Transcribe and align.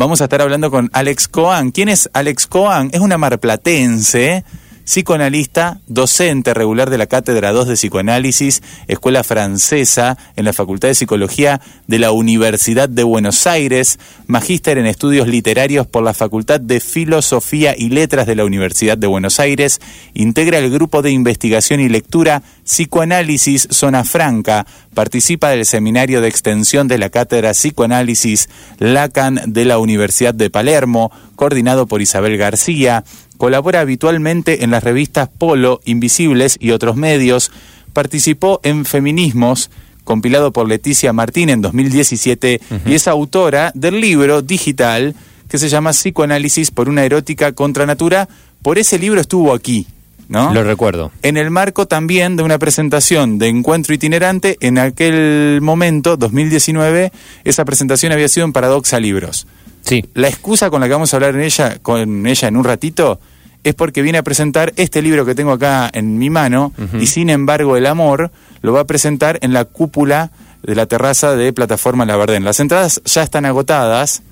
Vamos 0.00 0.22
a 0.22 0.24
estar 0.24 0.40
hablando 0.40 0.70
con 0.70 0.88
Alex 0.94 1.28
Coan. 1.28 1.72
¿Quién 1.72 1.90
es 1.90 2.08
Alex 2.14 2.46
Coan? 2.46 2.88
Es 2.94 3.00
una 3.00 3.18
marplatense 3.18 4.46
psicoanalista, 4.90 5.78
docente 5.86 6.52
regular 6.52 6.90
de 6.90 6.98
la 6.98 7.06
Cátedra 7.06 7.52
2 7.52 7.68
de 7.68 7.74
Psicoanálisis, 7.74 8.60
Escuela 8.88 9.22
Francesa, 9.22 10.18
en 10.34 10.44
la 10.44 10.52
Facultad 10.52 10.88
de 10.88 10.96
Psicología 10.96 11.60
de 11.86 12.00
la 12.00 12.10
Universidad 12.10 12.88
de 12.88 13.04
Buenos 13.04 13.46
Aires, 13.46 14.00
magíster 14.26 14.78
en 14.78 14.86
estudios 14.86 15.28
literarios 15.28 15.86
por 15.86 16.02
la 16.02 16.12
Facultad 16.12 16.58
de 16.58 16.80
Filosofía 16.80 17.76
y 17.78 17.90
Letras 17.90 18.26
de 18.26 18.34
la 18.34 18.44
Universidad 18.44 18.98
de 18.98 19.06
Buenos 19.06 19.38
Aires, 19.38 19.80
integra 20.12 20.58
el 20.58 20.72
grupo 20.72 21.02
de 21.02 21.12
investigación 21.12 21.78
y 21.78 21.88
lectura 21.88 22.42
Psicoanálisis 22.64 23.68
Zona 23.70 24.02
Franca, 24.02 24.66
participa 24.92 25.50
del 25.50 25.66
seminario 25.66 26.20
de 26.20 26.26
extensión 26.26 26.88
de 26.88 26.98
la 26.98 27.10
Cátedra 27.10 27.52
Psicoanálisis 27.52 28.48
Lacan 28.80 29.40
de 29.46 29.64
la 29.66 29.78
Universidad 29.78 30.34
de 30.34 30.50
Palermo, 30.50 31.12
coordinado 31.36 31.86
por 31.86 32.02
Isabel 32.02 32.36
García, 32.36 33.04
colabora 33.40 33.80
habitualmente 33.80 34.64
en 34.64 34.70
las 34.70 34.84
revistas 34.84 35.30
Polo, 35.30 35.80
Invisibles 35.86 36.58
y 36.60 36.72
otros 36.72 36.96
medios, 36.96 37.50
participó 37.94 38.60
en 38.64 38.84
Feminismos, 38.84 39.70
compilado 40.04 40.52
por 40.52 40.68
Leticia 40.68 41.14
Martín 41.14 41.48
en 41.48 41.62
2017, 41.62 42.60
y 42.84 42.92
es 42.92 43.08
autora 43.08 43.72
del 43.74 43.98
libro 43.98 44.42
digital 44.42 45.14
que 45.48 45.56
se 45.56 45.70
llama 45.70 45.92
Psicoanálisis 45.92 46.70
por 46.70 46.90
una 46.90 47.02
erótica 47.02 47.52
contra 47.52 47.86
natura. 47.86 48.28
Por 48.60 48.78
ese 48.78 48.98
libro 48.98 49.22
estuvo 49.22 49.54
aquí, 49.54 49.86
¿no? 50.28 50.52
Lo 50.52 50.62
recuerdo. 50.62 51.10
En 51.22 51.38
el 51.38 51.50
marco 51.50 51.88
también 51.88 52.36
de 52.36 52.42
una 52.42 52.58
presentación 52.58 53.38
de 53.38 53.48
Encuentro 53.48 53.94
Itinerante, 53.94 54.58
en 54.60 54.76
aquel 54.76 55.60
momento, 55.62 56.18
2019, 56.18 57.10
esa 57.44 57.64
presentación 57.64 58.12
había 58.12 58.28
sido 58.28 58.44
en 58.44 58.52
Paradoxa 58.52 59.00
Libros. 59.00 59.46
Sí. 59.82 60.04
La 60.14 60.28
excusa 60.28 60.70
con 60.70 60.80
la 60.80 60.86
que 60.86 60.92
vamos 60.92 61.12
a 61.12 61.16
hablar 61.16 61.34
en 61.34 61.42
ella, 61.42 61.78
con 61.82 62.26
ella 62.26 62.48
en 62.48 62.56
un 62.56 62.64
ratito 62.64 63.20
es 63.64 63.74
porque 63.74 64.02
viene 64.02 64.18
a 64.18 64.22
presentar 64.22 64.72
este 64.76 65.02
libro 65.02 65.26
que 65.26 65.34
tengo 65.34 65.52
acá 65.52 65.90
en 65.92 66.18
mi 66.18 66.30
mano 66.30 66.72
y 66.98 67.06
sin 67.06 67.28
embargo 67.28 67.76
el 67.76 67.86
amor 67.86 68.30
lo 68.62 68.72
va 68.72 68.80
a 68.80 68.84
presentar 68.84 69.38
en 69.42 69.52
la 69.52 69.64
cúpula 69.64 70.30
de 70.62 70.74
la 70.74 70.86
terraza 70.86 71.36
de 71.36 71.52
Plataforma 71.52 72.04
La 72.04 72.16
Verdén. 72.16 72.44
Las 72.44 72.60
entradas 72.60 73.00
ya 73.04 73.22
están 73.22 73.44
agotadas, 73.44 74.22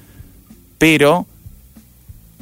pero 0.79 1.27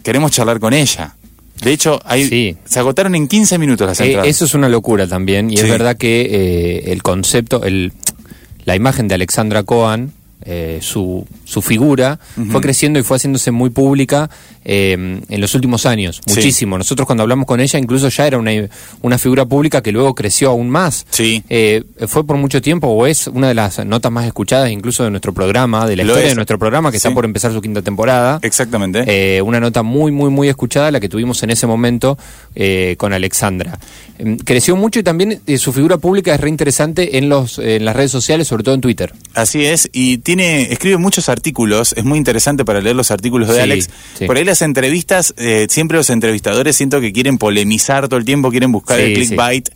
queremos 0.03 0.31
charlar 0.31 0.61
con 0.61 0.73
ella. 0.75 1.15
De 1.63 1.73
hecho, 1.73 2.01
hay, 2.05 2.57
se 2.65 2.79
agotaron 2.79 3.15
en 3.15 3.29
15 3.29 3.59
minutos 3.59 3.87
las 3.87 4.01
eh, 4.01 4.07
entradas. 4.07 4.29
eso 4.29 4.45
es 4.45 4.55
una 4.55 4.69
locura 4.69 5.07
también, 5.07 5.51
y 5.51 5.55
es 5.55 5.69
verdad 5.69 5.97
que 5.97 6.21
eh, 6.21 6.93
el 6.93 7.03
concepto, 7.03 7.65
el, 7.65 7.93
la 8.65 8.77
imagen 8.77 9.09
de 9.09 9.15
Alexandra 9.15 9.63
Cohen, 9.63 10.13
eh, 10.49 10.79
su, 10.81 11.27
su 11.45 11.61
figura, 11.61 12.21
fue 12.53 12.61
creciendo 12.61 13.01
y 13.01 13.03
fue 13.03 13.17
haciéndose 13.17 13.51
muy 13.51 13.71
pública 13.71 14.31
eh, 14.65 14.93
en 14.93 15.41
los 15.41 15.57
últimos 15.57 15.87
años, 15.87 16.21
muchísimo. 16.25 16.79
Nosotros 16.79 17.05
cuando 17.05 17.23
hablamos 17.23 17.47
con 17.47 17.59
ella 17.59 17.81
incluso 17.81 18.09
ya 18.09 18.29
era 18.29 18.39
una, 18.39 18.53
una 19.03 19.19
figura 19.19 19.45
pública 19.45 19.83
que 19.83 19.91
luego 19.91 20.15
creció 20.15 20.51
aún 20.51 20.71
más. 20.71 21.05
Sí. 21.11 21.43
Eh, 21.49 21.83
fue 22.07 22.25
por 22.25 22.37
mucho 22.37 22.63
tiempo 22.63 22.87
o 22.87 23.09
es 23.09 23.27
una 23.27 23.49
de 23.49 23.55
las 23.55 23.85
notas 23.85 24.13
más 24.13 24.25
escuchadas 24.25 24.71
incluso 24.71 25.03
de 25.03 25.11
nuestro 25.11 25.35
programa, 25.35 25.85
de 25.85 25.97
la 25.97 26.05
historia 26.05 26.29
de 26.29 26.35
nuestro 26.37 26.61
programa 26.61 26.93
que 26.93 26.99
está 26.99 27.13
por 27.13 27.25
empezar 27.25 27.53
su 27.53 27.61
quinta 27.61 27.83
temporada. 27.83 28.39
Exactamente. 28.43 29.43
Una 29.43 29.59
nota 29.59 29.83
muy, 29.83 30.13
muy, 30.13 30.31
muy 30.31 30.49
escuchada, 30.49 30.93
la 30.93 31.01
que 31.01 31.09
tuvimos 31.09 31.43
en 31.43 31.51
ese 31.51 31.67
momento 31.67 32.17
con 32.99 33.13
Alexandra. 33.13 33.81
Em, 34.19 34.37
creció 34.39 34.77
mucho 34.77 35.01
y 35.01 35.03
también 35.03 35.41
su 35.59 35.73
figura 35.73 35.99
pública 35.99 36.35
es 36.35 36.41
reinteresante 36.41 37.19
en, 37.19 37.29
los, 37.29 37.59
en 37.59 37.85
las 37.85 37.97
redes 37.97 38.13
sociales, 38.13 38.47
sobre 38.47 38.63
todo 38.63 38.77
en 38.77 38.81
Twitter. 38.81 39.13
Así 39.35 39.65
es, 39.65 39.89
y 39.93 40.19
tiene 40.19 40.36
escribe 40.41 40.97
muchos 40.97 41.29
artículos, 41.29 41.93
es 41.97 42.05
muy 42.05 42.19
interesante 42.19 42.65
para 42.65 42.81
leer 42.81 42.97
los 42.97 43.11
artículos 43.11 43.49
de 43.49 43.61
Alex. 43.61 43.91
Por 44.27 44.37
ahí 44.37 44.45
las 44.45 44.63
entrevistas, 44.63 45.35
eh, 45.37 45.67
siempre 45.69 45.97
los 45.97 46.11
entrevistadores 46.11 46.77
siento 46.77 47.01
que 47.01 47.13
quieren 47.13 47.39
polemizar 47.39 48.09
todo 48.09 48.19
el 48.19 48.25
tiempo, 48.25 48.51
quieren 48.51 48.73
buscar 48.73 49.01
el 49.01 49.15
clickbait. 49.15 49.69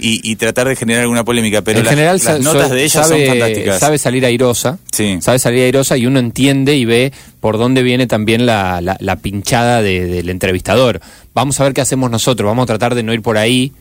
Y, 0.00 0.36
tratar 0.36 0.68
de 0.68 0.76
generar 0.76 1.02
alguna 1.02 1.24
polémica, 1.24 1.62
pero 1.62 1.80
en 1.80 1.84
general, 1.84 2.20
las 2.24 2.40
notas 2.40 2.70
de 2.70 2.84
ella 2.84 3.02
son 3.02 3.18
fantásticas. 3.26 3.80
Sabe 3.80 3.98
salir 3.98 4.24
airosa, 4.24 4.78
sí. 4.92 5.18
sabe 5.20 5.40
salir 5.40 5.64
airosa 5.64 5.96
y 5.96 6.06
uno 6.06 6.20
entiende 6.20 6.76
y 6.76 6.84
ve 6.84 7.12
por 7.40 7.58
dónde 7.58 7.82
viene 7.82 8.06
también 8.06 8.46
la, 8.46 8.80
la, 8.80 9.16
pinchada 9.16 9.82
del 9.82 10.30
entrevistador. 10.30 11.00
Vamos 11.34 11.58
a 11.58 11.64
ver 11.64 11.74
qué 11.74 11.80
hacemos 11.80 12.12
nosotros, 12.12 12.46
vamos 12.46 12.62
a 12.62 12.66
tratar 12.66 12.94
de 12.94 13.02
no 13.02 13.12
ir 13.12 13.22
por 13.22 13.38
ahí 13.38 13.72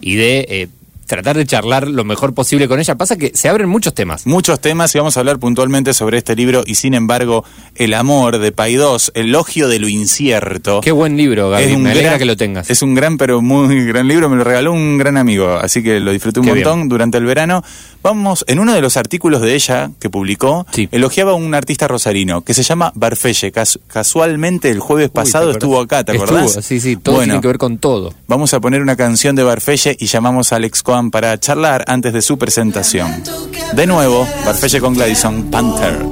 y 0.00 0.14
de 0.14 0.46
eh, 0.48 0.68
tratar 1.06 1.36
de 1.36 1.46
charlar 1.46 1.88
lo 1.88 2.04
mejor 2.04 2.34
posible 2.34 2.68
con 2.68 2.80
ella. 2.80 2.96
Pasa 2.96 3.16
que 3.16 3.32
se 3.34 3.48
abren 3.48 3.68
muchos 3.68 3.94
temas. 3.94 4.26
Muchos 4.26 4.60
temas 4.60 4.94
y 4.94 4.98
vamos 4.98 5.16
a 5.16 5.20
hablar 5.20 5.38
puntualmente 5.38 5.94
sobre 5.94 6.18
este 6.18 6.36
libro 6.36 6.64
y 6.66 6.74
sin 6.74 6.94
embargo 6.94 7.44
El 7.74 7.94
amor 7.94 8.38
de 8.38 8.52
Paidós, 8.52 9.12
Elogio 9.14 9.68
de 9.68 9.78
lo 9.78 9.88
incierto. 9.88 10.80
Qué 10.80 10.92
buen 10.92 11.16
libro, 11.16 11.50
Gaby. 11.50 11.76
Me 11.76 11.92
alegra 11.92 12.18
que 12.18 12.24
lo 12.24 12.36
tengas. 12.36 12.68
Es 12.70 12.82
un 12.82 12.94
gran 12.94 13.16
pero 13.18 13.40
muy 13.40 13.84
gran 13.86 14.08
libro, 14.08 14.28
me 14.28 14.36
lo 14.36 14.44
regaló 14.44 14.72
un 14.72 14.98
gran 14.98 15.16
amigo, 15.16 15.54
así 15.54 15.82
que 15.82 16.00
lo 16.00 16.12
disfruté 16.12 16.40
un 16.40 16.46
montón 16.46 16.88
durante 16.88 17.18
el 17.18 17.24
verano. 17.24 17.62
Vamos, 18.06 18.44
en 18.46 18.60
uno 18.60 18.72
de 18.72 18.80
los 18.80 18.96
artículos 18.96 19.42
de 19.42 19.56
ella 19.56 19.90
que 19.98 20.08
publicó, 20.08 20.64
elogiaba 20.92 21.32
a 21.32 21.34
un 21.34 21.52
artista 21.56 21.88
rosarino 21.88 22.42
que 22.42 22.54
se 22.54 22.62
llama 22.62 22.92
Barfelle. 22.94 23.52
casualmente 23.88 24.70
el 24.70 24.78
jueves 24.78 25.10
pasado 25.10 25.50
estuvo 25.50 25.80
acá, 25.80 26.04
¿te 26.04 26.12
acordás? 26.12 26.50
Estuvo, 26.50 26.62
sí, 26.62 26.78
sí, 26.78 26.94
todo 26.94 27.18
tiene 27.18 27.40
que 27.40 27.48
ver 27.48 27.58
con 27.58 27.78
todo. 27.78 28.14
Vamos 28.28 28.54
a 28.54 28.60
poner 28.60 28.80
una 28.80 28.94
canción 28.94 29.34
de 29.34 29.42
Barfelle 29.42 29.96
y 29.98 30.06
llamamos 30.06 30.52
a 30.52 30.56
Alex 30.56 30.84
para 31.10 31.36
charlar 31.40 31.84
antes 31.88 32.12
de 32.12 32.22
su 32.22 32.38
presentación. 32.38 33.24
De 33.72 33.88
nuevo, 33.88 34.24
Barfelle 34.44 34.80
con 34.80 34.94
Gladison 34.94 35.50
Panther. 35.50 36.06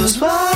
Los 0.00 0.18
bares 0.18 0.49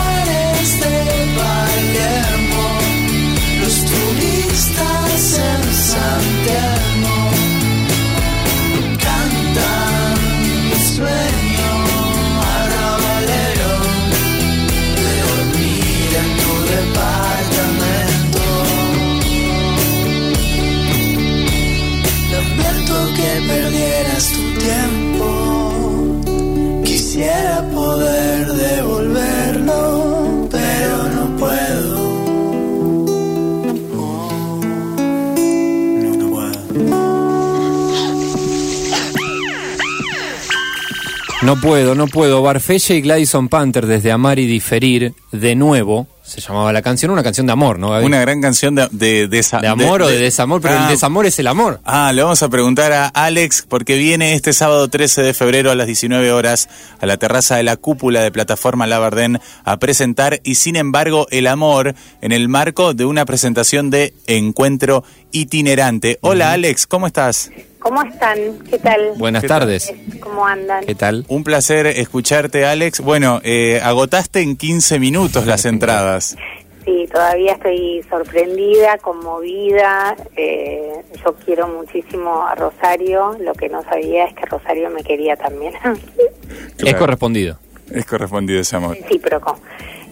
No 41.55 41.61
puedo, 41.61 41.95
no 41.95 42.09
puedo. 42.09 42.43
Barfelle 42.43 42.97
y 42.97 43.01
Gladison 43.03 43.49
Panther 43.49 43.87
desde 43.87 44.11
Amar 44.11 44.41
y 44.41 44.47
Diferir, 44.47 45.15
de 45.31 45.55
nuevo, 45.55 46.09
se 46.25 46.41
llamaba 46.41 46.73
la 46.73 46.83
canción, 46.83 47.12
una 47.12 47.23
canción 47.23 47.47
de 47.47 47.53
amor, 47.53 47.79
¿no? 47.79 47.91
Una 48.01 48.21
gran 48.23 48.41
canción 48.41 48.75
de, 48.75 48.89
de, 48.91 49.29
de, 49.29 49.69
amor 49.69 50.03
o 50.03 50.09
de, 50.09 50.19
desamor, 50.19 50.61
pero 50.61 50.75
el 50.75 50.81
Ah. 50.83 50.89
desamor 50.91 51.27
es 51.27 51.39
el 51.39 51.47
amor. 51.47 51.81
Ah, 51.85 52.12
le 52.12 52.23
vamos 52.25 52.43
a 52.43 52.49
preguntar 52.49 52.93
a 52.93 53.06
Alex, 53.06 53.67
porque 53.69 53.97
viene 53.97 54.35
este 54.35 54.53
sábado 54.53 54.89
13 54.89 55.23
de 55.23 55.33
febrero 55.33 55.71
a 55.71 55.77
las 55.77 55.87
19 55.87 56.33
horas 56.33 56.69
a 56.99 57.06
la 57.06 57.19
terraza 57.19 57.55
de 57.56 57.62
la 57.62 57.77
cúpula 57.77 58.21
de 58.23 58.33
Plataforma 58.33 58.89
Labardén 58.89 59.39
a 59.65 59.77
presentar 59.77 60.41
y 60.43 60.56
sin 60.56 60.75
embargo 60.75 61.29
el 61.31 61.47
amor 61.47 61.95
en 62.21 62.33
el 62.33 62.49
marco 62.49 62.95
de 62.95 63.05
una 63.05 63.27
presentación 63.27 63.91
de 63.91 64.12
encuentro 64.27 65.05
itinerante. 65.34 66.19
Hola 66.22 66.52
Alex, 66.52 66.86
¿cómo 66.86 67.06
estás? 67.08 67.50
¿Cómo 67.81 68.02
están? 68.02 68.38
¿Qué 68.70 68.78
tal? 68.78 69.12
Buenas 69.16 69.42
¿Qué 69.42 69.48
tal? 69.48 69.60
tardes. 69.60 69.92
¿Cómo 70.20 70.46
andan? 70.46 70.86
¿Qué 70.86 70.94
tal? 70.94 71.26
Un 71.28 71.44
placer 71.44 71.86
escucharte 71.86 72.64
Alex. 72.64 73.00
Bueno, 73.00 73.40
eh, 73.42 73.81
agotaste 73.82 74.40
en 74.40 74.56
15 74.56 74.98
minutos 75.00 75.44
las 75.46 75.64
entradas. 75.66 76.36
Sí, 76.84 77.08
todavía 77.12 77.52
estoy 77.52 78.02
sorprendida, 78.08 78.96
conmovida. 78.98 80.16
Eh, 80.36 80.92
yo 81.25 81.34
quiero 81.44 81.66
muchísimo 81.66 82.46
a 82.46 82.54
Rosario. 82.54 83.36
Lo 83.40 83.54
que 83.54 83.69
no 83.69 83.82
sabía 83.84 84.26
es 84.26 84.34
que 84.34 84.46
Rosario 84.46 84.88
me 84.90 85.02
quería 85.02 85.36
también. 85.36 85.75
Es 86.78 86.94
correspondido. 86.94 87.58
Es 87.90 88.04
correspondido 88.06 88.60
ese 88.60 88.76
amor. 88.76 88.96
Recíproco. 89.00 89.58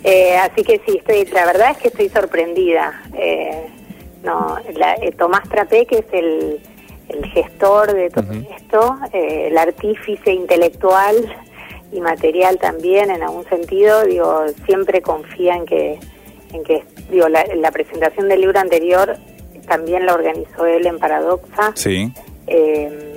Eh, 0.04 0.36
así 0.36 0.62
que 0.64 0.80
sí, 0.86 0.98
estoy, 0.98 1.24
la 1.32 1.44
verdad 1.46 1.70
es 1.72 1.76
que 1.78 1.88
estoy 1.88 2.08
sorprendida. 2.08 3.02
Eh, 3.16 3.66
no, 4.22 4.56
la- 4.74 4.94
eh, 4.94 5.12
Tomás 5.12 5.48
Trapé, 5.48 5.86
que 5.86 5.98
es 5.98 6.06
el, 6.12 6.60
el 7.08 7.26
gestor 7.26 7.92
de 7.92 8.10
todo 8.10 8.32
esto, 8.56 8.96
eh, 9.12 9.48
el 9.50 9.58
artífice 9.58 10.32
intelectual 10.32 11.16
y 11.92 12.00
material 12.00 12.58
también, 12.58 13.10
en 13.10 13.22
algún 13.22 13.44
sentido, 13.48 14.04
digo, 14.04 14.44
siempre 14.66 15.02
confía 15.02 15.54
en 15.56 15.66
que, 15.66 15.98
en 16.52 16.64
que 16.64 16.82
digo, 17.10 17.28
la, 17.28 17.44
la 17.56 17.70
presentación 17.70 18.28
del 18.28 18.40
libro 18.40 18.58
anterior 18.58 19.16
también 19.66 20.06
la 20.06 20.14
organizó 20.14 20.66
él 20.66 20.86
en 20.86 20.98
Paradoxa. 20.98 21.72
Sí. 21.74 22.12
Eh, 22.46 23.08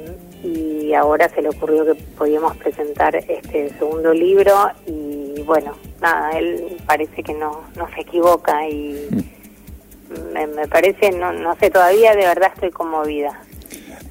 y 0.44 0.94
ahora 0.94 1.28
se 1.30 1.42
le 1.42 1.50
ocurrió 1.50 1.86
que 1.86 1.96
podíamos 2.16 2.56
presentar 2.58 3.16
este 3.16 3.70
segundo 3.80 4.14
libro 4.14 4.54
y 4.86 5.42
bueno, 5.42 5.72
nada, 6.00 6.38
él 6.38 6.78
parece 6.86 7.24
que 7.24 7.34
no, 7.34 7.64
no 7.76 7.88
se 7.96 8.02
equivoca 8.02 8.68
y 8.70 9.08
me, 10.34 10.48
me 10.48 10.68
parece, 10.68 11.12
no, 11.12 11.32
no 11.34 11.56
sé, 11.56 11.70
todavía 11.70 12.16
de 12.16 12.26
verdad 12.26 12.52
estoy 12.54 12.72
conmovida. 12.72 13.40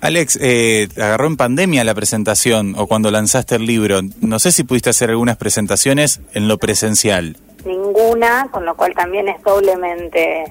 Alex, 0.00 0.38
eh, 0.42 0.88
agarró 0.96 1.26
en 1.28 1.36
pandemia 1.38 1.82
la 1.82 1.94
presentación 1.94 2.74
o 2.76 2.86
cuando 2.86 3.10
lanzaste 3.10 3.56
el 3.56 3.64
libro. 3.64 4.00
No 4.20 4.38
sé 4.38 4.52
si 4.52 4.62
pudiste 4.62 4.90
hacer 4.90 5.08
algunas 5.08 5.38
presentaciones 5.38 6.20
en 6.34 6.46
lo 6.46 6.58
presencial. 6.58 7.38
Ninguna, 7.64 8.48
con 8.50 8.66
lo 8.66 8.76
cual 8.76 8.92
también 8.94 9.28
es 9.28 9.42
doblemente 9.42 10.44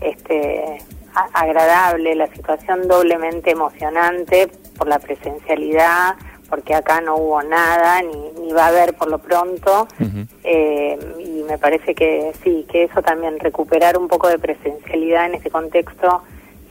este, 0.00 0.82
agradable, 1.34 2.14
la 2.14 2.28
situación 2.28 2.88
doblemente 2.88 3.50
emocionante 3.50 4.48
por 4.76 4.88
la 4.88 4.98
presencialidad, 4.98 6.14
porque 6.48 6.74
acá 6.74 7.00
no 7.00 7.16
hubo 7.16 7.42
nada, 7.42 8.02
ni, 8.02 8.42
ni 8.42 8.52
va 8.52 8.66
a 8.66 8.68
haber 8.68 8.94
por 8.94 9.10
lo 9.10 9.18
pronto. 9.18 9.88
Eh, 10.42 10.98
y 11.18 11.42
me 11.42 11.58
parece 11.58 11.94
que 11.94 12.32
sí, 12.42 12.66
que 12.70 12.84
eso 12.84 13.02
también, 13.02 13.38
recuperar 13.40 13.96
un 13.96 14.08
poco 14.08 14.28
de 14.28 14.38
presencialidad 14.38 15.26
en 15.26 15.34
este 15.34 15.50
contexto, 15.50 16.22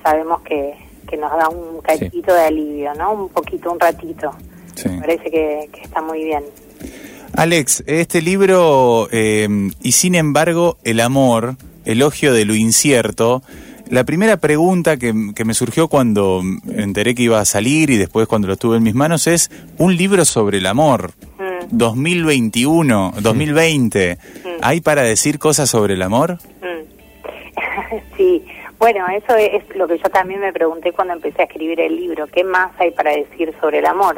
sabemos 0.03 0.41
que, 0.41 0.75
que 1.07 1.17
nos 1.17 1.31
da 1.31 1.49
un 1.49 1.81
cachito 1.81 2.33
de 2.33 2.41
alivio, 2.41 2.93
¿no? 2.95 3.13
Un 3.13 3.29
poquito, 3.29 3.71
un 3.71 3.79
ratito. 3.79 4.31
Sí. 4.75 4.89
Me 4.89 5.01
parece 5.01 5.29
que, 5.29 5.69
que 5.71 5.81
está 5.81 6.01
muy 6.01 6.23
bien. 6.23 6.43
Alex, 7.35 7.83
este 7.87 8.21
libro, 8.21 9.07
eh, 9.11 9.47
y 9.81 9.91
sin 9.93 10.13
embargo, 10.13 10.77
el 10.83 10.99
amor, 10.99 11.55
elogio 11.83 12.31
de 12.31 12.45
lo 12.45 12.53
incierto, 12.53 13.41
la 13.89 14.03
primera 14.03 14.37
pregunta 14.37 14.97
que, 14.97 15.13
que 15.35 15.45
me 15.45 15.53
surgió 15.53 15.87
cuando 15.87 16.41
enteré 16.75 17.15
que 17.15 17.23
iba 17.23 17.39
a 17.39 17.45
salir 17.45 17.89
y 17.89 17.97
después 17.97 18.27
cuando 18.27 18.47
lo 18.47 18.57
tuve 18.57 18.77
en 18.77 18.83
mis 18.83 18.95
manos 18.95 19.27
es, 19.27 19.51
un 19.77 19.95
libro 19.95 20.25
sobre 20.25 20.57
el 20.57 20.65
amor, 20.65 21.13
Mm. 21.71 21.77
2021, 21.77 23.13
2020, 23.21 24.17
¿hay 24.61 24.81
para 24.81 25.03
decir 25.03 25.39
cosas 25.39 25.69
sobre 25.69 25.95
el 25.95 26.01
amor? 26.01 26.37
Mm. 26.61 26.83
Sí, 28.17 28.43
bueno, 28.79 29.05
eso 29.07 29.35
es 29.35 29.63
lo 29.75 29.87
que 29.87 29.97
yo 29.97 30.09
también 30.09 30.39
me 30.39 30.51
pregunté 30.51 30.91
cuando 30.91 31.13
empecé 31.13 31.43
a 31.43 31.45
escribir 31.45 31.79
el 31.79 31.95
libro, 31.95 32.27
¿qué 32.27 32.43
más 32.43 32.71
hay 32.79 32.91
para 32.91 33.11
decir 33.11 33.53
sobre 33.61 33.79
el 33.79 33.85
amor? 33.85 34.17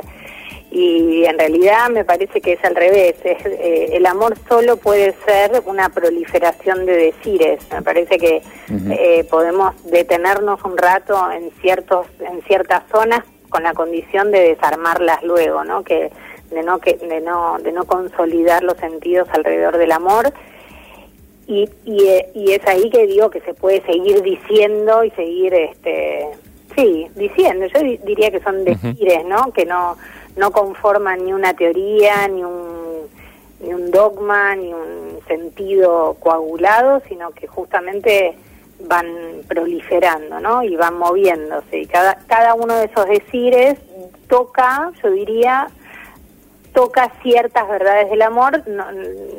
Y 0.77 1.23
en 1.23 1.39
realidad 1.39 1.89
me 1.89 2.03
parece 2.03 2.41
que 2.41 2.53
es 2.53 2.63
al 2.65 2.75
revés, 2.75 3.15
es, 3.23 3.45
eh, 3.45 3.91
el 3.93 4.05
amor 4.05 4.33
solo 4.49 4.75
puede 4.75 5.15
ser 5.25 5.61
una 5.65 5.87
proliferación 5.87 6.85
de 6.85 6.97
decires, 6.97 7.59
me 7.71 7.81
parece 7.81 8.17
que 8.17 8.41
eh, 8.91 9.23
podemos 9.29 9.73
detenernos 9.85 10.61
un 10.65 10.75
rato 10.77 11.15
en 11.31 11.49
ciertos 11.61 12.07
en 12.19 12.41
ciertas 12.41 12.83
zonas 12.91 13.21
con 13.49 13.63
la 13.63 13.73
condición 13.73 14.31
de 14.31 14.49
desarmarlas 14.49 15.23
luego, 15.23 15.63
¿no? 15.63 15.81
Que 15.83 16.11
de 16.51 16.61
no 16.61 16.79
que 16.79 16.95
de 16.95 17.21
no 17.21 17.57
de 17.59 17.71
no 17.71 17.85
consolidar 17.85 18.61
los 18.63 18.77
sentidos 18.77 19.29
alrededor 19.31 19.77
del 19.77 19.93
amor 19.93 20.33
y, 21.47 21.69
y, 21.85 22.07
eh, 22.07 22.31
y 22.33 22.51
es 22.51 22.67
ahí 22.67 22.89
que 22.89 23.05
digo 23.07 23.29
que 23.29 23.39
se 23.41 23.53
puede 23.53 23.81
seguir 23.85 24.21
diciendo 24.23 25.03
y 25.05 25.11
seguir, 25.11 25.53
este, 25.53 26.27
sí, 26.75 27.07
diciendo. 27.15 27.67
Yo 27.67 27.79
di- 27.81 27.97
diría 28.03 28.31
que 28.31 28.39
son 28.41 28.65
decires, 28.65 29.23
¿no? 29.25 29.51
Que 29.53 29.63
no, 29.65 29.95
no 30.35 30.51
conforman 30.51 31.23
ni 31.25 31.33
una 31.33 31.53
teoría, 31.53 32.27
ni 32.27 32.43
un, 32.43 33.01
ni 33.61 33.73
un 33.73 33.91
dogma, 33.91 34.55
ni 34.55 34.73
un 34.73 35.19
sentido 35.27 36.15
coagulado, 36.19 37.01
sino 37.07 37.31
que 37.31 37.47
justamente 37.47 38.37
van 38.81 39.07
proliferando, 39.47 40.39
¿no? 40.39 40.61
Y 40.63 40.75
van 40.75 40.97
moviéndose. 40.97 41.79
Y 41.79 41.85
cada, 41.85 42.15
cada 42.27 42.53
uno 42.53 42.75
de 42.75 42.85
esos 42.85 43.05
decires 43.07 43.77
toca, 44.27 44.91
yo 45.01 45.11
diría, 45.11 45.67
toca 46.73 47.11
ciertas 47.23 47.67
verdades 47.69 48.09
del 48.09 48.21
amor 48.21 48.67
no, 48.67 48.85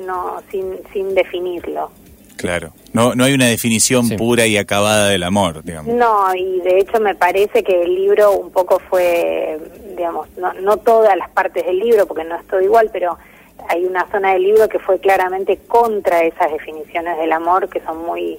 no 0.07 0.43
sin, 0.51 0.81
sin 0.93 1.15
definirlo. 1.15 1.91
Claro. 2.37 2.73
No, 2.93 3.15
no 3.15 3.25
hay 3.25 3.33
una 3.35 3.47
definición 3.47 4.05
Sí. 4.07 4.17
pura 4.17 4.47
y 4.47 4.57
acabada 4.57 5.09
del 5.09 5.23
amor, 5.23 5.63
digamos. 5.65 5.95
No, 5.95 6.35
y 6.35 6.61
de 6.61 6.79
hecho 6.81 7.01
me 7.01 7.15
parece 7.15 7.63
que 7.63 7.83
el 7.83 7.95
libro 7.95 8.33
un 8.33 8.51
poco 8.51 8.79
fue, 8.91 9.59
digamos, 9.97 10.29
no, 10.37 10.53
no 10.55 10.77
todas 10.77 11.17
las 11.17 11.31
partes 11.31 11.65
del 11.67 11.79
libro, 11.79 12.07
porque 12.07 12.25
no 12.25 12.37
es 12.37 12.47
todo 12.47 12.61
igual, 12.61 12.91
pero 12.93 13.19
hay 13.69 13.85
una 13.87 14.07
zona 14.13 14.33
del 14.35 14.43
libro 14.43 14.69
que 14.69 14.79
fue 14.79 14.99
claramente 15.01 15.59
contra 15.67 16.23
esas 16.23 16.53
definiciones 16.53 17.17
del 17.19 17.33
amor 17.33 17.69
que 17.69 17.81
son 17.81 18.05
muy... 18.05 18.39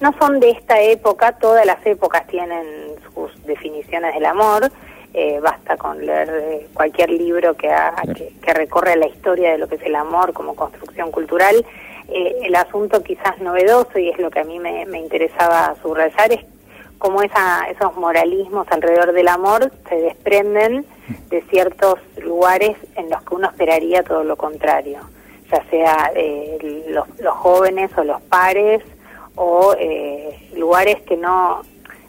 No 0.00 0.12
son 0.18 0.38
de 0.38 0.50
esta 0.50 0.80
época, 0.80 1.32
todas 1.32 1.66
las 1.66 1.84
épocas 1.84 2.26
tienen 2.28 2.64
sus 3.14 3.30
definiciones 3.46 4.14
del 4.14 4.26
amor, 4.26 4.70
eh, 5.14 5.40
basta 5.40 5.76
con 5.76 6.04
leer 6.06 6.28
eh, 6.30 6.66
cualquier 6.74 7.10
libro 7.10 7.54
que, 7.56 7.68
haga- 7.70 8.02
que, 8.14 8.32
que 8.40 8.54
recorre 8.54 8.94
la 8.96 9.08
historia 9.08 9.50
de 9.52 9.58
lo 9.58 9.66
que 9.68 9.74
es 9.76 9.82
el 9.82 9.96
amor 9.96 10.32
como 10.34 10.54
construcción 10.54 11.10
cultural. 11.10 11.66
Eh, 12.10 12.36
el 12.44 12.54
asunto 12.54 13.02
quizás 13.02 13.38
novedoso, 13.40 13.98
y 13.98 14.10
es 14.10 14.18
lo 14.18 14.30
que 14.30 14.38
a 14.40 14.44
mí 14.44 14.58
me, 14.60 14.86
me 14.86 14.98
interesaba 15.00 15.74
subrayar, 15.82 16.30
es 16.32 16.44
cómo 16.98 17.22
esos 17.22 17.96
moralismos 17.96 18.66
alrededor 18.70 19.12
del 19.12 19.28
amor 19.28 19.72
se 19.88 19.96
desprenden 19.96 20.84
de 21.30 21.42
ciertos 21.42 21.94
lugares 22.20 22.76
en 22.96 23.08
los 23.08 23.22
que 23.22 23.34
uno 23.34 23.48
esperaría 23.48 24.02
todo 24.02 24.24
lo 24.24 24.36
contrario, 24.36 25.00
ya 25.50 25.64
sea 25.70 26.12
eh, 26.14 26.84
los, 26.88 27.08
los 27.20 27.34
jóvenes 27.34 27.90
o 27.96 28.04
los 28.04 28.20
pares 28.22 28.82
o 29.36 29.74
eh, 29.78 30.48
lugares 30.56 31.00
que 31.02 31.16
no, 31.16 31.62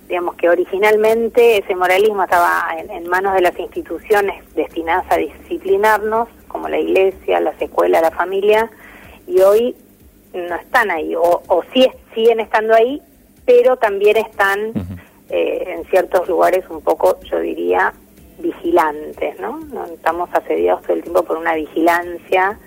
digamos 0.07 0.35
que 0.35 0.49
originalmente 0.49 1.59
ese 1.59 1.75
moralismo 1.75 2.23
estaba 2.23 2.67
en, 2.77 2.89
en 2.89 3.07
manos 3.07 3.35
de 3.35 3.41
las 3.41 3.57
instituciones 3.59 4.43
destinadas 4.55 5.05
a 5.11 5.17
disciplinarnos, 5.17 6.27
como 6.47 6.67
la 6.67 6.79
iglesia, 6.79 7.39
las 7.39 7.61
escuelas, 7.61 8.01
la 8.01 8.11
familia, 8.11 8.71
y 9.27 9.39
hoy 9.41 9.75
no 10.33 10.55
están 10.55 10.89
ahí, 10.89 11.15
o, 11.15 11.43
o 11.47 11.63
sí 11.71 11.87
siguen 12.15 12.39
estando 12.39 12.73
ahí, 12.73 13.01
pero 13.49 13.77
también 13.77 14.15
están 14.17 14.59
eh, 15.31 15.63
en 15.75 15.83
ciertos 15.85 16.29
lugares 16.29 16.65
un 16.69 16.81
poco, 16.81 17.19
yo 17.31 17.39
diría, 17.39 17.91
vigilantes, 18.37 19.39
¿no? 19.39 19.59
No 19.73 19.85
Estamos 19.85 20.29
asediados 20.31 20.83
todo 20.83 20.93
el 20.93 21.01
tiempo 21.01 21.23
por 21.23 21.37
una 21.37 21.55
vigilancia 21.55 22.59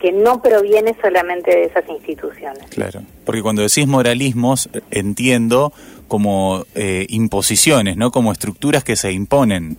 que 0.00 0.12
no 0.12 0.40
proviene 0.40 0.94
solamente 1.02 1.50
de 1.50 1.64
esas 1.64 1.88
instituciones. 1.88 2.62
Claro. 2.70 3.00
Porque 3.24 3.42
cuando 3.42 3.62
decís 3.62 3.88
moralismos, 3.88 4.68
eh, 4.72 4.80
entiendo 4.92 5.72
como 6.06 6.66
eh, 6.76 7.04
imposiciones, 7.08 7.96
¿no? 7.96 8.12
Como 8.12 8.30
estructuras 8.30 8.84
que 8.84 8.94
se 8.94 9.10
imponen. 9.10 9.76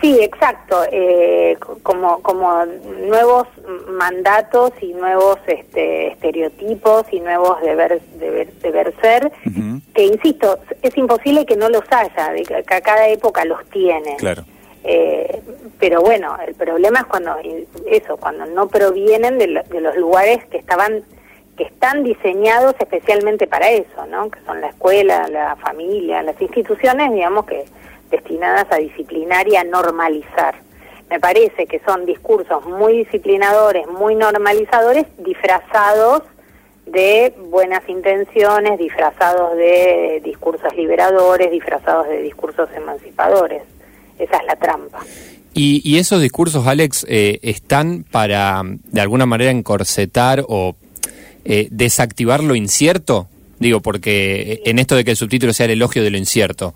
Sí, 0.00 0.18
exacto. 0.22 0.82
Eh, 0.90 1.56
co- 1.60 1.78
como 1.82 2.20
como 2.22 2.64
nuevos 3.06 3.46
mandatos 3.88 4.72
y 4.80 4.92
nuevos 4.94 5.38
este, 5.46 6.08
estereotipos 6.08 7.04
y 7.12 7.20
nuevos 7.20 7.60
deber, 7.62 8.00
deber, 8.18 8.52
deber 8.54 8.94
ser, 9.00 9.30
que 9.94 10.04
insisto, 10.04 10.58
es 10.82 10.96
imposible 10.96 11.46
que 11.46 11.56
no 11.56 11.68
los 11.68 11.82
haya, 11.90 12.32
de 12.32 12.42
que 12.42 12.62
que 12.62 12.80
cada 12.82 13.08
época 13.08 13.44
los 13.44 13.64
tiene. 13.70 14.16
Claro. 14.16 14.44
Eh, 14.84 15.40
pero 15.78 16.00
bueno, 16.00 16.36
el 16.46 16.54
problema 16.54 17.00
es 17.00 17.06
cuando 17.06 17.36
eso, 17.90 18.16
cuando 18.16 18.46
no 18.46 18.68
provienen 18.68 19.38
de, 19.38 19.48
lo- 19.48 19.62
de 19.64 19.80
los 19.80 19.96
lugares 19.96 20.44
que 20.46 20.58
estaban 20.58 21.02
que 21.56 21.64
están 21.64 22.04
diseñados 22.04 22.76
especialmente 22.78 23.48
para 23.48 23.68
eso, 23.68 24.06
¿no? 24.08 24.30
Que 24.30 24.38
son 24.46 24.60
la 24.60 24.68
escuela, 24.68 25.26
la 25.28 25.56
familia, 25.56 26.22
las 26.22 26.40
instituciones, 26.40 27.12
digamos 27.12 27.46
que 27.46 27.64
destinadas 28.10 28.66
a 28.70 28.76
disciplinar 28.76 29.48
y 29.48 29.56
a 29.56 29.64
normalizar. 29.64 30.54
Me 31.10 31.20
parece 31.20 31.66
que 31.66 31.80
son 31.86 32.04
discursos 32.04 32.64
muy 32.66 32.98
disciplinadores, 32.98 33.86
muy 33.86 34.14
normalizadores, 34.14 35.06
disfrazados 35.18 36.22
de 36.86 37.34
buenas 37.50 37.86
intenciones, 37.88 38.78
disfrazados 38.78 39.56
de 39.56 40.20
discursos 40.24 40.74
liberadores, 40.76 41.50
disfrazados 41.50 42.08
de 42.08 42.22
discursos 42.22 42.68
emancipadores. 42.74 43.62
Esa 44.18 44.36
es 44.36 44.46
la 44.46 44.56
trampa. 44.56 45.00
Y, 45.54 45.80
y 45.84 45.98
esos 45.98 46.20
discursos, 46.20 46.66
Alex, 46.66 47.06
eh, 47.08 47.38
están 47.42 48.04
para, 48.10 48.62
de 48.64 49.00
alguna 49.00 49.26
manera, 49.26 49.50
encorsetar 49.50 50.44
o 50.46 50.76
eh, 51.44 51.68
desactivar 51.70 52.42
lo 52.42 52.54
incierto. 52.54 53.28
Digo, 53.58 53.80
porque 53.80 54.62
en 54.66 54.78
esto 54.78 54.94
de 54.94 55.04
que 55.04 55.12
el 55.12 55.16
subtítulo 55.16 55.52
sea 55.52 55.66
el 55.66 55.72
elogio 55.72 56.02
de 56.02 56.10
lo 56.10 56.18
incierto. 56.18 56.74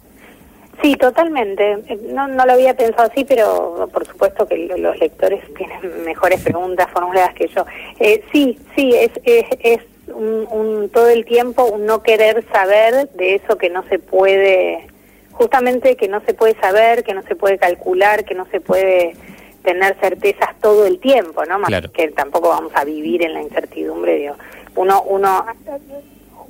Sí, 0.82 0.96
totalmente. 0.96 1.78
No, 2.08 2.26
no 2.28 2.44
lo 2.44 2.52
había 2.54 2.74
pensado 2.74 3.08
así, 3.10 3.24
pero 3.24 3.88
por 3.92 4.06
supuesto 4.06 4.46
que 4.46 4.56
lo- 4.58 4.76
los 4.76 4.98
lectores 4.98 5.40
tienen 5.56 6.04
mejores 6.04 6.40
preguntas 6.42 6.88
formuladas 6.92 7.34
que 7.34 7.46
yo. 7.48 7.64
Eh, 8.00 8.22
sí, 8.32 8.58
sí, 8.76 8.92
es, 8.94 9.10
es, 9.24 9.44
es 9.60 9.78
un, 10.12 10.46
un- 10.50 10.88
todo 10.90 11.08
el 11.08 11.24
tiempo 11.24 11.64
un 11.66 11.86
no 11.86 12.02
querer 12.02 12.44
saber 12.52 13.08
de 13.10 13.36
eso 13.36 13.56
que 13.56 13.70
no 13.70 13.84
se 13.88 13.98
puede, 14.00 14.86
justamente 15.30 15.96
que 15.96 16.08
no 16.08 16.20
se 16.22 16.34
puede 16.34 16.54
saber, 16.60 17.04
que 17.04 17.14
no 17.14 17.22
se 17.22 17.36
puede 17.36 17.58
calcular, 17.58 18.24
que 18.24 18.34
no 18.34 18.46
se 18.46 18.60
puede 18.60 19.14
tener 19.62 19.94
certezas 20.00 20.48
todo 20.60 20.86
el 20.86 20.98
tiempo, 20.98 21.44
¿no? 21.44 21.60
Más 21.60 21.68
Claro. 21.68 21.92
que 21.92 22.08
tampoco 22.08 22.48
vamos 22.48 22.72
a 22.74 22.84
vivir 22.84 23.22
en 23.22 23.34
la 23.34 23.42
incertidumbre, 23.42 24.16
digo. 24.16 24.34
Uno, 24.74 25.02
uno 25.02 25.46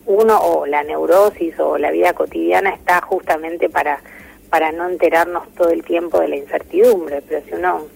uno 0.06 0.36
o 0.40 0.66
la 0.66 0.82
neurosis 0.82 1.58
o 1.60 1.78
la 1.78 1.92
vida 1.92 2.12
cotidiana 2.12 2.70
está 2.70 3.00
justamente 3.02 3.68
para 3.68 4.00
para 4.52 4.70
no 4.70 4.86
enterarnos 4.86 5.44
todo 5.56 5.70
el 5.70 5.82
tiempo 5.82 6.20
de 6.20 6.28
la 6.28 6.36
incertidumbre, 6.36 7.22
pero 7.26 7.42
si 7.48 7.54
uno 7.54 7.86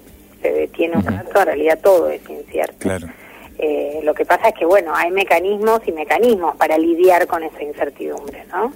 se 0.41 0.51
detiene 0.51 0.97
un 0.97 1.05
rato, 1.05 1.39
en 1.41 1.47
realidad 1.47 1.79
todo 1.83 2.09
es 2.09 2.23
incierto. 2.31 2.77
Claro. 2.79 3.09
Eh, 3.59 4.01
lo 4.03 4.15
que 4.15 4.25
pasa 4.25 4.49
es 4.49 4.55
que, 4.55 4.65
bueno, 4.65 4.95
hay 4.97 5.11
mecanismos 5.11 5.81
y 5.87 5.93
mecanismos 5.93 6.57
para 6.57 6.79
lidiar 6.79 7.27
con 7.27 7.43
esa 7.43 7.63
incertidumbre, 7.63 8.45
¿no? 8.51 8.73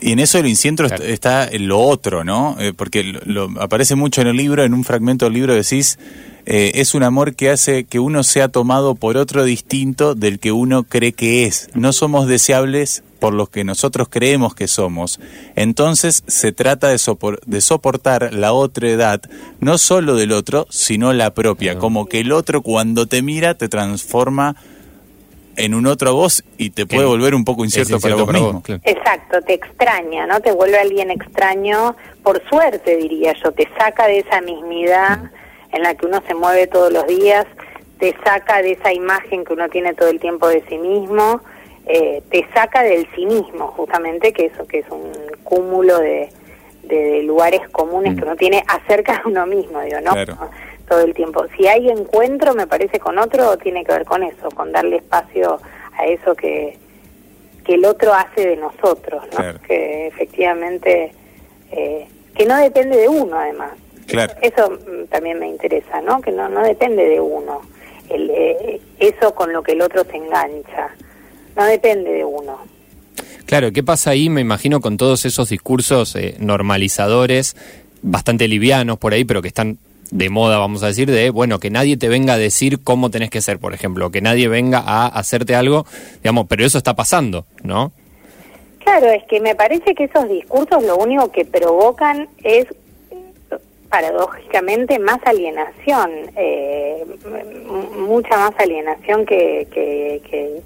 Y 0.00 0.12
en 0.12 0.18
eso 0.18 0.38
el 0.38 0.46
incierto 0.46 0.84
Claro. 0.86 1.04
está 1.04 1.46
en 1.46 1.68
lo 1.68 1.78
otro, 1.80 2.24
¿no? 2.24 2.56
Eh, 2.58 2.72
porque 2.74 3.02
lo, 3.02 3.20
lo- 3.48 3.60
aparece 3.60 3.96
mucho 3.96 4.22
en 4.22 4.28
el 4.28 4.36
libro, 4.38 4.64
en 4.64 4.72
un 4.72 4.84
fragmento 4.84 5.26
del 5.26 5.34
libro 5.34 5.54
decís, 5.54 5.98
eh, 6.46 6.72
es 6.76 6.94
un 6.94 7.02
amor 7.02 7.34
que 7.34 7.50
hace 7.50 7.84
que 7.84 7.98
uno 7.98 8.22
sea 8.22 8.48
tomado 8.48 8.94
por 8.94 9.18
otro 9.18 9.44
distinto 9.44 10.14
del 10.14 10.38
que 10.38 10.52
uno 10.52 10.84
cree 10.84 11.12
que 11.12 11.44
es. 11.44 11.68
No 11.74 11.92
somos 11.92 12.26
deseables 12.28 13.02
por 13.20 13.34
los 13.34 13.48
que 13.50 13.62
nosotros 13.62 14.08
creemos 14.10 14.54
que 14.54 14.66
somos. 14.66 15.20
Entonces 15.54 16.24
se 16.26 16.50
trata 16.52 16.88
de, 16.88 16.96
sopor- 16.96 17.40
de 17.46 17.60
soportar 17.60 18.32
la 18.32 18.52
otra 18.52 18.88
edad, 18.88 19.20
no 19.60 19.78
solo 19.78 20.16
del 20.16 20.32
otro, 20.32 20.66
sino 20.70 21.12
la 21.12 21.32
propia. 21.34 21.78
Como 21.78 22.06
que 22.06 22.20
el 22.20 22.32
otro 22.32 22.62
cuando 22.62 23.06
te 23.06 23.22
mira 23.22 23.54
te 23.54 23.68
transforma 23.68 24.56
en 25.56 25.74
un 25.74 25.86
otro 25.86 26.14
vos 26.14 26.42
y 26.56 26.70
te 26.70 26.86
puede 26.86 27.04
volver 27.06 27.34
un 27.34 27.44
poco 27.44 27.64
incierto, 27.64 28.00
para 28.00 28.14
vos 28.14 28.32
mismo. 28.32 28.62
claro. 28.62 28.80
Exacto, 28.84 29.42
te 29.42 29.54
extraña, 29.54 30.26
¿no? 30.26 30.40
Te 30.40 30.52
vuelve 30.52 30.78
alguien 30.78 31.10
extraño, 31.10 31.94
por 32.22 32.42
suerte 32.48 32.96
diría 32.96 33.34
yo, 33.44 33.52
te 33.52 33.68
saca 33.78 34.06
de 34.06 34.20
esa 34.20 34.40
mismidad 34.40 35.30
en 35.72 35.82
la 35.82 35.94
que 35.94 36.06
uno 36.06 36.22
se 36.26 36.34
mueve 36.34 36.66
todos 36.66 36.90
los 36.90 37.06
días, 37.06 37.46
te 37.98 38.16
saca 38.24 38.62
de 38.62 38.72
esa 38.72 38.92
imagen 38.94 39.44
que 39.44 39.52
uno 39.52 39.68
tiene 39.68 39.92
todo 39.92 40.08
el 40.08 40.18
tiempo 40.18 40.48
de 40.48 40.64
sí 40.68 40.78
mismo, 40.78 41.42
eh, 41.86 42.22
te 42.30 42.46
saca 42.52 42.82
del 42.82 43.06
cinismo, 43.14 43.68
justamente, 43.68 44.32
que 44.32 44.46
eso 44.46 44.66
que 44.66 44.80
es 44.80 44.86
un 44.90 45.12
cúmulo 45.44 45.98
de, 45.98 46.28
de, 46.84 46.96
de 46.96 47.22
lugares 47.22 47.68
comunes 47.70 48.16
que 48.16 48.22
uno 48.22 48.36
tiene 48.36 48.62
acerca 48.68 49.14
de 49.14 49.20
uno 49.30 49.46
mismo, 49.46 49.80
digo, 49.80 50.00
¿no? 50.00 50.12
Claro. 50.12 50.36
Todo 50.88 51.00
el 51.00 51.14
tiempo. 51.14 51.44
Si 51.56 51.66
hay 51.68 51.88
encuentro, 51.88 52.54
me 52.54 52.66
parece, 52.66 52.98
con 52.98 53.18
otro, 53.18 53.56
tiene 53.58 53.84
que 53.84 53.92
ver 53.92 54.04
con 54.04 54.22
eso, 54.22 54.50
con 54.50 54.72
darle 54.72 54.96
espacio 54.96 55.60
a 55.96 56.06
eso 56.06 56.34
que, 56.34 56.76
que 57.64 57.74
el 57.74 57.84
otro 57.84 58.12
hace 58.12 58.48
de 58.48 58.56
nosotros, 58.56 59.22
¿no? 59.30 59.36
Claro. 59.36 59.60
Que 59.66 60.08
efectivamente, 60.08 61.12
eh, 61.70 62.08
que 62.34 62.44
no 62.44 62.56
depende 62.56 62.96
de 62.96 63.08
uno 63.08 63.38
además. 63.38 63.72
Claro. 64.06 64.32
Eso 64.42 64.70
mm, 64.70 65.06
también 65.06 65.38
me 65.38 65.48
interesa, 65.48 66.00
¿no? 66.00 66.20
Que 66.20 66.32
no, 66.32 66.48
no 66.48 66.62
depende 66.62 67.08
de 67.08 67.20
uno. 67.20 67.60
El, 68.08 68.28
eh, 68.30 68.80
eso 68.98 69.34
con 69.34 69.52
lo 69.52 69.62
que 69.62 69.72
el 69.72 69.82
otro 69.82 70.02
se 70.04 70.16
engancha. 70.16 70.90
No 71.56 71.64
depende 71.64 72.10
de 72.10 72.24
uno. 72.24 72.58
Claro, 73.46 73.72
¿qué 73.72 73.82
pasa 73.82 74.10
ahí? 74.10 74.28
Me 74.28 74.40
imagino 74.40 74.80
con 74.80 74.96
todos 74.96 75.24
esos 75.24 75.48
discursos 75.48 76.14
eh, 76.14 76.36
normalizadores, 76.38 77.56
bastante 78.02 78.46
livianos 78.46 78.98
por 78.98 79.12
ahí, 79.12 79.24
pero 79.24 79.42
que 79.42 79.48
están 79.48 79.78
de 80.10 80.28
moda, 80.28 80.58
vamos 80.58 80.82
a 80.82 80.88
decir, 80.88 81.10
de, 81.10 81.30
bueno, 81.30 81.58
que 81.58 81.70
nadie 81.70 81.96
te 81.96 82.08
venga 82.08 82.34
a 82.34 82.38
decir 82.38 82.82
cómo 82.82 83.10
tenés 83.10 83.30
que 83.30 83.40
ser, 83.40 83.58
por 83.58 83.74
ejemplo, 83.74 84.10
que 84.10 84.20
nadie 84.20 84.48
venga 84.48 84.78
a 84.78 85.06
hacerte 85.06 85.54
algo, 85.54 85.86
digamos, 86.22 86.46
pero 86.48 86.64
eso 86.64 86.78
está 86.78 86.94
pasando, 86.94 87.44
¿no? 87.62 87.92
Claro, 88.80 89.08
es 89.08 89.24
que 89.24 89.40
me 89.40 89.54
parece 89.54 89.94
que 89.94 90.04
esos 90.04 90.28
discursos 90.28 90.82
lo 90.82 90.96
único 90.96 91.30
que 91.30 91.44
provocan 91.44 92.28
es 92.42 92.66
paradójicamente 93.88 94.98
más 94.98 95.18
alienación, 95.24 96.10
eh, 96.36 97.04
mucha 97.98 98.36
más 98.36 98.52
alienación 98.58 99.26
que, 99.26 99.66
que, 99.72 100.22
que 100.30 100.62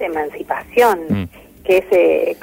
emancipación, 0.00 1.00
Mm. 1.08 1.28
que 1.64 1.78
es, 1.78 1.84
eh, 1.90 2.36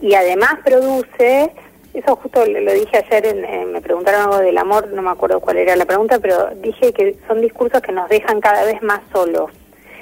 y 0.00 0.14
además 0.14 0.56
produce, 0.64 1.50
eso 1.94 2.16
justo 2.16 2.44
lo, 2.46 2.72
dije 2.72 2.98
ayer, 2.98 3.26
en, 3.26 3.72
me 3.72 3.80
preguntaron 3.80 4.22
algo 4.22 4.38
del 4.38 4.58
amor, 4.58 4.88
no 4.92 5.02
me 5.02 5.10
acuerdo 5.10 5.40
cuál 5.40 5.58
era 5.58 5.76
la 5.76 5.84
pregunta, 5.84 6.18
pero 6.18 6.50
dije 6.56 6.92
que 6.92 7.16
son 7.26 7.40
discursos 7.40 7.80
que 7.82 7.92
nos 7.92 8.08
dejan 8.08 8.40
cada 8.40 8.64
vez 8.64 8.82
más 8.82 9.00
solos 9.12 9.50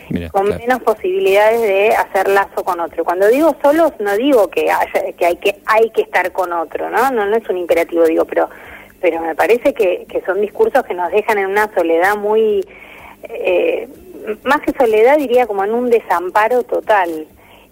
Mira, 0.09 0.29
con 0.31 0.47
claro. 0.47 0.61
menos 0.61 0.83
posibilidades 0.83 1.61
de 1.63 1.91
hacer 1.95 2.29
lazo 2.29 2.65
con 2.65 2.81
otro. 2.81 3.05
Cuando 3.05 3.29
digo 3.29 3.55
solos 3.63 3.93
no 4.01 4.17
digo 4.17 4.49
que 4.49 4.71
haya, 4.71 5.13
que 5.17 5.25
hay 5.27 5.37
que 5.37 5.57
hay 5.67 5.91
que 5.91 6.03
estar 6.03 6.33
con 6.33 6.53
otro, 6.53 6.91
¿no? 6.91 7.11
No 7.13 7.27
no 7.27 7.37
es 7.37 7.49
un 7.49 7.59
imperativo 7.59 8.05
digo, 8.05 8.25
pero 8.25 8.49
pero 9.01 9.21
me 9.21 9.35
parece 9.35 9.73
que, 9.73 10.07
que 10.09 10.21
son 10.23 10.41
discursos 10.41 10.85
que 10.85 10.95
nos 10.95 11.11
dejan 11.13 11.39
en 11.39 11.47
una 11.47 11.73
soledad 11.75 12.17
muy 12.17 12.67
eh, 13.23 13.89
más 14.45 14.61
que 14.61 14.73
soledad 14.73 15.17
diría 15.19 15.47
como 15.47 15.65
en 15.65 15.73
un 15.75 15.91
desamparo 15.91 16.62
total. 16.65 17.27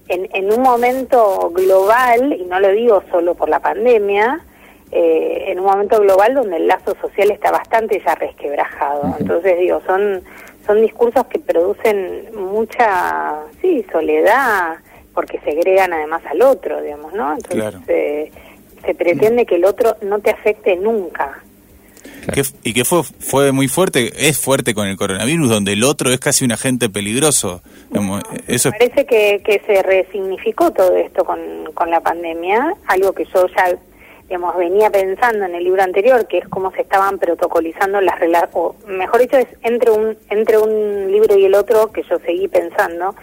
En, 0.08 0.26
en 0.32 0.50
un 0.52 0.62
momento 0.62 1.50
global, 1.54 2.32
y 2.32 2.44
no 2.44 2.58
lo 2.60 2.68
digo 2.72 3.02
solo 3.10 3.34
por 3.34 3.48
la 3.50 3.60
pandemia, 3.60 4.40
eh, 4.90 5.44
en 5.48 5.60
un 5.60 5.66
momento 5.66 6.00
global 6.00 6.32
donde 6.34 6.56
el 6.56 6.66
lazo 6.66 6.96
social 7.00 7.30
está 7.30 7.50
bastante 7.50 8.00
ya 8.04 8.14
resquebrajado. 8.14 9.16
Entonces 9.20 9.58
digo, 9.58 9.82
son 9.86 10.22
son 10.66 10.82
discursos 10.82 11.24
que 11.28 11.38
producen 11.38 12.28
mucha, 12.34 13.36
sí, 13.62 13.86
soledad, 13.90 14.76
porque 15.14 15.40
segregan 15.40 15.94
además 15.94 16.20
al 16.30 16.42
otro, 16.42 16.82
digamos, 16.82 17.14
¿no? 17.14 17.32
Entonces 17.32 17.56
Claro. 17.60 17.80
eh, 17.88 18.30
se 18.84 18.94
pretende 18.94 19.46
que 19.46 19.54
el 19.56 19.64
otro 19.64 19.96
no 20.02 20.18
te 20.20 20.30
afecte 20.30 20.76
nunca. 20.76 21.42
Que 22.32 22.42
y 22.62 22.74
que 22.74 22.84
fue, 22.84 23.02
fue 23.02 23.52
muy 23.52 23.68
fuerte, 23.68 24.28
es 24.28 24.38
fuerte 24.38 24.74
con 24.74 24.86
el 24.86 24.96
coronavirus, 24.96 25.50
donde 25.50 25.72
el 25.72 25.84
otro 25.84 26.10
es 26.10 26.20
casi 26.20 26.44
un 26.44 26.52
agente 26.52 26.88
peligroso. 26.88 27.62
Digamos, 27.90 28.22
eso 28.46 28.68
es, 28.68 28.74
Parece 28.78 29.06
que, 29.06 29.42
que 29.44 29.62
se 29.66 29.82
resignificó 29.82 30.70
todo 30.72 30.96
esto 30.96 31.24
con, 31.24 31.38
con 31.74 31.90
la 31.90 32.00
pandemia, 32.00 32.74
algo 32.86 33.12
que 33.12 33.24
yo 33.34 33.46
ya 33.48 33.78
digamos, 34.28 34.56
venía 34.58 34.90
pensando 34.90 35.46
en 35.46 35.54
el 35.54 35.64
libro 35.64 35.82
anterior, 35.82 36.26
que 36.28 36.38
es 36.38 36.48
cómo 36.48 36.70
se 36.72 36.82
estaban 36.82 37.18
protocolizando 37.18 38.00
las 38.02 38.18
relaciones, 38.20 38.54
o 38.54 38.76
mejor 38.86 39.20
dicho, 39.20 39.38
es 39.38 39.48
entre 39.62 39.90
un, 39.90 40.16
entre 40.28 40.58
un 40.58 41.10
libro 41.10 41.36
y 41.38 41.46
el 41.46 41.54
otro 41.54 41.90
que 41.92 42.02
yo 42.02 42.18
seguí 42.18 42.46
pensando, 42.46 43.14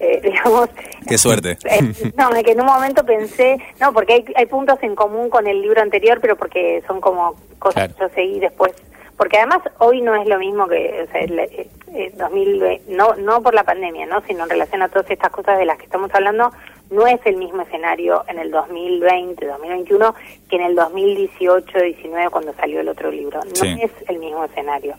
eh, 0.00 0.20
digamos... 0.22 0.68
qué 1.08 1.18
suerte. 1.18 1.56
Eh, 1.64 2.12
no, 2.16 2.30
es 2.30 2.42
que 2.44 2.52
en 2.52 2.60
un 2.60 2.66
momento 2.66 3.04
pensé, 3.04 3.58
no, 3.80 3.92
porque 3.92 4.12
hay, 4.14 4.24
hay 4.36 4.46
puntos 4.46 4.78
en 4.82 4.94
común 4.94 5.30
con 5.30 5.46
el 5.46 5.60
libro 5.62 5.80
anterior, 5.80 6.18
pero 6.20 6.36
porque 6.36 6.82
son 6.86 7.00
como 7.00 7.34
cosas 7.58 7.74
Claro. 7.88 7.94
que 7.94 8.00
yo 8.02 8.08
seguí 8.14 8.40
después. 8.40 8.72
Porque 9.16 9.38
además 9.38 9.60
hoy 9.78 10.00
no 10.00 10.14
es 10.16 10.26
lo 10.26 10.38
mismo 10.40 10.66
que 10.66 11.04
o 11.08 11.12
sea, 11.12 11.20
el, 11.20 11.38
eh, 11.38 11.68
eh, 11.94 12.12
2020, 12.16 12.82
no, 12.96 13.14
no 13.14 13.42
por 13.42 13.54
la 13.54 13.62
pandemia, 13.62 14.06
no, 14.06 14.20
sino 14.22 14.42
en 14.42 14.50
relación 14.50 14.82
a 14.82 14.88
todas 14.88 15.08
estas 15.08 15.30
cosas 15.30 15.56
de 15.56 15.64
las 15.64 15.78
que 15.78 15.84
estamos 15.84 16.12
hablando, 16.12 16.50
no 16.90 17.06
es 17.06 17.20
el 17.24 17.36
mismo 17.36 17.62
escenario 17.62 18.24
en 18.26 18.40
el 18.40 18.50
2020, 18.50 19.46
2021 19.46 20.14
que 20.50 20.56
en 20.56 20.62
el 20.62 20.74
2018, 20.74 21.78
19 21.78 22.30
cuando 22.30 22.52
salió 22.54 22.80
el 22.80 22.88
otro 22.88 23.10
libro. 23.12 23.38
No 23.44 23.54
Sí. 23.54 23.78
es 23.80 23.92
el 24.08 24.18
mismo 24.18 24.44
escenario. 24.44 24.94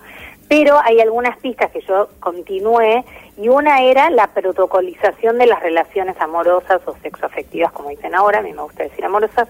Pero 0.47 0.77
hay 0.83 0.99
algunas 1.01 1.37
pistas 1.39 1.71
que 1.71 1.81
yo 1.81 2.07
continué 2.19 3.03
y 3.37 3.49
una 3.49 3.81
era 3.81 4.09
la 4.11 4.27
protocolización 4.27 5.37
de 5.39 5.47
las 5.47 5.59
relaciones 5.61 6.15
amorosas 6.21 6.81
o 6.85 6.95
sexoafectivas, 7.01 7.71
como 7.71 7.89
dicen 7.89 8.13
ahora, 8.13 8.39
a 8.39 8.41
mí 8.43 8.53
me 8.53 8.61
gusta 8.61 8.83
decir 8.83 9.03
amorosas. 9.03 9.47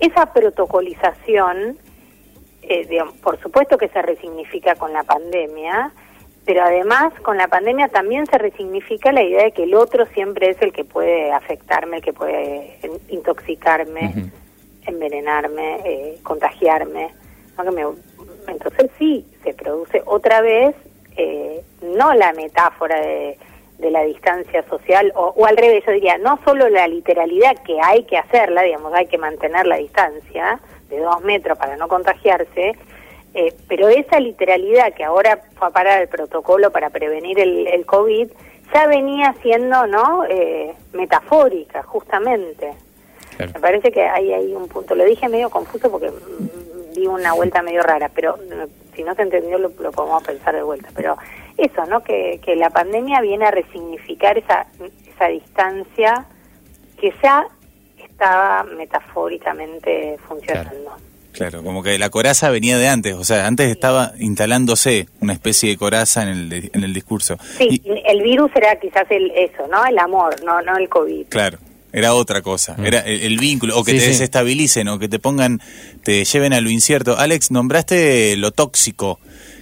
Esa 0.00 0.26
protocolización, 0.32 1.78
eh, 2.62 2.86
digamos, 2.88 3.14
por 3.18 3.40
supuesto 3.40 3.78
que 3.78 3.88
se 3.88 4.02
resignifica 4.02 4.74
con 4.74 4.92
la 4.92 5.02
pandemia, 5.04 5.92
pero 6.44 6.62
además 6.64 7.12
con 7.22 7.36
la 7.38 7.48
pandemia 7.48 7.88
también 7.88 8.26
se 8.26 8.36
resignifica 8.36 9.12
la 9.12 9.22
idea 9.22 9.44
de 9.44 9.52
que 9.52 9.62
el 9.62 9.74
otro 9.74 10.06
siempre 10.06 10.50
es 10.50 10.60
el 10.60 10.72
que 10.72 10.84
puede 10.84 11.32
afectarme, 11.32 11.98
el 11.98 12.02
que 12.02 12.12
puede 12.12 12.78
intoxicarme, 13.08 14.12
envenenarme, 14.86 15.76
eh, 15.84 16.18
contagiarme. 16.22 17.14
¿no? 17.56 17.64
Que 17.64 17.70
me- 17.70 17.86
entonces 18.48 18.90
sí, 18.98 19.26
se 19.42 19.54
produce 19.54 20.02
otra 20.06 20.40
vez, 20.40 20.74
eh, 21.16 21.62
no 21.82 22.14
la 22.14 22.32
metáfora 22.32 23.00
de, 23.00 23.38
de 23.78 23.90
la 23.90 24.02
distancia 24.04 24.64
social, 24.68 25.12
o, 25.14 25.34
o 25.36 25.46
al 25.46 25.56
revés, 25.56 25.84
yo 25.86 25.92
diría, 25.92 26.18
no 26.18 26.38
solo 26.44 26.68
la 26.68 26.86
literalidad 26.88 27.56
que 27.64 27.78
hay 27.82 28.04
que 28.04 28.16
hacerla, 28.18 28.62
digamos, 28.62 28.92
hay 28.94 29.06
que 29.06 29.18
mantener 29.18 29.66
la 29.66 29.76
distancia 29.76 30.60
de 30.88 31.00
dos 31.00 31.20
metros 31.22 31.58
para 31.58 31.76
no 31.76 31.88
contagiarse, 31.88 32.74
eh, 33.34 33.54
pero 33.66 33.88
esa 33.88 34.20
literalidad 34.20 34.92
que 34.92 35.04
ahora 35.04 35.40
fue 35.54 35.68
a 35.68 35.70
parar 35.70 36.02
el 36.02 36.08
protocolo 36.08 36.70
para 36.70 36.90
prevenir 36.90 37.38
el, 37.40 37.66
el 37.66 37.86
COVID, 37.86 38.28
ya 38.74 38.86
venía 38.86 39.34
siendo, 39.42 39.86
¿no? 39.86 40.24
Eh, 40.28 40.74
metafórica, 40.92 41.82
justamente. 41.82 42.72
Claro. 43.36 43.52
Me 43.54 43.60
parece 43.60 43.90
que 43.90 44.02
hay 44.02 44.32
ahí 44.32 44.54
un 44.54 44.68
punto. 44.68 44.94
Lo 44.94 45.04
dije 45.04 45.28
medio 45.28 45.50
confuso 45.50 45.90
porque 45.90 46.10
di 46.92 47.06
una 47.06 47.32
vuelta 47.32 47.62
medio 47.62 47.82
rara, 47.82 48.08
pero 48.14 48.36
mm, 48.36 48.94
si 48.96 49.02
no 49.02 49.14
se 49.14 49.22
entendió 49.22 49.58
lo, 49.58 49.68
lo 49.80 49.90
podemos 49.92 50.22
pensar 50.22 50.54
de 50.54 50.62
vuelta. 50.62 50.88
Pero 50.94 51.16
eso, 51.56 51.84
¿no? 51.86 52.02
Que, 52.02 52.40
que 52.44 52.56
la 52.56 52.70
pandemia 52.70 53.20
viene 53.20 53.46
a 53.46 53.50
resignificar 53.50 54.38
esa, 54.38 54.66
esa 55.14 55.26
distancia 55.28 56.26
que 57.00 57.12
ya 57.22 57.46
estaba 57.98 58.64
metafóricamente 58.64 60.16
funcionando. 60.28 60.96
Claro, 61.32 61.62
como 61.62 61.82
que 61.82 61.98
la 61.98 62.10
coraza 62.10 62.50
venía 62.50 62.76
de 62.76 62.88
antes, 62.88 63.14
o 63.14 63.24
sea, 63.24 63.46
antes 63.46 63.70
estaba 63.70 64.12
instalándose 64.18 65.06
una 65.20 65.32
especie 65.32 65.70
de 65.70 65.78
coraza 65.78 66.22
en 66.24 66.28
el, 66.28 66.70
en 66.74 66.84
el 66.84 66.92
discurso. 66.92 67.38
Sí, 67.56 67.80
Y- 67.84 68.02
el 68.06 68.22
virus 68.22 68.50
era 68.54 68.76
quizás 68.78 69.06
el 69.10 69.30
eso, 69.30 69.66
¿no? 69.68 69.82
El 69.86 69.98
amor, 69.98 70.42
no 70.44 70.60
no 70.60 70.76
el 70.76 70.90
COVID. 70.90 71.28
Claro, 71.30 71.56
era 71.92 72.14
otra 72.14 72.42
cosa, 72.42 72.76
era 72.84 73.00
el, 73.00 73.22
el 73.22 73.38
vínculo, 73.38 73.78
o 73.78 73.84
que 73.84 73.92
Mm. 73.92 73.94
Sí, 73.96 73.98
te 74.00 74.04
sí. 74.06 74.10
desestabilicen, 74.12 74.88
o 74.88 74.98
que 74.98 75.08
te 75.08 75.18
pongan, 75.18 75.60
te 76.02 76.24
lleven 76.24 76.52
a 76.52 76.60
lo 76.60 76.70
incierto. 76.70 77.18
Alex, 77.18 77.50
nombraste 77.50 78.36
lo 78.36 78.50
tóxico, 78.52 79.20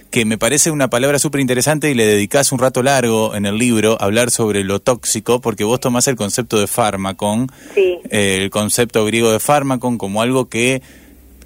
que 0.09 0.25
me 0.25 0.37
parece 0.37 0.71
una 0.71 0.89
palabra 0.89 1.19
súper 1.19 1.39
interesante 1.41 1.89
y 1.89 1.93
le 1.93 2.05
dedicás 2.05 2.51
un 2.51 2.59
rato 2.59 2.83
largo 2.83 3.33
en 3.35 3.45
el 3.45 3.57
libro 3.57 3.97
a 4.01 4.05
hablar 4.05 4.29
sobre 4.31 4.63
lo 4.63 4.79
tóxico, 4.81 5.39
porque 5.41 5.63
vos 5.63 5.79
tomás 5.79 6.07
el 6.07 6.15
concepto 6.15 6.59
de 6.59 6.67
fármacon, 6.67 7.47
Sí. 7.75 7.97
eh, 8.09 8.39
el 8.41 8.49
concepto 8.49 9.05
griego 9.05 9.31
de 9.31 9.39
fármacon 9.39 9.97
como 9.97 10.21
algo 10.21 10.49
que, 10.49 10.81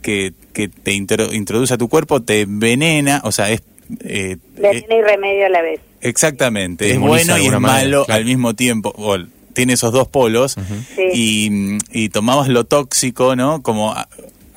que, 0.01 0.33
que 0.53 0.67
te 0.67 0.93
intro- 0.93 1.31
introduce 1.33 1.73
a 1.73 1.77
tu 1.77 1.89
cuerpo, 1.89 2.21
te 2.23 2.41
envenena, 2.41 3.21
o 3.23 3.31
sea, 3.31 3.51
es... 3.51 3.61
eh, 4.03 4.37
eh, 4.37 4.37
Veneno 4.61 4.95
y 4.97 5.01
remedio 5.01 5.45
a 5.45 5.49
la 5.49 5.61
vez. 5.61 5.79
Exactamente, 6.01 6.85
Te 6.85 6.93
es 6.93 6.99
bueno 6.99 7.37
y 7.37 7.47
es 7.47 7.59
malo 7.59 8.05
claro. 8.05 8.17
al 8.19 8.25
mismo 8.25 8.53
tiempo. 8.55 8.93
O, 8.95 9.17
tiene 9.55 9.73
esos 9.73 9.91
dos 9.91 10.07
polos 10.07 10.55
Sí. 10.95 11.09
y, 11.13 11.77
y 11.91 12.09
tomamos 12.09 12.47
lo 12.47 12.65
tóxico, 12.65 13.35
¿no? 13.35 13.63
Como 13.63 13.91
a- 13.93 14.07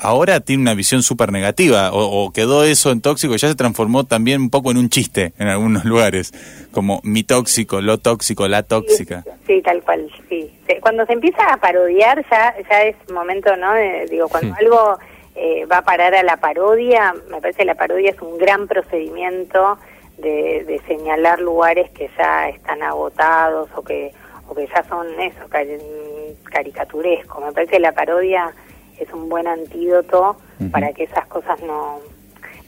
ahora 0.01 0.39
tiene 0.41 0.63
una 0.63 0.75
visión 0.75 1.03
súper 1.03 1.33
negativa 1.33 1.91
o, 1.93 2.25
o 2.25 2.33
quedó 2.33 2.63
eso 2.65 2.93
en 2.93 3.01
tóxico 3.01 3.35
y 3.35 3.39
ya 3.39 3.49
se 3.49 3.55
transformó 3.57 4.05
también 4.05 4.41
un 4.43 4.51
poco 4.51 4.71
en 4.71 4.77
un 4.77 4.91
chiste 4.91 5.33
en 5.39 5.49
algunos 5.49 5.85
lugares, 5.85 6.33
como 6.73 7.01
mi 7.03 7.25
tóxico, 7.25 7.81
lo 7.81 7.99
tóxico, 7.99 8.47
la 8.47 8.63
tóxica. 8.63 9.25
Sí, 9.25 9.31
sí, 9.57 9.63
tal 9.63 9.83
cual, 9.83 10.09
sí. 10.29 10.51
Se- 10.67 10.79
Cuando 10.81 11.05
se 11.07 11.15
empieza 11.15 11.53
a 11.53 11.57
parodiar 11.57 12.25
ya 12.31 12.55
ya 12.71 12.83
es 12.83 12.95
momento, 13.13 13.57
¿no? 13.57 13.73
De- 13.73 14.07
digo, 14.11 14.29
cuando 14.29 14.55
algo 14.61 14.99
eh, 15.35 15.67
va 15.67 15.79
a 15.79 15.83
parar 15.85 16.15
a 16.15 16.23
la 16.23 16.37
parodia, 16.37 17.15
me 17.31 17.41
parece 17.41 17.59
que 17.61 17.65
la 17.65 17.75
parodia 17.77 18.11
es 18.11 18.21
un 18.21 18.39
gran 18.39 18.67
procedimiento 18.69 19.79
de, 20.19 20.65
de 20.67 20.81
señalar 20.89 21.39
lugares 21.41 21.91
que 21.91 22.09
ya 22.19 22.49
están 22.49 22.83
agotados 22.83 23.69
o 23.77 23.83
que 23.83 24.13
o 24.49 24.55
que 24.55 24.67
ya 24.67 24.83
son 24.85 25.07
eso, 25.21 25.41
cari- 25.49 26.35
caricaturesco. 26.45 27.41
Me 27.41 27.53
parece 27.53 27.73
que 27.73 27.81
la 27.81 27.93
parodia 27.93 28.53
es 28.99 29.13
un 29.13 29.29
buen 29.29 29.47
antídoto 29.47 30.37
para 30.73 30.93
que 30.93 31.05
esas 31.05 31.27
cosas 31.27 31.61
no... 31.63 32.01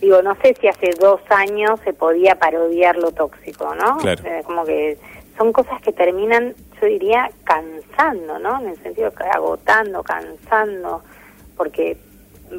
Digo, 0.00 0.22
no 0.22 0.34
sé 0.36 0.54
si 0.60 0.68
hace 0.68 0.90
dos 0.98 1.20
años 1.28 1.78
se 1.84 1.92
podía 1.92 2.36
parodiar 2.36 2.96
lo 2.96 3.12
tóxico, 3.12 3.74
¿no? 3.74 3.98
Claro. 3.98 4.22
Eh, 4.24 4.42
como 4.46 4.64
que 4.64 4.96
son 5.36 5.52
cosas 5.52 5.80
que 5.82 5.92
terminan, 5.92 6.54
yo 6.80 6.86
diría, 6.86 7.30
cansando, 7.44 8.38
¿no? 8.38 8.60
En 8.60 8.68
el 8.68 8.82
sentido 8.82 9.10
que 9.12 9.24
agotando, 9.24 10.02
cansando, 10.02 11.02
porque 11.56 11.98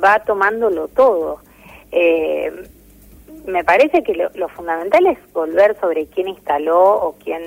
va 0.04 0.20
tomándolo 0.20 0.88
todo. 0.90 1.40
Eh, 1.92 2.52
me 3.46 3.64
parece 3.64 4.04
que 4.04 4.14
lo, 4.14 4.30
lo 4.36 4.48
fundamental 4.50 5.08
es 5.08 5.18
volver 5.34 5.76
sobre 5.80 6.06
quién 6.08 6.28
instaló 6.28 6.80
o 6.80 7.16
quién 7.24 7.42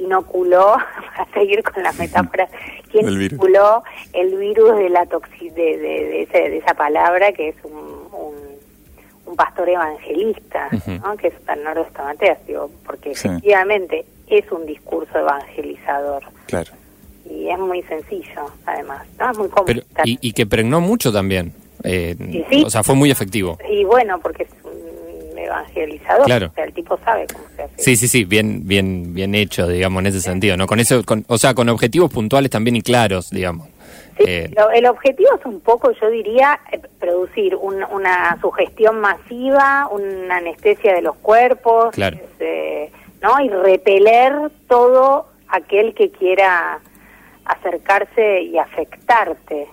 inoculó, 0.00 0.76
para 1.16 1.32
seguir 1.32 1.62
con 1.62 1.82
las 1.82 1.98
metáforas, 1.98 2.50
quién 2.90 3.06
El 3.08 3.22
inoculó 3.22 3.82
el 4.12 4.36
virus 4.36 4.76
de 4.76 4.88
la 4.90 5.06
toxi 5.06 5.50
de, 5.50 5.76
de, 5.78 5.78
de 5.78 6.22
ese- 6.22 6.50
de 6.50 6.56
esa 6.58 6.74
palabra 6.74 7.32
que 7.32 7.48
es 7.50 7.56
un, 7.64 7.72
un, 7.72 8.34
un 9.26 9.36
pastor 9.36 9.68
evangelista, 9.68 10.68
que 11.20 11.28
es 11.28 11.34
Bernardo 11.46 11.84
Stamateas, 11.90 12.38
digo, 12.46 12.70
porque 12.84 13.14
Sí. 13.14 13.28
efectivamente 13.28 14.04
es 14.26 14.50
un 14.52 14.66
discurso 14.66 15.18
evangelizador 15.18 16.22
Claro. 16.46 16.72
y 17.28 17.48
es 17.48 17.58
muy 17.58 17.82
sencillo, 17.82 18.46
además, 18.66 19.06
¿no? 19.18 19.30
Es 19.30 19.38
muy 19.38 19.48
cómodo. 19.48 19.66
Pero, 19.66 19.82
y, 20.04 20.18
y 20.20 20.32
que 20.32 20.46
pregnó 20.46 20.80
mucho 20.80 21.12
también. 21.12 21.52
Eh, 21.82 22.14
Sí, 22.18 22.44
sí. 22.50 22.62
O 22.66 22.70
sea, 22.70 22.82
fue 22.82 22.94
muy 22.94 23.10
efectivo. 23.10 23.56
Y 23.70 23.84
bueno, 23.84 24.18
porque 24.20 24.46
evangelizador, 25.50 26.24
Claro. 26.26 26.46
o 26.46 26.54
sea, 26.54 26.64
el 26.64 26.72
tipo 26.72 26.98
sabe 27.04 27.26
cómo 27.32 27.44
se 27.56 27.62
hace. 27.62 27.74
Sí, 27.82 27.96
sí, 27.96 28.08
sí, 28.08 28.24
bien, 28.24 28.66
bien, 28.66 29.12
bien 29.14 29.34
hecho, 29.34 29.66
digamos, 29.66 30.00
en 30.00 30.06
ese 30.06 30.20
sentido, 30.20 30.56
¿no? 30.56 30.66
Con 30.66 30.80
eso, 30.80 31.04
con, 31.04 31.24
o 31.28 31.38
sea, 31.38 31.54
con 31.54 31.68
objetivos 31.68 32.10
puntuales 32.12 32.50
también 32.50 32.76
y 32.76 32.82
claros, 32.82 33.30
digamos. 33.30 33.68
Sí, 34.16 34.24
Eh, 34.26 34.50
lo- 34.56 34.70
el 34.70 34.86
objetivo 34.86 35.30
es 35.38 35.46
un 35.46 35.60
poco, 35.60 35.92
yo 35.92 36.10
diría, 36.10 36.60
eh, 36.72 36.80
producir 36.98 37.54
un- 37.56 37.82
una 37.84 38.38
sugestión 38.40 39.00
masiva, 39.00 39.88
una 39.90 40.36
anestesia 40.36 40.94
de 40.94 41.02
los 41.02 41.16
cuerpos, 41.16 41.94
Claro. 41.94 42.16
es, 42.16 42.22
eh, 42.40 42.90
¿no? 43.22 43.40
Y 43.40 43.48
repeler 43.48 44.50
todo 44.68 45.26
aquel 45.48 45.94
que 45.94 46.10
quiera 46.10 46.80
acercarse 47.44 48.42
y 48.42 48.58
afectarte. 48.58 49.66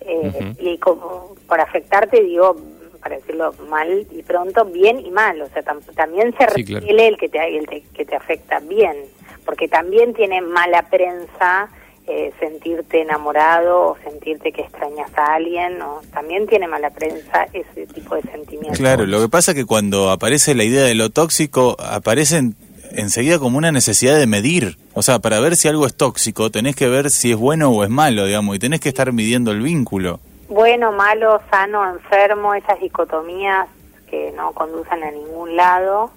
Eh. 0.00 0.54
Y 0.60 0.78
como 0.78 1.34
por 1.46 1.60
afectarte 1.60 2.22
digo, 2.22 2.56
para 3.02 3.16
decirlo 3.16 3.54
mal 3.68 4.06
y 4.10 4.22
pronto, 4.22 4.64
bien 4.64 4.98
y 5.04 5.10
mal. 5.10 5.40
O 5.42 5.48
sea, 5.48 5.62
tam- 5.64 5.80
también 5.94 6.34
se 6.38 6.46
Sí, 6.54 6.64
claro. 6.64 6.86
el 6.88 7.16
que 7.16 7.28
te, 7.28 7.56
el 7.58 7.66
te- 7.66 7.82
que 7.94 8.04
te 8.04 8.16
afecta 8.16 8.60
bien, 8.60 8.96
porque 9.44 9.68
también 9.68 10.14
tiene 10.14 10.40
mala 10.40 10.82
prensa 10.90 11.68
eh, 12.10 12.32
sentirte 12.40 13.02
enamorado 13.02 13.88
o 13.90 13.96
sentirte 14.02 14.50
que 14.50 14.62
extrañas 14.62 15.10
a 15.14 15.34
alguien, 15.34 15.82
o 15.82 16.00
también 16.12 16.46
tiene 16.46 16.66
mala 16.66 16.88
prensa 16.88 17.46
ese 17.52 17.86
tipo 17.88 18.14
de 18.14 18.22
sentimientos. 18.22 18.78
Claro, 18.78 19.04
lo 19.06 19.20
que 19.20 19.28
pasa 19.28 19.50
es 19.50 19.56
que 19.58 19.66
cuando 19.66 20.10
aparece 20.10 20.54
la 20.54 20.64
idea 20.64 20.84
de 20.84 20.94
lo 20.94 21.10
tóxico, 21.10 21.76
aparecen 21.78 22.56
enseguida 22.92 23.38
como 23.38 23.58
una 23.58 23.72
necesidad 23.72 24.18
de 24.18 24.26
medir. 24.26 24.78
O 24.94 25.02
sea, 25.02 25.18
para 25.18 25.38
ver 25.40 25.54
si 25.56 25.68
algo 25.68 25.86
es 25.86 25.94
tóxico, 25.94 26.50
tenés 26.50 26.74
que 26.74 26.88
ver 26.88 27.10
si 27.10 27.32
es 27.32 27.36
bueno 27.36 27.68
o 27.70 27.84
es 27.84 27.90
malo, 27.90 28.24
digamos, 28.24 28.56
y 28.56 28.58
tenés 28.58 28.80
que 28.80 28.88
estar 28.88 29.12
midiendo 29.12 29.50
el 29.52 29.60
vínculo. 29.60 30.18
Bueno, 30.48 30.92
malo, 30.92 31.40
sano, 31.50 31.88
enfermo, 31.90 32.54
esas 32.54 32.80
dicotomías 32.80 33.68
que 34.08 34.32
no 34.32 34.52
conducen 34.52 35.02
a 35.04 35.10
ningún 35.10 35.56
lado, 35.56 36.10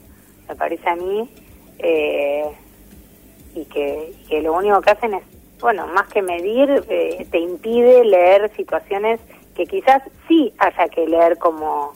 me 0.47 0.55
parece 0.55 0.89
a 0.89 0.95
mí, 0.95 1.29
eh, 1.79 2.45
y, 3.53 3.65
que, 3.65 4.13
y 4.17 4.27
que 4.29 4.41
lo 4.41 4.53
único 4.53 4.79
que 4.81 4.91
hacen 4.91 5.13
es, 5.15 5.23
bueno, 5.59 5.85
más 5.87 6.07
que 6.07 6.21
medir, 6.21 6.85
eh, 6.87 7.27
te 7.29 7.39
impide 7.39 8.05
leer 8.05 8.49
situaciones 8.55 9.19
que 9.53 9.65
quizás 9.65 10.01
sí 10.29 10.53
haya 10.59 10.87
que 10.87 11.05
leer 11.05 11.37
como, 11.37 11.93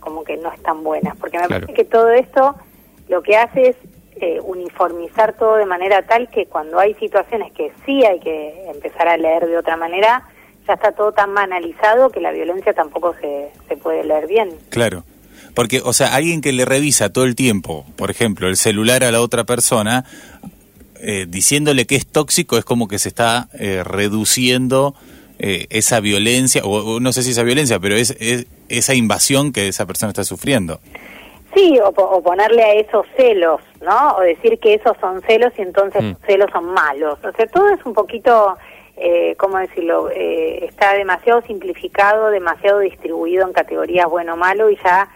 como 0.00 0.24
que 0.24 0.36
no 0.36 0.50
están 0.52 0.82
buenas, 0.82 1.16
porque 1.16 1.38
me 1.38 1.46
Claro. 1.46 1.66
parece 1.66 1.74
que 1.74 1.88
todo 1.88 2.10
esto 2.10 2.56
lo 3.08 3.22
que 3.22 3.36
hace 3.36 3.68
es 3.68 3.76
eh, 4.16 4.40
uniformizar 4.42 5.34
todo 5.34 5.54
de 5.56 5.66
manera 5.66 6.02
tal 6.02 6.28
que 6.30 6.46
cuando 6.46 6.80
hay 6.80 6.94
situaciones 6.94 7.52
que 7.52 7.70
sí 7.84 8.04
hay 8.04 8.18
que 8.18 8.68
empezar 8.74 9.06
a 9.06 9.16
leer 9.16 9.46
de 9.46 9.56
otra 9.56 9.76
manera, 9.76 10.24
ya 10.66 10.74
está 10.74 10.92
todo 10.92 11.12
tan 11.12 11.34
banalizado 11.34 12.10
que 12.10 12.20
la 12.20 12.32
violencia 12.32 12.72
tampoco 12.72 13.14
se, 13.20 13.50
se 13.68 13.76
puede 13.76 14.04
leer 14.04 14.26
bien. 14.26 14.50
Claro. 14.70 15.04
Porque, 15.54 15.80
o 15.84 15.92
sea, 15.92 16.14
alguien 16.14 16.40
que 16.42 16.52
le 16.52 16.64
revisa 16.64 17.12
todo 17.12 17.24
el 17.24 17.34
tiempo, 17.34 17.86
por 17.96 18.10
ejemplo, 18.10 18.48
el 18.48 18.56
celular 18.56 19.04
a 19.04 19.10
la 19.10 19.20
otra 19.22 19.44
persona, 19.44 20.04
eh, 21.00 21.26
diciéndole 21.28 21.86
que 21.86 21.96
es 21.96 22.06
tóxico, 22.06 22.58
es 22.58 22.64
como 22.64 22.88
que 22.88 22.98
se 22.98 23.08
está 23.08 23.48
eh, 23.58 23.82
reduciendo 23.84 24.94
eh, 25.38 25.66
esa 25.70 26.00
violencia, 26.00 26.62
o, 26.64 26.96
o 26.96 27.00
no 27.00 27.12
sé 27.12 27.22
si 27.22 27.30
esa 27.30 27.42
violencia, 27.42 27.78
pero 27.78 27.94
es, 27.96 28.16
es 28.20 28.46
esa 28.68 28.94
invasión 28.94 29.52
que 29.52 29.68
esa 29.68 29.86
persona 29.86 30.10
está 30.10 30.24
sufriendo. 30.24 30.80
Sí, 31.54 31.78
o, 31.80 31.88
o 31.88 32.22
ponerle 32.22 32.62
a 32.62 32.74
esos 32.74 33.06
celos, 33.16 33.60
¿no? 33.80 34.16
O 34.16 34.20
decir 34.20 34.58
que 34.58 34.74
esos 34.74 34.94
son 35.00 35.22
celos 35.22 35.52
y 35.58 35.62
entonces 35.62 36.02
Mm. 36.02 36.08
los 36.08 36.18
celos 36.26 36.50
son 36.52 36.66
malos. 36.66 37.18
O 37.24 37.32
sea, 37.34 37.46
todo 37.46 37.68
es 37.70 37.80
un 37.86 37.94
poquito, 37.94 38.56
eh, 38.96 39.34
¿cómo 39.38 39.58
decirlo? 39.58 40.10
Eh, 40.10 40.64
está 40.64 40.94
demasiado 40.94 41.42
simplificado, 41.42 42.30
demasiado 42.30 42.78
distribuido 42.80 43.46
en 43.46 43.52
categorías 43.52 44.08
bueno-malo 44.08 44.70
y 44.70 44.76
ya 44.82 45.08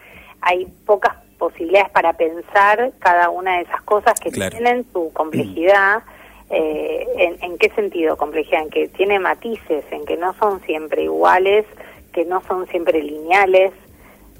hay 0.43 0.67
pocas 0.87 1.17
posibilidades 1.39 1.91
para 1.91 2.13
pensar 2.13 2.93
cada 2.99 3.31
una 3.31 3.57
de 3.57 3.63
esas 3.63 3.83
cosas 3.83 4.19
que 4.21 4.31
Claro. 4.31 4.51
tienen 4.57 4.85
su 4.93 5.13
complejidad. 5.13 6.03
Eh, 6.53 7.07
en, 7.17 7.45
¿En 7.45 7.59
qué 7.59 7.71
sentido 7.77 8.17
complejidad? 8.17 8.63
En 8.63 8.71
que 8.71 8.89
tiene 8.89 9.21
matices, 9.21 9.85
en 9.93 10.05
que 10.05 10.17
no 10.17 10.35
son 10.35 10.61
siempre 10.63 11.05
iguales, 11.05 11.65
que 12.13 12.25
no 12.25 12.43
son 12.49 12.67
siempre 12.67 13.01
lineales 13.01 13.71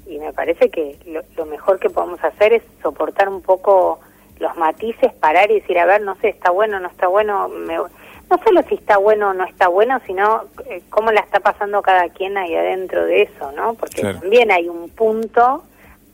y 0.05 0.19
me 0.19 0.33
parece 0.33 0.69
que 0.69 0.97
lo, 1.05 1.21
lo 1.37 1.45
mejor 1.45 1.79
que 1.79 1.89
podemos 1.89 2.21
hacer 2.21 2.51
es 2.51 2.63
soportar 2.83 3.29
un 3.29 3.41
poco 3.41 4.01
los 4.39 4.57
matices, 4.57 5.13
parar 5.21 5.51
y 5.51 5.61
decir, 5.61 5.79
a 5.79 5.85
ver, 5.85 6.01
no 6.01 6.15
sé, 6.17 6.27
está 6.27 6.51
bueno, 6.51 6.81
no 6.81 6.89
está 6.89 7.07
bueno, 7.07 7.47
me- 7.47 7.77
no 8.31 8.39
solo 8.43 8.63
si 8.69 8.75
está 8.75 8.97
bueno 8.97 9.29
o 9.29 9.33
no 9.33 9.43
está 9.45 9.67
bueno, 9.67 9.99
sino 10.07 10.43
eh, 10.69 10.81
cómo 10.89 11.11
la 11.11 11.19
está 11.21 11.39
pasando 11.41 11.81
cada 11.81 12.07
quien 12.09 12.37
ahí 12.37 12.55
adentro 12.55 13.05
de 13.05 13.23
eso, 13.23 13.51
¿no? 13.51 13.73
Porque 13.73 14.01
Claro. 14.01 14.19
también 14.21 14.51
hay 14.51 14.69
un 14.69 14.89
punto 14.89 15.63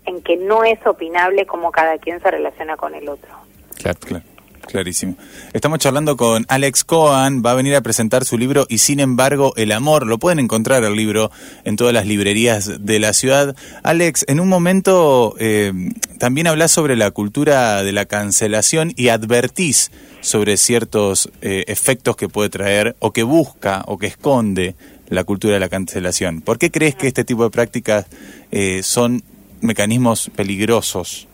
en 0.06 0.22
que 0.22 0.36
no 0.38 0.64
es 0.64 0.80
opinable 0.86 1.46
cómo 1.46 1.72
cada 1.72 1.98
quien 2.00 2.20
se 2.22 2.32
relaciona 2.32 2.76
con 2.76 2.96
el 2.96 3.08
otro. 3.08 3.30
claro. 3.78 4.00
Claro. 4.02 4.24
Clarísimo. 4.68 5.16
Estamos 5.54 5.80
charlando 5.80 6.18
con 6.18 6.46
Alex 6.50 6.84
Cohen, 6.84 7.42
va 7.46 7.52
a 7.52 7.56
venir 7.56 7.74
a 7.76 7.80
presentar 7.82 8.26
su 8.26 8.38
libro 8.38 8.66
Y 8.68 8.80
sin 8.80 9.00
embargo 9.00 9.54
el 9.56 9.72
amor. 9.72 10.06
Lo 10.06 10.18
pueden 10.18 10.40
encontrar 10.40 10.84
el 10.84 10.94
libro 10.94 11.32
en 11.64 11.78
todas 11.78 11.94
las 11.94 12.06
librerías 12.06 12.86
de 12.86 13.00
la 13.00 13.14
ciudad. 13.14 13.56
Alex, 13.84 14.26
en 14.28 14.42
un 14.42 14.50
momento 14.50 15.36
eh, 15.40 15.72
también 16.20 16.48
hablas 16.48 16.72
sobre 16.72 16.98
la 16.98 17.12
cultura 17.12 17.82
de 17.82 17.94
la 17.94 18.06
cancelación 18.08 18.92
y 18.98 19.08
advertís 19.08 19.90
sobre 20.22 20.58
ciertos 20.58 21.32
eh, 21.42 21.64
efectos 21.68 22.16
que 22.16 22.28
puede 22.28 22.50
traer 22.50 22.96
o 23.00 23.12
que 23.12 23.24
busca 23.24 23.84
o 23.88 23.98
que 23.98 24.08
esconde 24.08 24.76
la 25.10 25.24
cultura 25.24 25.54
de 25.54 25.60
la 25.60 25.70
cancelación. 25.70 26.42
¿Por 26.42 26.58
qué 26.58 26.72
crees 26.72 26.96
que 26.96 27.08
este 27.08 27.24
tipo 27.24 27.44
de 27.44 27.50
prácticas 27.50 28.08
eh, 28.52 28.84
son 28.84 29.22
mecanismos 29.62 30.30
peligrosos? 30.36 31.28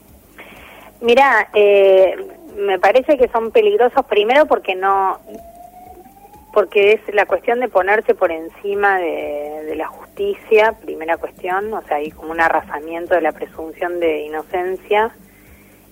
Mira, 1.02 1.50
eh, 1.54 2.16
me 2.58 2.80
parece 2.80 3.18
que 3.18 3.28
son 3.30 3.52
peligrosos 3.52 4.06
primero 4.06 4.46
porque 4.46 4.76
no 4.76 5.20
porque 6.54 6.94
es 6.94 7.16
la 7.16 7.26
cuestión 7.26 7.60
de 7.62 7.68
ponerse 7.68 8.14
por 8.14 8.32
encima 8.32 9.00
de, 9.00 9.64
de, 9.66 9.76
la 9.76 9.88
justicia, 9.88 10.74
primera 10.74 11.18
cuestión, 11.18 11.74
o 11.74 11.82
sea, 11.82 11.98
hay 11.98 12.12
como 12.12 12.32
un 12.32 12.40
arrasamiento 12.40 13.16
de 13.16 13.22
la 13.22 13.32
presunción 13.32 14.00
de 14.00 14.22
inocencia, 14.22 15.12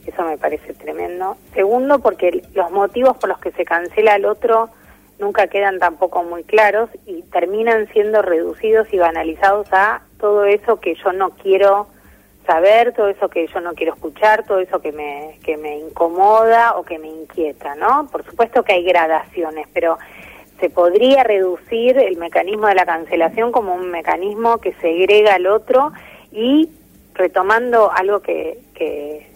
eso 0.05 0.23
me 0.23 0.37
parece 0.37 0.73
tremendo. 0.73 1.37
Segundo, 1.53 1.99
porque 1.99 2.43
los 2.53 2.71
motivos 2.71 3.17
por 3.17 3.29
los 3.29 3.39
que 3.39 3.51
se 3.51 3.65
cancela 3.65 4.13
al 4.13 4.25
otro 4.25 4.69
nunca 5.19 5.47
quedan 5.47 5.79
tampoco 5.79 6.23
muy 6.23 6.43
claros 6.43 6.89
y 7.05 7.21
terminan 7.23 7.87
siendo 7.93 8.21
reducidos 8.21 8.91
y 8.91 8.97
banalizados 8.97 9.67
a 9.71 10.01
todo 10.19 10.45
eso 10.45 10.79
que 10.79 10.95
yo 10.95 11.13
no 11.13 11.29
quiero 11.31 11.87
saber, 12.45 12.93
todo 12.93 13.07
eso 13.09 13.29
que 13.29 13.47
yo 13.47 13.61
no 13.61 13.73
quiero 13.73 13.93
escuchar, 13.93 14.45
todo 14.45 14.59
eso 14.59 14.81
que 14.81 14.91
me, 14.91 15.37
que 15.43 15.57
me 15.57 15.77
incomoda 15.77 16.75
o 16.75 16.83
que 16.83 16.97
me 16.97 17.07
inquieta, 17.07 17.75
¿no? 17.75 18.07
Por 18.11 18.25
supuesto 18.25 18.63
que 18.63 18.73
hay 18.73 18.83
gradaciones, 18.83 19.67
pero 19.73 19.99
se 20.59 20.69
podría 20.69 21.23
reducir 21.23 21.97
el 21.97 22.17
mecanismo 22.17 22.67
de 22.67 22.75
la 22.75 22.85
cancelación 22.85 23.51
como 23.51 23.73
un 23.75 23.89
mecanismo 23.89 24.59
que 24.59 24.73
segrega 24.73 25.35
al 25.35 25.47
otro 25.47 25.91
y 26.31 26.69
retomando 27.13 27.91
algo 27.91 28.21
que, 28.21 28.59
que 28.73 29.30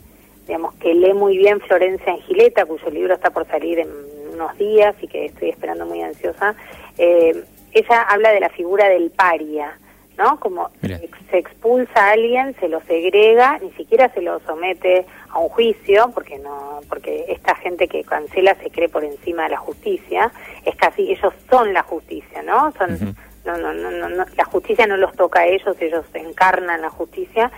digamos 0.47 0.73
que 0.75 0.93
lee 0.93 1.13
muy 1.13 1.37
bien 1.37 1.59
Florencia 1.61 2.13
Angileta, 2.13 2.65
cuyo 2.65 2.89
libro 2.89 3.13
está 3.15 3.29
por 3.31 3.47
salir 3.47 3.79
en 3.79 3.89
unos 4.33 4.57
días 4.57 4.95
y 5.01 5.07
que 5.07 5.25
estoy 5.25 5.49
esperando 5.49 5.85
muy 5.85 6.01
ansiosa, 6.01 6.55
eh, 6.97 7.43
ella 7.71 8.01
habla 8.03 8.31
de 8.31 8.39
la 8.39 8.49
figura 8.49 8.87
del 8.89 9.11
paria, 9.11 9.77
¿no? 10.17 10.39
Como 10.39 10.69
Mira. 10.81 10.99
se 11.29 11.37
expulsa 11.37 12.07
a 12.07 12.11
alguien, 12.11 12.55
se 12.59 12.69
lo 12.69 12.81
segrega, 12.81 13.59
ni 13.59 13.71
siquiera 13.71 14.09
se 14.13 14.21
lo 14.21 14.39
somete 14.41 15.05
a 15.29 15.39
un 15.39 15.49
juicio, 15.49 16.11
porque 16.13 16.37
no, 16.39 16.79
porque 16.87 17.25
esta 17.29 17.55
gente 17.55 17.87
que 17.87 18.03
cancela 18.03 18.55
se 18.55 18.69
cree 18.69 18.87
por 18.87 19.03
encima 19.03 19.43
de 19.43 19.49
la 19.49 19.57
justicia, 19.57 20.31
es 20.63 20.75
casi, 20.75 21.11
ellos 21.11 21.33
son 21.49 21.73
la 21.73 21.83
justicia, 21.83 22.43
¿no? 22.43 22.71
Son, 22.73 23.15
no, 23.45 23.57
no, 23.57 23.73
no, 23.73 23.91
no, 23.91 24.09
no, 24.09 24.25
la 24.37 24.45
justicia 24.45 24.87
no 24.87 24.97
los 24.97 25.13
toca 25.15 25.41
a 25.41 25.47
ellos, 25.47 25.75
ellos 25.79 26.05
encarnan 26.13 26.81
la 26.81 26.89
justicia 26.89 27.51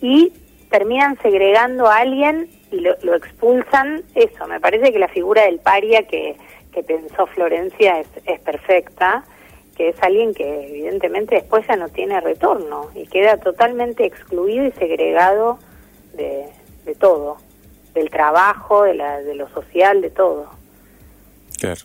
y 0.00 0.32
terminan 0.74 1.16
segregando 1.22 1.86
a 1.86 1.98
alguien 1.98 2.50
y 2.72 2.80
lo, 2.80 2.96
lo 3.02 3.14
expulsan, 3.14 4.02
eso, 4.16 4.48
me 4.48 4.58
parece 4.58 4.92
que 4.92 4.98
la 4.98 5.06
figura 5.06 5.44
del 5.44 5.60
paria 5.60 6.02
que, 6.08 6.36
que 6.72 6.82
pensó 6.82 7.28
Florencia 7.28 8.00
es, 8.00 8.08
es 8.26 8.40
perfecta, 8.40 9.22
que 9.76 9.90
es 9.90 10.02
alguien 10.02 10.34
que 10.34 10.66
evidentemente 10.66 11.36
después 11.36 11.64
ya 11.68 11.76
no 11.76 11.90
tiene 11.90 12.20
retorno 12.20 12.90
y 12.92 13.06
queda 13.06 13.36
totalmente 13.36 14.04
excluido 14.04 14.66
y 14.66 14.72
segregado 14.72 15.60
de, 16.14 16.48
de 16.84 16.94
todo, 16.96 17.36
del 17.94 18.10
trabajo, 18.10 18.82
de, 18.82 18.94
la, 18.94 19.20
de 19.20 19.36
lo 19.36 19.48
social, 19.50 20.00
de 20.00 20.10
todo. 20.10 20.50
Claro. 21.60 21.82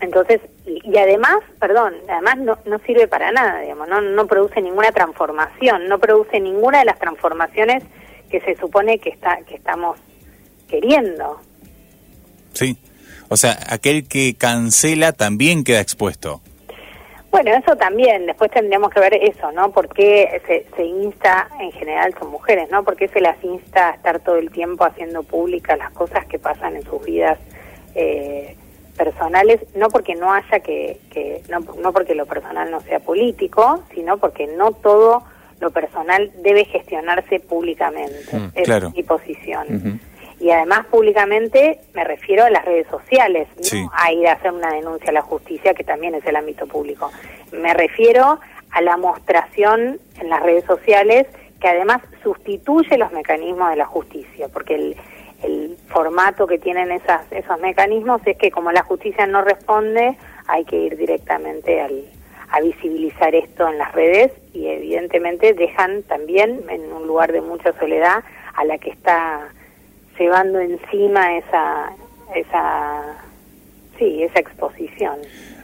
Entonces, 0.00 0.40
y, 0.64 0.80
y 0.82 0.96
además, 0.96 1.40
perdón, 1.58 1.94
además 2.08 2.38
no, 2.38 2.58
no 2.64 2.78
sirve 2.78 3.06
para 3.06 3.32
nada, 3.32 3.60
digamos, 3.60 3.86
no, 3.86 4.00
no 4.00 4.26
produce 4.26 4.62
ninguna 4.62 4.92
transformación, 4.92 5.88
no 5.88 5.98
produce 5.98 6.40
ninguna 6.40 6.78
de 6.78 6.86
las 6.86 6.98
transformaciones 6.98 7.84
que 8.30 8.40
se 8.40 8.56
supone 8.56 8.98
que 8.98 9.10
está 9.10 9.38
que 9.46 9.56
estamos 9.56 9.98
queriendo. 10.68 11.40
Sí. 12.52 12.76
O 13.28 13.36
sea, 13.36 13.56
aquel 13.68 14.08
que 14.08 14.34
cancela 14.34 15.12
también 15.12 15.62
queda 15.64 15.80
expuesto. 15.80 16.40
Bueno, 17.30 17.52
eso 17.52 17.76
también, 17.76 18.26
después 18.26 18.50
tendríamos 18.50 18.90
que 18.90 18.98
ver 18.98 19.14
eso, 19.14 19.52
¿no? 19.52 19.70
¿Por 19.70 19.88
qué 19.94 20.42
se, 20.48 20.66
se 20.74 20.84
insta, 20.84 21.48
en 21.60 21.70
general 21.70 22.12
son 22.18 22.28
mujeres, 22.30 22.68
¿no? 22.72 22.82
¿Por 22.82 22.96
qué 22.96 23.06
se 23.06 23.20
las 23.20 23.42
insta 23.44 23.90
a 23.90 23.94
estar 23.94 24.18
todo 24.18 24.36
el 24.36 24.50
tiempo 24.50 24.84
haciendo 24.84 25.22
públicas 25.22 25.78
las 25.78 25.92
cosas 25.92 26.26
que 26.26 26.40
pasan 26.40 26.74
en 26.74 26.82
sus 26.82 27.04
vidas 27.04 27.38
eh, 27.94 28.56
personales? 28.96 29.60
No 29.76 29.90
porque 29.90 30.16
no 30.16 30.32
haya 30.32 30.58
que, 30.58 30.98
que 31.12 31.42
no, 31.48 31.60
no 31.80 31.92
porque 31.92 32.16
lo 32.16 32.26
personal 32.26 32.68
no 32.68 32.80
sea 32.80 32.98
político, 32.98 33.84
sino 33.94 34.18
porque 34.18 34.48
no 34.48 34.72
todo 34.72 35.22
lo 35.60 35.70
personal 35.70 36.30
debe 36.42 36.64
gestionarse 36.64 37.40
públicamente. 37.40 38.36
Mm, 38.36 38.50
es 38.54 38.64
claro. 38.64 38.90
mi 38.90 39.02
posición. 39.02 40.00
Y 40.40 40.50
además 40.50 40.86
públicamente 40.86 41.80
me 41.94 42.02
refiero 42.02 42.44
a 42.44 42.50
las 42.50 42.64
redes 42.64 42.86
sociales, 42.88 43.46
no 43.58 43.62
Sí. 43.62 43.86
a 43.92 44.10
ir 44.12 44.26
a 44.26 44.32
hacer 44.32 44.52
una 44.52 44.72
denuncia 44.72 45.10
a 45.10 45.12
la 45.12 45.20
justicia, 45.22 45.74
que 45.74 45.84
también 45.84 46.14
es 46.14 46.24
el 46.24 46.34
ámbito 46.34 46.66
público. 46.66 47.10
Me 47.52 47.74
refiero 47.74 48.40
a 48.70 48.80
la 48.80 48.96
mostración 48.96 49.98
en 50.18 50.30
las 50.30 50.42
redes 50.42 50.64
sociales, 50.64 51.26
que 51.60 51.68
además 51.68 52.00
sustituye 52.22 52.96
los 52.96 53.12
mecanismos 53.12 53.68
de 53.68 53.76
la 53.76 53.84
justicia, 53.84 54.48
porque 54.48 54.76
el, 54.76 54.96
el 55.42 55.76
formato 55.88 56.46
que 56.46 56.58
tienen 56.58 56.90
esas, 56.90 57.30
esos 57.30 57.60
mecanismos 57.60 58.22
es 58.24 58.38
que 58.38 58.50
como 58.50 58.72
la 58.72 58.82
justicia 58.82 59.26
no 59.26 59.42
responde, 59.42 60.16
hay 60.46 60.64
que 60.64 60.76
ir 60.76 60.96
directamente 60.96 61.82
al, 61.82 62.02
a 62.52 62.60
visibilizar 62.60 63.34
esto 63.34 63.68
en 63.68 63.78
las 63.78 63.92
redes 63.92 64.32
y 64.52 64.66
evidentemente 64.66 65.54
dejan 65.54 66.02
también 66.02 66.60
en 66.68 66.92
un 66.92 67.06
lugar 67.06 67.32
de 67.32 67.40
mucha 67.40 67.72
soledad 67.78 68.24
a 68.54 68.64
la 68.64 68.78
que 68.78 68.90
está 68.90 69.48
llevando 70.18 70.58
encima 70.60 71.38
esa 71.38 71.92
esa 72.34 73.02
sí 73.98 74.22
esa 74.22 74.40
exposición. 74.40 75.14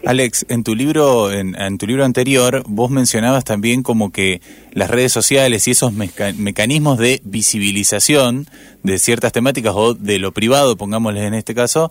Alex, 0.04 0.46
en 0.48 0.62
tu 0.62 0.76
libro, 0.76 1.32
en, 1.32 1.60
en 1.60 1.78
tu 1.78 1.86
libro 1.86 2.04
anterior, 2.04 2.62
vos 2.66 2.90
mencionabas 2.90 3.44
también 3.44 3.82
como 3.82 4.12
que 4.12 4.40
las 4.72 4.88
redes 4.88 5.10
sociales 5.10 5.66
y 5.66 5.72
esos 5.72 5.92
meca- 5.92 6.32
mecanismos 6.34 6.98
de 6.98 7.20
visibilización 7.24 8.46
de 8.84 8.98
ciertas 8.98 9.32
temáticas 9.32 9.72
o 9.74 9.94
de 9.94 10.18
lo 10.20 10.30
privado, 10.32 10.76
pongámosles 10.76 11.24
en 11.24 11.34
este 11.34 11.54
caso, 11.54 11.90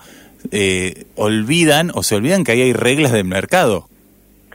eh, 0.52 1.06
olvidan 1.16 1.92
o 1.94 2.04
se 2.04 2.16
olvidan 2.16 2.46
que 2.46 2.54
ahí 2.54 2.62
hay 2.62 2.74
reglas 2.74 3.12
del 3.12 3.26
mercado 3.26 3.90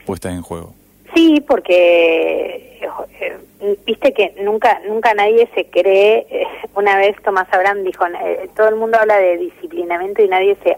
puestas 0.05 0.33
en 0.33 0.41
juego. 0.41 0.73
Sí, 1.13 1.43
porque 1.47 2.79
eh, 3.19 3.37
viste 3.85 4.13
que 4.13 4.33
nunca 4.41 4.79
nunca 4.87 5.13
nadie 5.13 5.47
se 5.53 5.65
cree. 5.65 6.25
eh, 6.29 6.47
una 6.75 6.97
vez 6.97 7.15
Tomás 7.23 7.47
Abraham 7.51 7.83
dijo, 7.83 8.05
eh, 8.07 8.49
todo 8.55 8.69
el 8.69 8.75
mundo 8.75 8.97
habla 8.99 9.17
de 9.17 9.37
disciplinamiento 9.37 10.21
y 10.21 10.27
nadie 10.27 10.57
se 10.63 10.75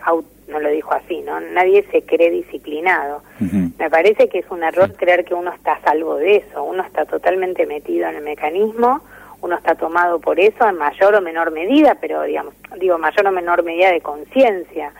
no 0.48 0.60
lo 0.60 0.70
dijo 0.70 0.94
así, 0.94 1.22
¿no? 1.22 1.40
Nadie 1.40 1.86
se 1.92 2.04
cree 2.04 2.30
disciplinado. 2.30 3.24
Me 3.40 3.90
parece 3.90 4.28
que 4.28 4.40
es 4.40 4.46
un 4.50 4.64
error 4.64 4.94
creer 4.94 5.24
que 5.26 5.34
uno 5.34 5.52
está 5.54 5.74
a 5.74 5.82
salvo 5.82 6.16
de 6.16 6.38
eso. 6.38 6.64
Uno 6.64 6.84
está 6.84 7.06
totalmente 7.06 7.66
metido 7.66 8.08
en 8.10 8.16
el 8.18 8.24
mecanismo, 8.24 9.02
uno 9.42 9.56
está 9.56 9.76
tomado 9.76 10.20
por 10.20 10.40
eso 10.40 10.68
en 10.68 10.78
mayor 10.78 11.16
o 11.16 11.22
menor 11.22 11.52
medida, 11.52 11.96
pero 12.00 12.24
digamos, 12.24 12.54
digo 12.80 12.98
mayor 12.98 13.28
o 13.28 13.32
menor 13.32 13.64
medida 13.64 13.92
de 13.92 14.02
conciencia. 14.02 14.92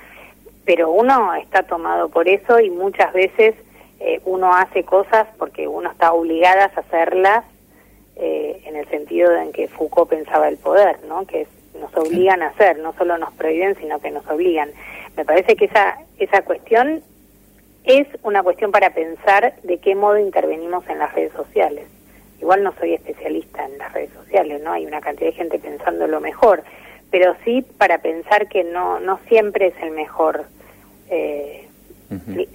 Pero 0.66 0.92
uno 0.92 1.36
está 1.36 1.64
tomado 1.64 2.10
por 2.10 2.28
eso 2.28 2.60
y 2.60 2.70
muchas 2.70 3.12
veces 3.14 3.54
eh, 4.06 4.20
uno 4.26 4.54
hace 4.54 4.84
cosas 4.84 5.28
porque 5.38 5.66
uno 5.66 5.90
está 5.90 6.12
obligada 6.12 6.66
a 6.66 6.80
hacerlas 6.80 7.46
eh, 8.18 8.62
en 8.66 8.76
el 8.76 8.86
sentido 8.90 9.34
en 9.34 9.54
que 9.54 9.70
Foucault 9.70 10.10
pensaba 10.10 10.50
el 10.50 10.58
poder, 10.58 11.02
¿no? 11.06 11.26
Que 11.26 11.48
nos 11.80 11.96
obligan 11.96 12.42
a 12.42 12.48
hacer, 12.48 12.80
no 12.80 12.94
solo 12.98 13.18
nos 13.18 13.32
prohíben, 13.34 13.78
sino 13.78 14.00
que 14.02 14.12
nos 14.12 14.28
obligan. 14.28 14.72
Me 15.16 15.24
parece 15.24 15.56
que 15.56 15.66
esa 15.66 16.00
esa 16.18 16.42
cuestión 16.42 17.02
es 17.86 18.06
una 18.24 18.44
cuestión 18.44 18.72
para 18.72 18.90
pensar 18.90 19.54
de 19.64 19.78
qué 19.78 19.96
modo 19.96 20.18
intervenimos 20.18 20.86
en 20.90 21.00
las 21.00 21.14
redes 21.16 21.32
sociales. 21.32 21.88
Igual 22.42 22.62
no 22.62 22.74
soy 22.74 22.96
especialista 22.96 23.64
en 23.64 23.78
las 23.78 23.94
redes 23.94 24.12
sociales, 24.12 24.62
¿no? 24.62 24.74
Hay 24.74 24.86
una 24.86 25.00
cantidad 25.00 25.30
de 25.30 25.38
gente 25.38 25.60
pensando 25.60 26.08
lo 26.08 26.20
mejor, 26.20 26.62
pero 27.10 27.38
sí 27.46 27.62
para 27.78 28.00
pensar 28.00 28.50
que 28.50 28.66
no 28.66 29.00
no 29.00 29.18
siempre 29.30 29.68
es 29.68 29.76
el 29.82 29.92
mejor 29.92 30.44
eh, 31.10 31.70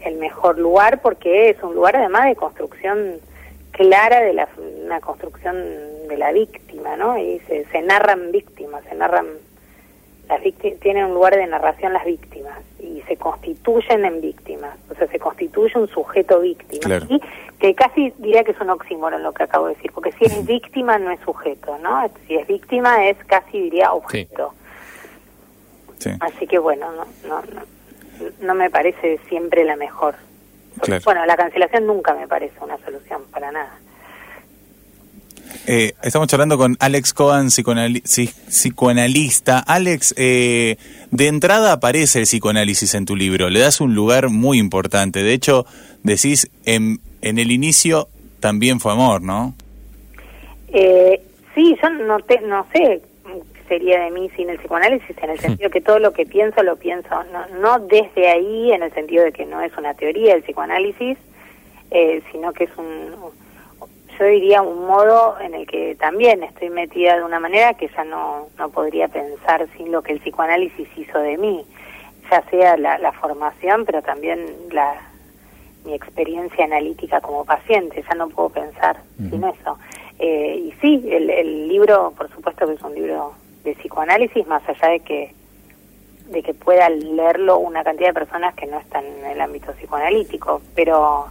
El 0.05 0.17
mejor 0.17 0.59
lugar 0.59 1.01
porque 1.03 1.51
es 1.51 1.63
un 1.63 1.75
lugar 1.75 1.97
además 1.97 2.27
de 2.27 2.37
construcción 2.37 3.17
clara 3.73 4.21
de 4.21 4.33
la 4.33 4.49
una 4.85 5.01
construcción 5.01 5.57
de 6.09 6.17
la 6.17 6.33
víctima, 6.33 6.97
¿no? 6.97 7.19
Y 7.19 7.41
se, 7.47 7.65
se 7.67 7.83
narran 7.83 8.33
víctimas, 8.33 8.83
se 8.89 8.95
narran 8.95 9.27
las 10.29 10.43
víctimas 10.43 10.79
tienen 10.81 11.07
un 11.07 11.15
lugar 11.15 11.37
de 11.37 11.47
narración 11.47 11.93
las 11.93 12.05
víctimas 12.05 12.59
y 12.79 13.03
se 13.09 13.17
constituyen 13.17 14.05
en 14.05 14.21
víctimas, 14.21 14.77
o 14.91 14.95
sea, 14.95 15.07
se 15.09 15.19
constituye 15.19 15.79
un 15.79 15.89
sujeto 15.89 16.41
víctima. 16.41 16.83
Claro. 16.83 17.07
Y 17.09 17.21
que 17.59 17.75
casi 17.75 18.13
diría 18.19 18.45
que 18.45 18.53
es 18.53 18.61
un 18.61 18.71
oxímoron 18.71 19.23
lo 19.23 19.33
que 19.33 19.45
acabo 19.45 19.67
de 19.67 19.75
decir, 19.75 19.91
porque 19.93 20.13
si 20.13 20.27
es 20.27 20.47
víctima 20.47 20.99
no 20.99 21.11
es 21.11 21.21
sujeto, 21.21 21.79
¿no? 21.79 22.09
Si 22.27 22.35
es 22.37 22.47
víctima 22.47 23.09
es 23.09 23.17
casi 23.27 23.61
diría 23.61 23.93
objeto. 23.93 24.53
Sí. 25.99 26.11
Así 26.21 26.47
que 26.47 26.59
bueno, 26.59 26.93
no, 26.93 27.05
no, 27.27 27.43
no, 27.43 27.63
no 28.41 28.55
me 28.55 28.71
parece 28.71 29.19
siempre 29.29 29.65
la 29.65 29.77
mejor. 29.77 30.15
Claro. 30.81 31.03
Bueno, 31.05 31.27
la 31.27 31.37
cancelación 31.37 31.87
nunca 31.87 32.15
me 32.15 32.29
parece 32.29 32.55
una 32.63 32.77
solución 32.85 33.23
para 33.33 33.51
nada. 33.51 33.79
Eh, 35.67 35.95
estamos 36.03 36.29
charlando 36.29 36.57
con 36.57 36.77
Alex 36.79 37.13
Cohen, 37.15 37.47
psicoanali- 37.47 38.03
psi- 38.03 38.33
psicoanalista. 38.49 39.59
Alex, 39.59 40.15
eh, 40.17 40.77
de 41.11 41.27
entrada 41.27 41.73
aparece 41.73 42.21
el 42.21 42.25
psicoanálisis 42.27 42.95
en 42.95 43.07
tu 43.07 43.17
libro, 43.17 43.49
le 43.51 43.61
das 43.61 43.81
un 43.81 43.95
lugar 43.95 44.29
muy 44.29 44.59
importante. 44.59 45.23
De 45.23 45.33
hecho, 45.33 45.67
decís, 46.03 46.51
en, 46.65 47.01
en 47.23 47.39
el 47.39 47.51
inicio 47.51 48.09
también 48.41 48.79
fue 48.79 48.93
amor, 48.93 49.21
¿no? 49.23 49.55
Eh, 50.69 51.21
sí, 51.55 51.77
yo 51.83 51.91
no, 51.91 52.19
te, 52.21 52.41
no 52.43 52.67
sé 52.73 53.03
sería 53.69 54.01
de 54.01 54.11
mí 54.11 54.31
sin 54.37 54.51
el 54.51 54.59
psicoanálisis, 54.59 55.17
en 55.23 55.31
el 55.31 55.39
sentido 55.39 55.71
que 55.71 55.81
todo 55.81 55.99
lo 55.99 56.13
que 56.13 56.27
pienso 56.27 56.63
lo 56.63 56.77
pienso, 56.77 57.23
no, 57.33 57.47
no 57.61 57.79
desde 57.81 58.29
ahí, 58.29 58.73
en 58.73 58.83
el 58.83 58.93
sentido 58.93 59.25
de 59.25 59.33
que 59.33 59.47
no 59.47 59.61
es 59.61 59.77
una 59.77 59.95
teoría 59.95 60.35
el 60.35 60.43
psicoanálisis, 60.43 61.19
eh, 61.91 62.23
sino 62.33 62.53
que 62.53 62.65
es 62.65 62.71
un, 62.77 63.15
yo 64.19 64.25
diría 64.25 64.63
un 64.63 64.87
modo 64.87 65.39
en 65.41 65.55
el 65.55 65.67
que 65.67 65.95
también 65.95 66.43
estoy 66.43 66.71
metida 66.71 67.17
de 67.17 67.25
una 67.25 67.39
manera 67.39 67.75
que 67.75 67.89
ya 67.89 68.05
no, 68.05 68.49
no 68.59 68.69
podría 68.71 69.09
pensar 69.09 69.67
sin 69.77 69.93
lo 69.93 70.03
que 70.03 70.13
el 70.13 70.21
psicoanálisis 70.21 70.89
hizo 70.97 71.19
de 71.19 71.39
mí, 71.39 71.65
ya 72.31 72.43
sea 72.51 72.77
la, 72.77 72.99
la 72.99 73.13
formación, 73.13 73.85
pero 73.85 74.03
también 74.03 74.45
la 74.71 75.03
mi 75.85 75.95
experiencia 75.95 76.65
analítica 76.65 77.21
como 77.21 77.45
paciente, 77.45 78.05
ya 78.07 78.15
no 78.15 78.29
puedo 78.29 78.51
pensar 78.51 78.97
sin 79.17 79.43
eso. 79.45 79.79
Eh, 80.19 80.65
y 80.67 80.73
sí, 80.81 81.09
el, 81.11 81.31
el 81.31 81.69
libro, 81.69 82.13
por 82.17 82.29
supuesto 82.31 82.67
que 82.67 82.75
es 82.75 82.83
un 82.83 82.95
libro 82.95 83.33
de 83.65 83.75
psicoanálisis, 83.75 84.47
más 84.47 84.63
allá 84.69 84.89
de 84.89 85.01
que 85.01 85.35
de 86.29 86.43
que 86.43 86.53
pueda 86.53 86.91
leerlo 86.91 87.59
una 87.59 87.83
cantidad 87.83 88.09
de 88.09 88.15
personas 88.15 88.55
que 88.55 88.67
no 88.67 88.79
están 88.79 89.05
en 89.05 89.25
el 89.25 89.41
ámbito 89.41 89.73
psicoanalítico, 89.73 90.61
pero 90.75 91.29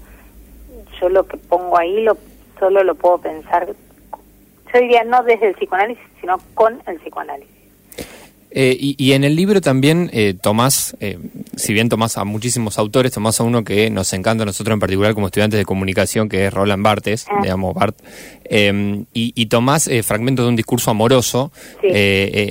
yo 0.99 1.09
lo 1.09 1.27
que 1.27 1.37
pongo 1.37 1.77
ahí 1.77 2.01
lo 2.01 2.17
solo 2.59 2.83
lo 2.83 2.95
puedo 2.95 3.19
pensar, 3.19 3.67
yo 3.67 4.79
diría 4.79 5.03
no 5.03 5.21
desde 5.23 5.49
el 5.49 5.55
psicoanálisis, 5.55 6.03
sino 6.19 6.37
con 6.55 6.81
el 6.87 6.99
psicoanálisis. 6.99 7.56
Eh, 8.49 8.75
y, 8.79 8.95
y 8.97 9.11
en 9.11 9.23
el 9.25 9.35
libro 9.35 9.59
también 9.59 10.09
eh, 10.13 10.33
tomás, 10.33 10.95
eh, 11.01 11.19
si 11.57 11.73
bien 11.73 11.89
tomás 11.89 12.17
a 12.17 12.23
muchísimos 12.23 12.79
autores, 12.79 13.11
tomás 13.11 13.39
a 13.39 13.43
uno 13.43 13.63
que 13.63 13.89
nos 13.89 14.13
encanta 14.13 14.43
a 14.43 14.45
nosotros 14.45 14.73
en 14.73 14.79
particular 14.79 15.13
como 15.13 15.27
estudiantes 15.27 15.57
de 15.59 15.65
comunicación, 15.65 16.29
que 16.29 16.45
es 16.47 16.53
Roland 16.53 16.81
Barthes, 16.83 17.25
Ah. 17.29 17.39
digamos 17.43 17.73
Bart, 17.75 17.97
eh, 18.45 19.03
y, 19.13 19.33
y 19.35 19.45
tomás 19.47 19.87
eh, 19.89 20.01
fragmentos 20.01 20.45
de 20.45 20.49
un 20.49 20.55
discurso 20.55 20.89
amoroso, 20.91 21.51
Sí. 21.81 21.89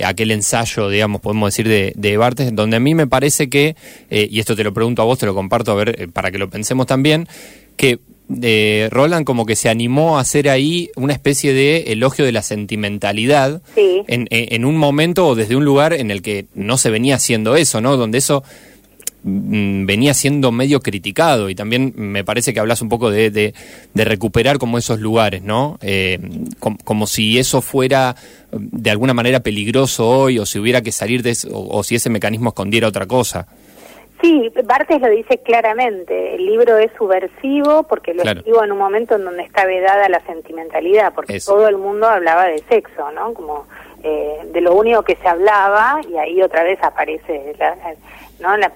aquel 0.03 0.31
ensayo, 0.31 0.87
digamos, 0.89 1.19
podemos 1.21 1.47
decir, 1.53 1.67
de, 1.67 1.93
de 1.95 2.17
Barthes, 2.17 2.55
donde 2.55 2.77
a 2.77 2.79
mí 2.79 2.93
me 2.93 3.07
parece 3.07 3.49
que, 3.49 3.75
y 4.09 4.39
esto 4.39 4.55
te 4.55 4.63
lo 4.63 4.73
pregunto 4.73 5.01
a 5.01 5.05
vos, 5.05 5.17
te 5.19 5.25
lo 5.25 5.33
comparto 5.33 5.71
a 5.71 5.75
ver, 5.75 6.09
para 6.13 6.31
que 6.31 6.37
lo 6.37 6.49
pensemos 6.49 6.85
también, 6.85 7.27
que 7.75 7.99
eh, 8.41 8.89
Roland 8.91 9.25
como 9.25 9.45
que 9.45 9.55
se 9.55 9.69
animó 9.69 10.17
a 10.17 10.21
hacer 10.21 10.49
ahí 10.49 10.89
una 10.95 11.13
especie 11.13 11.53
de 11.53 11.93
elogio 11.93 12.25
de 12.25 12.31
la 12.33 12.41
sentimentalidad 12.41 13.61
Sí. 13.75 14.01
en, 14.07 14.65
un 14.65 14.75
momento 14.77 15.27
o 15.27 15.35
desde 15.35 15.55
un 15.55 15.63
lugar 15.65 15.93
en 15.93 16.11
el 16.11 16.21
que 16.21 16.45
no 16.53 16.77
se 16.77 16.89
venía 16.89 17.15
haciendo 17.15 17.55
eso, 17.55 17.79
¿no? 17.81 17.95
Donde 17.95 18.17
eso 18.17 18.43
mm, 19.23 19.85
venía 19.85 20.13
siendo 20.13 20.51
medio 20.51 20.79
criticado 20.81 21.49
y 21.49 21.55
también 21.55 21.93
me 21.95 22.23
parece 22.23 22.53
que 22.53 22.59
hablas 22.59 22.81
un 22.81 22.89
poco 22.89 23.09
de, 23.11 23.29
de- 23.31 23.53
de 23.93 24.05
recuperar 24.05 24.57
como 24.57 24.77
esos 24.77 24.99
lugares, 24.99 25.41
¿no? 25.43 25.77
Eh, 25.81 26.19
com- 26.59 26.77
como 26.83 27.07
si 27.07 27.37
eso 27.39 27.61
fuera 27.61 28.15
mm, 28.51 28.57
de 28.71 28.89
alguna 28.91 29.13
manera 29.13 29.39
peligroso 29.41 30.07
hoy 30.07 30.39
o 30.39 30.45
si 30.45 30.59
hubiera 30.59 30.81
que 30.81 30.91
salir 30.91 31.23
de 31.23 31.31
eso 31.31 31.49
o, 31.51 31.77
o 31.79 31.83
si 31.83 31.95
ese 31.95 32.09
mecanismo 32.09 32.49
escondiera 32.49 32.87
otra 32.87 33.05
cosa. 33.05 33.47
Sí, 34.21 34.51
Bartes 34.63 34.99
lo 34.99 35.09
dice 35.09 35.37
claramente. 35.39 36.35
El 36.35 36.45
libro 36.45 36.77
es 36.77 36.91
subversivo 36.97 37.83
porque 37.83 38.13
lo 38.13 38.23
Claro. 38.23 38.39
escribo 38.39 38.63
en 38.63 38.71
un 38.71 38.77
momento 38.79 39.15
en 39.15 39.25
donde 39.25 39.43
está 39.43 39.65
vedada 39.65 40.09
la 40.09 40.19
sentimentalidad, 40.21 41.13
porque 41.13 41.35
Eso. 41.35 41.53
todo 41.53 41.67
el 41.67 41.77
mundo 41.77 42.07
hablaba 42.07 42.45
de 42.45 42.59
sexo, 42.69 43.11
¿no? 43.11 43.33
Como 43.33 43.67
eh, 44.03 44.39
de 44.53 44.61
lo 44.61 44.73
único 44.75 45.03
que 45.03 45.15
se 45.17 45.27
hablaba 45.27 45.99
y 46.09 46.17
ahí 46.17 46.41
otra 46.41 46.63
vez 46.63 46.77
aparece, 46.83 47.55
la, 47.59 47.75
¿no? 48.39 48.55
La 48.57 48.71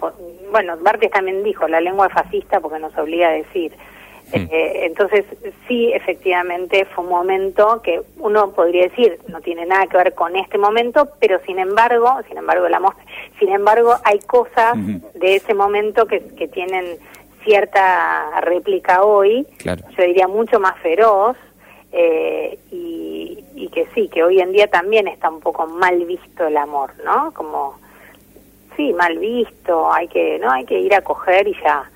bueno, 0.51 0.77
Bartes 0.77 1.11
también 1.11 1.43
dijo 1.43 1.67
la 1.67 1.79
lengua 1.81 2.09
fascista 2.09 2.59
porque 2.59 2.79
nos 2.79 2.95
obliga 2.97 3.29
a 3.29 3.33
decir. 3.33 3.71
Mm. 4.33 4.47
Eh, 4.49 4.85
entonces, 4.85 5.25
sí, 5.67 5.91
efectivamente 5.93 6.85
fue 6.85 7.03
un 7.03 7.09
momento 7.09 7.81
que 7.83 8.01
uno 8.17 8.51
podría 8.51 8.83
decir 8.83 9.19
no 9.27 9.41
tiene 9.41 9.65
nada 9.65 9.87
que 9.87 9.97
ver 9.97 10.13
con 10.13 10.35
este 10.35 10.57
momento, 10.57 11.09
pero 11.19 11.39
sin 11.45 11.59
embargo, 11.59 12.19
sin 12.27 12.37
embargo, 12.37 12.69
la 12.69 12.79
mos- 12.79 12.95
sin 13.39 13.49
embargo, 13.49 13.95
hay 14.03 14.19
cosas 14.19 14.73
de 15.15 15.35
ese 15.35 15.53
momento 15.53 16.05
que, 16.05 16.21
que 16.35 16.47
tienen 16.47 16.97
cierta 17.43 18.39
réplica 18.41 19.03
hoy, 19.03 19.45
Claro. 19.57 19.83
yo 19.97 20.03
diría 20.03 20.27
mucho 20.27 20.59
más 20.59 20.77
feroz, 20.79 21.35
eh, 21.91 22.57
y, 22.71 23.43
y 23.55 23.67
que 23.69 23.85
sí, 23.93 24.07
que 24.07 24.23
hoy 24.23 24.39
en 24.39 24.51
día 24.53 24.67
también 24.67 25.07
está 25.07 25.29
un 25.29 25.41
poco 25.41 25.67
mal 25.67 26.05
visto 26.05 26.47
el 26.47 26.55
amor, 26.55 26.91
¿no? 27.03 27.33
Como, 27.33 27.75
sí, 28.77 28.93
mal 28.93 29.17
visto, 29.17 29.91
hay 29.91 30.07
que, 30.07 30.39
¿no? 30.39 30.51
Hay 30.51 30.65
que 30.65 30.79
ir 30.79 30.93
a 30.95 31.01
coger 31.01 31.47
y 31.47 31.55
ya, 31.61 31.89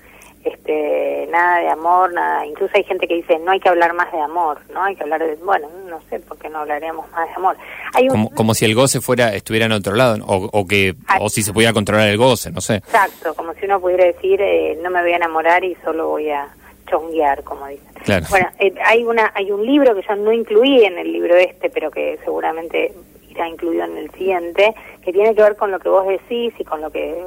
este, 0.46 1.28
nada 1.30 1.60
de 1.60 1.68
amor, 1.68 2.12
nada, 2.12 2.46
incluso 2.46 2.72
hay 2.76 2.84
gente 2.84 3.06
que 3.06 3.14
dice, 3.16 3.38
no 3.38 3.50
hay 3.52 3.60
que 3.60 3.68
hablar 3.68 3.92
más 3.94 4.10
de 4.12 4.20
amor, 4.20 4.58
¿no? 4.72 4.82
Hay 4.82 4.96
que 4.96 5.02
hablar 5.02 5.24
de, 5.24 5.36
bueno, 5.36 5.68
no 5.88 6.00
sé 6.08 6.20
por 6.20 6.38
qué 6.38 6.48
no 6.48 6.58
hablaríamos 6.60 7.10
más 7.12 7.28
de 7.28 7.34
amor. 7.34 7.56
Hay 7.94 8.04
un, 8.04 8.10
Como, 8.10 8.30
como 8.30 8.54
si 8.54 8.64
el 8.64 8.74
goce 8.74 9.00
fuera 9.00 9.34
estuviera 9.34 9.66
en 9.66 9.72
otro 9.72 9.94
lado 9.94 10.24
o, 10.26 10.48
o 10.52 10.66
que 10.66 10.94
Ah. 11.08 11.18
o 11.20 11.28
si 11.28 11.42
se 11.42 11.52
pudiera 11.52 11.72
controlar 11.72 12.08
el 12.08 12.16
goce, 12.16 12.50
no 12.50 12.60
sé. 12.60 12.76
Exacto, 12.76 13.34
como 13.34 13.52
si 13.54 13.64
uno 13.66 13.80
pudiera 13.80 14.04
decir, 14.04 14.40
eh, 14.40 14.78
no 14.82 14.90
me 14.90 15.02
voy 15.02 15.12
a 15.12 15.16
enamorar 15.16 15.64
y 15.64 15.74
solo 15.84 16.08
voy 16.08 16.30
a 16.30 16.48
chonguear, 16.88 17.42
como 17.42 17.66
dicen. 17.66 17.86
Claro. 18.04 18.26
Bueno, 18.30 18.48
eh, 18.58 18.72
hay 18.84 19.04
una 19.04 19.32
hay 19.34 19.50
un 19.50 19.64
libro 19.66 19.94
que 19.94 20.02
yo 20.08 20.14
no 20.16 20.32
incluí 20.32 20.84
en 20.84 20.98
el 20.98 21.12
libro 21.12 21.34
este, 21.36 21.68
pero 21.70 21.90
que 21.90 22.18
seguramente 22.24 22.92
irá 23.28 23.48
incluido 23.48 23.84
en 23.84 23.96
el 23.98 24.10
siguiente, 24.12 24.74
que 25.02 25.12
tiene 25.12 25.34
que 25.34 25.42
ver 25.42 25.56
con 25.56 25.70
lo 25.70 25.78
que 25.78 25.88
vos 25.88 26.06
decís 26.06 26.54
y 26.58 26.64
con 26.64 26.80
lo 26.80 26.90
que 26.90 27.22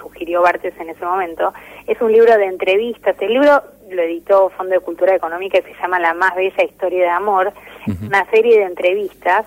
sugirió 0.00 0.42
Bartes 0.42 0.74
en 0.80 0.88
ese 0.90 1.04
momento. 1.04 1.52
Es 1.86 2.00
un 2.00 2.10
libro 2.12 2.36
de 2.36 2.46
entrevistas. 2.46 3.14
El 3.20 3.34
libro 3.34 3.62
lo 3.90 4.02
editó 4.02 4.50
Fondo 4.50 4.74
de 4.74 4.80
Cultura 4.80 5.14
Económica 5.14 5.58
y 5.58 5.62
se 5.62 5.74
llama 5.80 5.98
La 6.00 6.14
más 6.14 6.34
bella 6.34 6.62
historia 6.64 7.04
de 7.04 7.10
amor. 7.10 7.52
Es 7.86 8.00
una 8.02 8.24
serie 8.30 8.58
de 8.58 8.64
entrevistas 8.64 9.44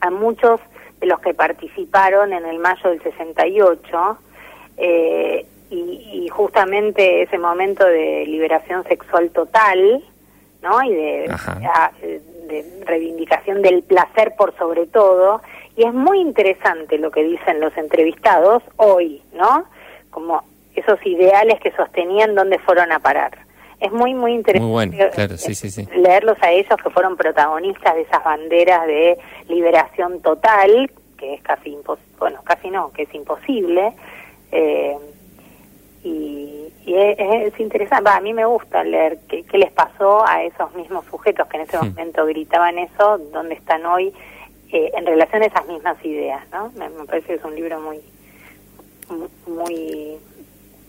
a 0.00 0.10
muchos 0.10 0.60
de 1.00 1.06
los 1.06 1.20
que 1.20 1.34
participaron 1.34 2.32
en 2.32 2.44
el 2.44 2.58
mayo 2.58 2.90
del 2.90 3.02
68 3.02 4.18
eh, 4.76 5.46
y, 5.70 5.76
y 6.24 6.28
justamente 6.28 7.22
ese 7.22 7.38
momento 7.38 7.84
de 7.86 8.24
liberación 8.26 8.84
sexual 8.84 9.30
total, 9.30 10.02
¿no? 10.62 10.82
Y 10.82 10.94
de, 10.94 11.26
a- 11.72 11.92
de 12.02 12.82
reivindicación 12.84 13.62
del 13.62 13.82
placer 13.82 14.34
por 14.36 14.56
sobre 14.58 14.86
todo. 14.86 15.40
Y 15.76 15.84
es 15.84 15.94
muy 15.94 16.20
interesante 16.20 16.98
lo 16.98 17.10
que 17.10 17.22
dicen 17.22 17.60
los 17.60 17.76
entrevistados 17.76 18.62
hoy, 18.76 19.22
¿no? 19.32 19.64
Como 20.10 20.42
esos 20.74 21.04
ideales 21.06 21.60
que 21.60 21.70
sostenían 21.72 22.34
dónde 22.34 22.58
fueron 22.58 22.92
a 22.92 22.98
parar. 22.98 23.38
Es 23.80 23.90
muy, 23.92 24.12
muy 24.12 24.32
interesante 24.34 24.64
Muy 24.66 24.72
bueno, 24.72 25.10
claro, 25.14 25.36
sí, 25.38 25.54
sí, 25.54 25.70
sí. 25.70 25.86
leerlos 25.96 26.36
a 26.42 26.50
ellos 26.50 26.76
que 26.82 26.90
fueron 26.90 27.16
protagonistas 27.16 27.94
de 27.94 28.02
esas 28.02 28.22
banderas 28.22 28.86
de 28.86 29.18
liberación 29.48 30.20
total, 30.20 30.90
que 31.16 31.34
es 31.34 31.42
casi 31.42 31.70
imposible, 31.70 32.12
bueno, 32.18 32.40
casi 32.44 32.68
no, 32.70 32.92
que 32.92 33.02
es 33.04 33.14
imposible. 33.14 33.92
eh, 34.52 34.96
y 36.02 36.56
y 36.86 36.94
es, 36.96 37.16
es 37.52 37.60
interesante, 37.60 38.08
a 38.10 38.20
mí 38.20 38.32
me 38.32 38.44
gusta 38.46 38.82
leer 38.82 39.18
qué, 39.28 39.44
qué 39.44 39.58
les 39.58 39.70
pasó 39.70 40.26
a 40.26 40.42
esos 40.42 40.74
mismos 40.74 41.04
sujetos 41.10 41.46
que 41.48 41.58
en 41.58 41.62
ese 41.64 41.76
Hmm. 41.78 41.88
momento 41.90 42.24
gritaban 42.26 42.78
eso, 42.78 43.18
dónde 43.32 43.54
están 43.54 43.84
hoy 43.86 44.12
eh, 44.72 44.90
en 44.96 45.06
relación 45.06 45.42
a 45.42 45.46
esas 45.46 45.66
mismas 45.66 45.96
ideas, 46.04 46.42
¿no? 46.52 46.70
Me, 46.76 46.88
me 46.90 47.04
parece 47.06 47.28
que 47.28 47.34
es 47.34 47.44
un 47.44 47.54
libro 47.54 47.80
muy, 47.80 47.98
muy, 49.46 50.16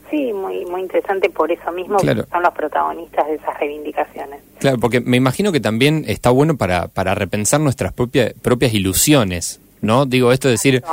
sí, 0.10 0.34
muy, 0.34 0.66
muy 0.66 0.82
interesante 0.82 1.30
por 1.30 1.52
eso 1.52 1.72
mismo, 1.72 1.98
Claro. 1.98 2.24
que 2.26 2.30
son 2.30 2.44
los 2.44 2.54
protagonistas 2.54 3.28
de 3.28 3.36
esas 3.36 3.60
reivindicaciones. 3.60 4.40
Claro, 4.60 4.78
porque 4.80 5.02
me 5.02 5.18
imagino 5.18 5.52
que 5.52 5.60
también 5.60 6.04
está 6.08 6.30
bueno 6.30 6.58
para, 6.58 6.88
para 6.88 7.16
repensar 7.16 7.60
nuestras 7.62 7.94
propias 7.94 8.34
propias 8.42 8.74
ilusiones, 8.74 9.60
¿no? 9.82 10.06
Digo, 10.06 10.32
esto 10.32 10.48
de 10.48 10.54
decir, 10.54 10.84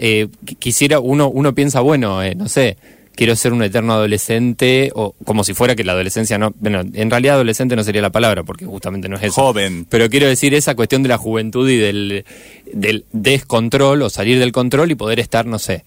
eh, 0.00 0.28
qu- 0.44 0.58
quisiera, 0.58 0.98
uno, 1.00 1.28
uno 1.28 1.54
piensa, 1.54 1.80
bueno, 1.80 2.22
eh, 2.22 2.34
no 2.34 2.48
sé, 2.48 2.76
quiero 3.14 3.36
ser 3.36 3.52
un 3.52 3.62
eterno 3.62 3.92
adolescente, 3.94 4.90
o 4.94 5.14
como 5.24 5.44
si 5.44 5.54
fuera 5.54 5.74
que 5.74 5.84
la 5.84 5.92
adolescencia 5.92 6.38
no, 6.38 6.52
bueno, 6.58 6.82
en 6.92 7.10
realidad 7.10 7.36
adolescente 7.36 7.76
no 7.76 7.84
sería 7.84 8.02
la 8.02 8.10
palabra, 8.10 8.42
porque 8.42 8.66
justamente 8.66 9.08
no 9.08 9.16
es 9.16 9.22
eso. 9.22 9.40
Joven. 9.42 9.86
Pero 9.88 10.08
quiero 10.08 10.26
decir 10.26 10.54
esa 10.54 10.74
cuestión 10.74 11.02
de 11.02 11.08
la 11.08 11.18
juventud 11.18 11.68
y 11.68 11.76
del, 11.76 12.24
del 12.72 13.04
descontrol, 13.12 14.02
o 14.02 14.10
salir 14.10 14.38
del 14.38 14.52
control 14.52 14.90
y 14.90 14.94
poder 14.94 15.20
estar, 15.20 15.46
no 15.46 15.58
sé, 15.58 15.84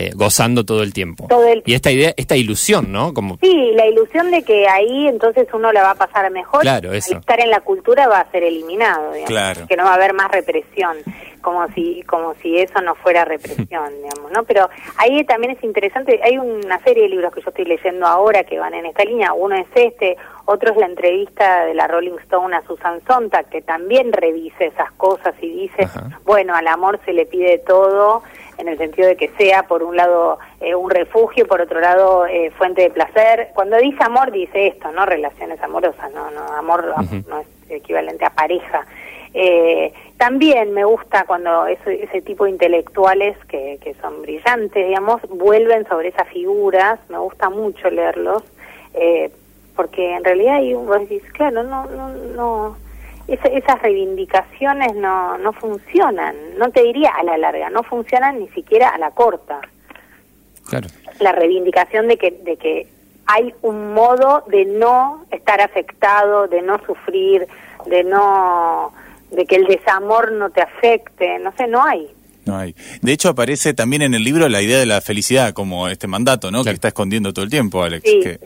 eh, 0.00 0.10
gozando 0.14 0.64
todo 0.64 0.82
el 0.82 0.92
tiempo. 0.92 1.26
Todo 1.28 1.46
el- 1.46 1.62
Y 1.66 1.74
esta 1.74 1.90
idea, 1.90 2.12
esta 2.16 2.36
ilusión, 2.36 2.90
¿no? 2.92 3.12
Como 3.14 3.36
Sí, 3.40 3.72
la 3.74 3.86
ilusión 3.86 4.30
de 4.30 4.42
que 4.42 4.66
ahí 4.68 5.06
entonces 5.08 5.46
uno 5.52 5.72
la 5.72 5.82
va 5.82 5.90
a 5.92 5.94
pasar 5.94 6.30
mejor. 6.30 6.60
Claro, 6.62 6.90
Al 6.90 6.96
estar 6.96 7.40
en 7.40 7.50
la 7.50 7.60
cultura 7.60 8.08
va 8.08 8.20
a 8.20 8.30
ser 8.30 8.42
eliminado, 8.42 9.12
digamos. 9.12 9.28
Claro. 9.28 9.66
Que 9.68 9.76
no 9.76 9.84
va 9.84 9.90
a 9.92 9.94
haber 9.94 10.14
más 10.14 10.30
represión, 10.30 10.96
como 11.42 11.66
si 11.72 12.02
como 12.02 12.34
si 12.42 12.58
eso 12.58 12.80
no 12.82 12.94
fuera 12.96 13.24
represión, 13.24 13.66
digamos, 13.68 14.30
¿no? 14.32 14.44
Pero 14.44 14.68
ahí 14.96 15.24
también 15.24 15.52
es 15.56 15.62
interesante, 15.64 16.20
hay 16.22 16.38
una 16.38 16.78
serie 16.82 17.04
de 17.04 17.08
libros 17.10 17.32
que 17.32 17.40
yo 17.42 17.50
estoy 17.50 17.64
leyendo 17.64 18.06
ahora 18.06 18.44
que 18.44 18.58
van 18.58 18.74
en 18.74 18.86
esta 18.86 19.04
línea. 19.04 19.32
Uno 19.32 19.56
es 19.56 19.66
este, 19.74 20.16
otro 20.46 20.72
es 20.72 20.76
la 20.76 20.86
entrevista 20.86 21.64
de 21.66 21.74
la 21.74 21.86
Rolling 21.86 22.18
Stone 22.24 22.54
a 22.56 22.62
Susan 22.66 23.00
Sontag, 23.06 23.48
que 23.48 23.62
también 23.62 24.12
revisa 24.12 24.64
esas 24.64 24.90
cosas 24.92 25.34
y 25.40 25.48
dice, 25.50 25.84
Ajá. 25.84 26.20
bueno, 26.24 26.54
al 26.54 26.66
amor 26.66 27.00
se 27.04 27.12
le 27.12 27.26
pide 27.26 27.58
todo, 27.58 28.22
en 28.60 28.68
el 28.68 28.78
sentido 28.78 29.08
de 29.08 29.16
que 29.16 29.28
sea, 29.38 29.64
por 29.64 29.82
un 29.82 29.96
lado, 29.96 30.38
eh, 30.60 30.74
un 30.74 30.90
refugio, 30.90 31.46
por 31.46 31.60
otro 31.60 31.80
lado, 31.80 32.26
eh, 32.26 32.50
fuente 32.56 32.82
de 32.82 32.90
placer. 32.90 33.48
Cuando 33.54 33.76
dice 33.78 34.02
amor, 34.04 34.30
dice 34.30 34.68
esto, 34.68 34.92
¿no? 34.92 35.06
Relaciones 35.06 35.60
amorosas, 35.62 36.12
no, 36.12 36.30
no 36.30 36.46
amor 36.56 36.94
no 37.28 37.40
es 37.40 37.46
equivalente 37.70 38.24
a 38.24 38.30
pareja. 38.30 38.86
Eh, 39.32 39.92
también 40.16 40.72
me 40.72 40.84
gusta 40.84 41.24
cuando 41.24 41.66
ese, 41.66 42.02
ese 42.02 42.20
tipo 42.20 42.44
de 42.44 42.50
intelectuales 42.50 43.36
que, 43.46 43.78
que 43.80 43.94
son 43.94 44.22
brillantes, 44.22 44.86
digamos, 44.86 45.22
vuelven 45.28 45.86
sobre 45.88 46.08
esas 46.08 46.28
figuras, 46.28 46.98
me 47.08 47.18
gusta 47.18 47.48
mucho 47.48 47.88
leerlos, 47.90 48.42
eh, 48.94 49.30
porque 49.76 50.14
en 50.14 50.24
realidad 50.24 50.56
hay 50.56 50.74
un, 50.74 50.86
vos 50.86 51.00
decís, 51.00 51.22
claro, 51.32 51.62
no, 51.62 51.86
no, 51.86 52.08
no, 52.08 52.76
esa- 53.32 53.48
esas 53.48 53.80
reivindicaciones 53.82 54.94
no, 54.94 55.38
no 55.38 55.52
funcionan, 55.52 56.34
no 56.58 56.70
te 56.70 56.82
diría 56.82 57.10
a 57.10 57.22
la 57.22 57.36
larga, 57.38 57.70
no 57.70 57.82
funcionan 57.82 58.38
ni 58.40 58.48
siquiera 58.48 58.88
a 58.90 58.98
la 58.98 59.10
corta. 59.12 59.60
claro. 60.68 60.88
La 61.20 61.32
reivindicación 61.32 62.08
de 62.08 62.16
que, 62.16 62.30
de 62.30 62.56
que 62.56 62.86
hay 63.26 63.52
un 63.62 63.92
modo 63.92 64.44
de 64.48 64.64
no 64.64 65.26
estar 65.30 65.60
afectado, 65.60 66.46
de 66.48 66.62
no 66.62 66.80
sufrir, 66.86 67.46
de 67.86 68.04
no, 68.04 68.92
de 69.30 69.44
que 69.46 69.56
el 69.56 69.66
desamor 69.66 70.32
no 70.32 70.50
te 70.50 70.62
afecte, 70.62 71.38
no 71.40 71.52
sé, 71.56 71.66
no 71.66 71.84
hay. 71.84 72.08
No 72.46 72.56
hay. 72.56 72.74
De 73.02 73.12
hecho, 73.12 73.28
aparece 73.28 73.74
también 73.74 74.02
en 74.02 74.14
el 74.14 74.24
libro 74.24 74.48
la 74.48 74.62
idea 74.62 74.78
de 74.78 74.86
la 74.86 75.00
felicidad 75.02 75.52
como 75.52 75.88
este 75.88 76.06
mandato, 76.06 76.50
¿no? 76.50 76.64
Que 76.64 76.70
está 76.70 76.88
escondiendo 76.88 77.32
todo 77.34 77.44
el 77.44 77.50
tiempo, 77.50 77.82
Alex. 77.82 78.02
Sí. 78.08 78.20
Que, 78.20 78.40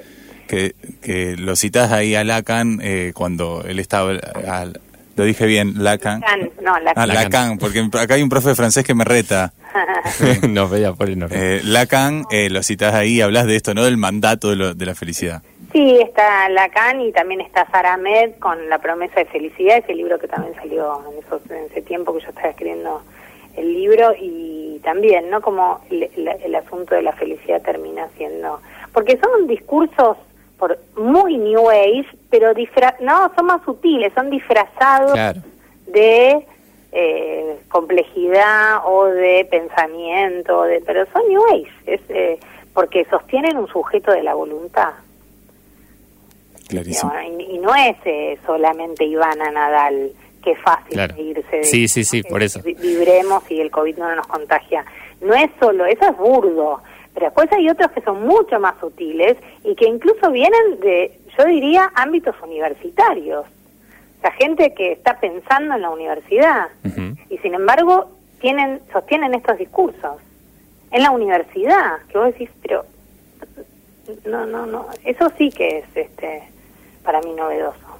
que, 0.48 0.74
que 1.02 1.36
lo 1.36 1.56
citás 1.56 1.92
ahí 1.92 2.14
a 2.14 2.24
Lacan 2.24 2.80
eh, 2.82 3.12
cuando 3.14 3.64
él 3.66 3.78
estaba... 3.78 4.10
al- 4.48 4.80
lo 5.16 5.22
dije 5.24 5.46
bien, 5.46 5.84
Lacan. 5.84 6.20
Lacan, 6.22 6.50
no, 6.60 6.78
Lacan. 6.80 6.92
Ah, 6.96 7.06
Lacan, 7.06 7.58
porque 7.58 7.86
acá 8.00 8.14
hay 8.14 8.22
un 8.22 8.28
profe 8.28 8.54
francés 8.56 8.84
que 8.84 8.94
me 8.94 9.04
reta. 9.04 9.52
nos 10.48 10.68
veía 10.70 10.92
por 10.92 11.08
nos 11.16 11.30
veía. 11.30 11.56
Eh, 11.56 11.60
Lacan, 11.62 12.24
eh, 12.32 12.50
lo 12.50 12.62
citás 12.64 12.94
ahí, 12.94 13.20
hablas 13.20 13.46
de 13.46 13.54
esto, 13.54 13.74
¿no? 13.74 13.84
Del 13.84 13.96
mandato 13.96 14.50
de, 14.50 14.56
lo- 14.56 14.74
de 14.74 14.86
la 14.86 14.94
felicidad. 14.96 15.42
Sí, 15.72 15.98
está 16.00 16.48
Lacan 16.48 17.00
y 17.00 17.12
también 17.12 17.40
está 17.40 17.64
Sara 17.70 17.96
Med 17.96 18.32
con 18.40 18.68
La 18.68 18.78
promesa 18.78 19.20
de 19.20 19.26
felicidad, 19.26 19.78
ese 19.78 19.94
libro 19.94 20.18
que 20.18 20.26
también 20.28 20.54
salió 20.56 21.00
en, 21.12 21.18
esos- 21.24 21.48
en 21.50 21.64
ese 21.70 21.82
tiempo 21.82 22.12
que 22.16 22.20
yo 22.22 22.28
estaba 22.30 22.48
escribiendo 22.48 23.02
el 23.56 23.72
libro 23.72 24.14
y 24.20 24.80
también, 24.82 25.30
¿no? 25.30 25.40
Como 25.40 25.80
el, 25.90 26.02
el- 26.16 26.28
el 26.44 26.54
asunto 26.56 26.96
de 26.96 27.02
la 27.02 27.12
felicidad 27.12 27.62
termina 27.62 28.08
siendo... 28.16 28.60
Porque 28.92 29.16
son 29.18 29.46
discursos 29.46 30.16
por 30.58 30.78
muy 30.96 31.36
New 31.36 31.68
Age, 31.70 32.06
pero 32.30 32.54
disfra 32.54 32.96
no, 33.00 33.30
son 33.34 33.46
más 33.46 33.62
sutiles, 33.64 34.12
son 34.14 34.30
disfrazados 34.30 35.12
Claro. 35.12 35.40
de 35.86 36.46
eh, 36.92 37.56
complejidad 37.68 38.78
o 38.86 39.06
de 39.06 39.46
pensamiento, 39.50 40.62
de, 40.62 40.80
pero 40.80 41.04
son 41.12 41.22
New 41.28 41.42
Age, 41.52 41.68
es, 41.86 42.00
eh, 42.08 42.38
porque 42.72 43.04
sostienen 43.06 43.56
un 43.58 43.66
sujeto 43.68 44.12
de 44.12 44.22
la 44.22 44.34
voluntad. 44.34 44.90
Clarísimo. 46.68 47.12
Y, 47.38 47.42
y 47.54 47.58
no 47.58 47.74
es 47.74 47.96
eh, 48.04 48.38
solamente 48.46 49.04
Ivana 49.04 49.50
Nadal, 49.50 50.12
que 50.42 50.52
es 50.52 50.58
fácil 50.60 50.92
Claro. 50.94 51.14
irse 51.20 51.56
de 51.56 51.64
Sí, 51.64 51.88
sí, 51.88 52.04
sí, 52.04 52.22
por 52.22 52.42
eso. 52.42 52.60
vi- 52.62 52.74
Vibremos 52.74 53.48
y 53.50 53.60
el 53.60 53.70
COVID 53.70 53.98
no 53.98 54.14
nos 54.14 54.26
contagia. 54.26 54.84
No 55.20 55.34
es 55.34 55.50
solo, 55.60 55.84
eso 55.86 56.08
es 56.08 56.16
burdo. 56.16 56.80
Pero 57.14 57.26
después 57.26 57.50
hay 57.52 57.70
otros 57.70 57.90
que 57.92 58.02
son 58.02 58.26
mucho 58.26 58.58
más 58.58 58.78
sutiles 58.80 59.36
y 59.62 59.74
que 59.76 59.86
incluso 59.86 60.30
vienen 60.30 60.80
de, 60.80 61.18
yo 61.38 61.44
diría, 61.44 61.92
ámbitos 61.94 62.34
universitarios. 62.42 63.46
O 63.46 64.20
sea, 64.20 64.32
gente 64.32 64.74
que 64.74 64.92
está 64.92 65.20
pensando 65.20 65.74
en 65.74 65.82
la 65.82 65.90
universidad 65.90 66.68
y 67.30 67.38
sin 67.38 67.54
embargo 67.54 68.10
tienen 68.40 68.80
sostienen 68.92 69.34
estos 69.34 69.58
discursos. 69.58 70.16
En 70.90 71.02
la 71.02 71.10
universidad 71.10 71.98
que 72.08 72.18
vos 72.18 72.26
decís 72.26 72.50
pero 72.62 72.84
no 74.26 74.46
no 74.46 74.66
no 74.66 74.86
eso 75.04 75.30
sí 75.36 75.50
que 75.50 75.78
es 75.78 75.96
este 75.96 76.42
para 77.02 77.20
mí 77.20 77.32
novedoso 77.32 77.94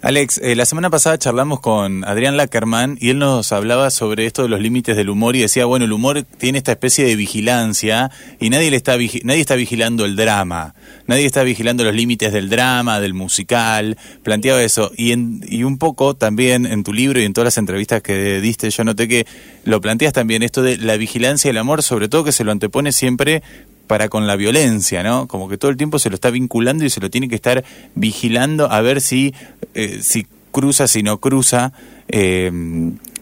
Alex, 0.00 0.38
eh, 0.38 0.54
la 0.54 0.64
semana 0.64 0.90
pasada 0.90 1.18
charlamos 1.18 1.58
con 1.58 2.04
Adrián 2.04 2.36
Lackerman 2.36 2.96
y 3.00 3.10
él 3.10 3.18
nos 3.18 3.50
hablaba 3.50 3.90
sobre 3.90 4.26
esto 4.26 4.42
de 4.42 4.48
los 4.48 4.60
límites 4.60 4.96
del 4.96 5.10
humor 5.10 5.34
y 5.34 5.40
decía, 5.40 5.64
bueno, 5.64 5.86
el 5.86 5.92
humor 5.92 6.22
tiene 6.22 6.58
esta 6.58 6.70
especie 6.70 7.04
de 7.04 7.16
vigilancia 7.16 8.12
y 8.38 8.48
nadie 8.50 8.70
le 8.70 8.76
está 8.76 8.96
nadie 8.96 9.40
está 9.40 9.56
vigilando 9.56 10.04
el 10.04 10.14
drama, 10.14 10.76
nadie 11.08 11.26
está 11.26 11.42
vigilando 11.42 11.82
los 11.82 11.94
límites 11.94 12.32
del 12.32 12.48
drama, 12.48 13.00
del 13.00 13.12
musical, 13.12 13.98
planteaba 14.22 14.62
eso. 14.62 14.92
Y 14.96 15.10
en, 15.10 15.44
y 15.48 15.64
un 15.64 15.78
poco 15.78 16.14
también 16.14 16.64
en 16.64 16.84
tu 16.84 16.92
libro 16.92 17.20
y 17.20 17.24
en 17.24 17.32
todas 17.32 17.46
las 17.46 17.58
entrevistas 17.58 18.00
que 18.00 18.40
diste 18.40 18.70
yo 18.70 18.84
noté 18.84 19.08
que 19.08 19.26
lo 19.64 19.80
planteas 19.80 20.12
también 20.12 20.44
esto 20.44 20.62
de 20.62 20.76
la 20.76 20.96
vigilancia 20.96 21.48
del 21.48 21.58
amor, 21.58 21.82
sobre 21.82 22.08
todo 22.08 22.22
que 22.22 22.32
se 22.32 22.44
lo 22.44 22.52
antepone 22.52 22.92
siempre 22.92 23.42
para 23.88 24.08
con 24.08 24.26
la 24.28 24.36
violencia, 24.36 25.02
¿no? 25.02 25.26
Como 25.26 25.48
que 25.48 25.58
todo 25.58 25.70
el 25.72 25.76
tiempo 25.76 25.98
se 25.98 26.08
lo 26.10 26.14
está 26.14 26.30
vinculando 26.30 26.84
y 26.84 26.90
se 26.90 27.00
lo 27.00 27.10
tiene 27.10 27.28
que 27.28 27.34
estar 27.34 27.64
vigilando 27.96 28.70
a 28.70 28.80
ver 28.82 29.00
si, 29.00 29.34
eh, 29.74 29.98
si 30.02 30.26
cruza, 30.52 30.86
si 30.86 31.02
no 31.02 31.18
cruza. 31.18 31.72
Eh, 32.06 32.52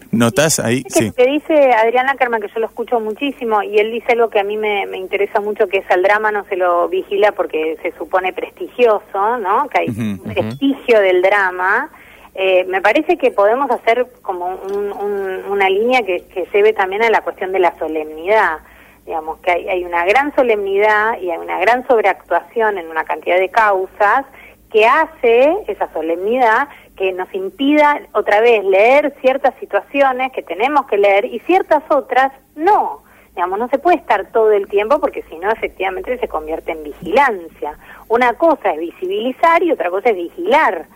¿Notas 0.09 0.59
ahí? 0.59 0.83
Es 0.85 0.93
que 0.93 0.99
Sí. 0.99 1.05
lo 1.07 1.13
que 1.13 1.25
dice 1.25 1.71
Adrián 1.73 2.07
Ackerman, 2.07 2.39
que 2.41 2.47
yo 2.47 2.59
lo 2.61 2.67
escucho 2.67 2.99
muchísimo, 3.01 3.61
y 3.61 3.77
él 3.77 3.91
dice 3.91 4.13
algo 4.13 4.29
que 4.29 4.39
a 4.39 4.43
mí 4.43 4.55
me, 4.55 4.85
me 4.85 4.97
interesa 4.97 5.41
mucho, 5.41 5.67
que 5.67 5.79
es 5.79 5.91
al 5.91 6.01
drama 6.01 6.31
no 6.31 6.45
se 6.45 6.55
lo 6.55 6.87
vigila 6.87 7.33
porque 7.33 7.77
se 7.81 7.91
supone 7.97 8.31
prestigioso, 8.31 9.37
¿no? 9.37 9.67
Que 9.67 9.79
hay 9.81 9.87
un 9.89 10.19
prestigio 10.19 11.01
del 11.01 11.21
drama. 11.21 11.89
Eh, 12.35 12.63
me 12.69 12.81
parece 12.81 13.17
que 13.17 13.31
podemos 13.31 13.69
hacer 13.69 14.07
como 14.21 14.45
un- 14.47 14.91
un- 14.93 15.51
una 15.51 15.69
línea 15.69 16.01
que, 16.03 16.23
que 16.33 16.47
lleve 16.53 16.71
también 16.71 17.03
a 17.03 17.09
la 17.09 17.21
cuestión 17.21 17.51
de 17.51 17.59
la 17.59 17.77
solemnidad. 17.77 18.59
Digamos 19.07 19.39
que 19.39 19.51
hay, 19.51 19.69
hay 19.69 19.85
una 19.85 20.05
gran 20.05 20.35
solemnidad 20.35 21.19
y 21.19 21.31
hay 21.31 21.37
una 21.37 21.59
gran 21.59 21.87
sobreactuación 21.87 22.77
en 22.77 22.89
una 22.89 23.05
cantidad 23.05 23.39
de 23.39 23.49
causas 23.49 24.25
que 24.69 24.85
hace 24.85 25.55
esa 25.67 25.91
solemnidad 25.93 26.67
que 26.97 27.13
nos 27.13 27.33
impida 27.33 28.01
otra 28.11 28.41
vez 28.41 28.63
leer 28.65 29.15
ciertas 29.21 29.53
situaciones 29.59 30.31
que 30.33 30.43
tenemos 30.43 30.87
que 30.87 30.97
leer 30.97 31.25
y 31.25 31.39
ciertas 31.39 31.83
otras 31.89 32.31
no. 32.55 33.03
Digamos, 33.35 33.59
no 33.59 33.69
se 33.69 33.77
puede 33.77 33.97
estar 33.97 34.31
todo 34.31 34.51
el 34.51 34.67
tiempo 34.67 34.99
porque 34.99 35.23
si 35.29 35.37
no 35.37 35.51
efectivamente 35.51 36.17
se 36.17 36.27
convierte 36.27 36.71
en 36.71 36.83
vigilancia. 36.83 37.77
Una 38.09 38.33
cosa 38.33 38.73
es 38.73 38.79
visibilizar 38.79 39.61
y 39.61 39.71
otra 39.71 39.91
cosa 39.91 40.09
es 40.09 40.15
vigilar. 40.15 40.87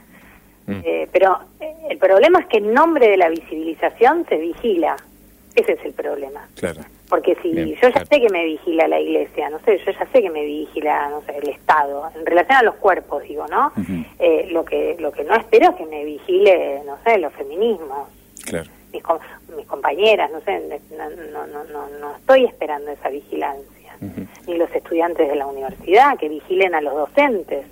Mm. 0.66 0.82
Eh, 0.84 1.08
pero 1.12 1.40
eh, 1.60 1.74
el 1.92 1.98
problema 2.00 2.40
es 2.40 2.48
que 2.48 2.58
en 2.58 2.74
nombre 2.74 3.10
de 3.10 3.18
la 3.18 3.30
visibilización 3.30 4.26
se 4.28 4.38
vigila. 4.38 4.96
Ese 5.56 5.74
es 5.74 5.86
el 5.86 5.94
problema. 5.94 6.48
Claro. 6.56 6.82
Porque 7.12 7.36
si 7.42 7.50
Bien, 7.52 7.68
yo 7.68 7.76
ya 7.82 7.92
claro. 7.92 8.06
sé 8.10 8.22
que 8.22 8.30
me 8.30 8.46
vigila 8.46 8.88
la 8.88 9.00
iglesia, 9.02 9.50
no 9.50 9.60
sé, 9.60 9.78
yo 9.86 9.92
ya 9.92 10.06
sé 10.14 10.22
que 10.22 10.30
me 10.30 10.46
vigila, 10.46 11.10
no 11.10 11.22
sé, 11.24 11.38
el 11.38 11.50
Estado, 11.50 12.10
en 12.16 12.26
relación 12.26 12.58
a 12.60 12.64
los 12.64 12.76
cuerpos, 12.76 13.22
digo, 13.24 13.46
¿no? 13.48 13.74
Eh, 14.18 14.48
lo 14.52 14.64
que 14.64 14.96
lo 14.98 15.12
que 15.12 15.26
no 15.26 15.36
espero 15.36 15.72
es 15.72 15.76
que 15.76 15.86
me 15.88 16.06
vigile, 16.06 16.82
no 16.86 16.98
sé, 17.04 17.18
los 17.18 17.34
feminismos, 17.34 18.08
Claro. 18.46 18.70
mis, 18.94 19.04
mis 19.58 19.68
compañeras, 19.68 20.32
no 20.32 20.40
sé, 20.40 20.62
no, 20.98 21.10
no, 21.34 21.48
no, 21.48 21.64
no, 21.66 21.88
no 22.00 22.16
estoy 22.16 22.46
esperando 22.46 22.90
esa 22.92 23.10
vigilancia. 23.10 23.68
Ni 24.48 24.58
los 24.58 24.74
estudiantes 24.74 25.28
de 25.30 25.36
la 25.36 25.46
universidad 25.46 26.18
que 26.18 26.30
vigilen 26.30 26.74
a 26.74 26.82
los 26.82 26.96
docentes. 26.96 27.66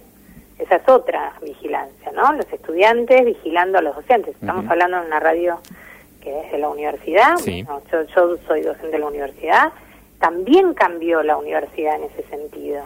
Esa 0.60 0.75
es 0.75 0.88
otra 0.89 1.34
vigilancia, 1.41 2.12
¿no? 2.12 2.34
Los 2.34 2.52
estudiantes 2.52 3.23
vigilando 3.25 3.78
a 3.78 3.82
los 3.82 3.95
docentes. 3.95 4.36
Estamos 4.36 4.69
hablando 4.69 4.97
en 4.97 5.06
una 5.08 5.19
radio 5.21 5.60
que 6.21 6.39
es 6.41 6.51
de 6.51 6.58
la 6.58 6.69
universidad. 6.69 7.38
Sí. 7.38 7.63
Bueno, 7.63 7.82
yo, 7.91 8.03
yo 8.15 8.38
soy 8.47 8.62
docente 8.62 8.91
de 8.91 8.99
la 8.99 9.08
universidad. 9.08 9.71
También 10.19 10.73
cambió 10.73 11.23
la 11.23 11.37
universidad 11.37 11.96
en 11.96 12.04
ese 12.04 12.23
sentido. 12.29 12.83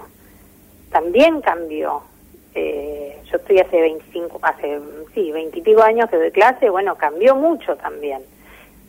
También 0.92 1.42
cambió. 1.42 2.04
Eh, 2.56 3.18
yo 3.32 3.38
estoy 3.38 3.60
hace 3.60 3.82
25, 3.82 4.40
hace, 4.44 4.80
sí, 5.16 5.32
20 5.32 5.58
y 5.58 5.62
pico 5.64 5.82
años 5.82 6.10
que 6.10 6.18
doy 6.18 6.32
clase. 6.32 6.70
Bueno, 6.70 6.96
cambió 6.96 7.36
mucho 7.36 7.76
también, 7.78 8.22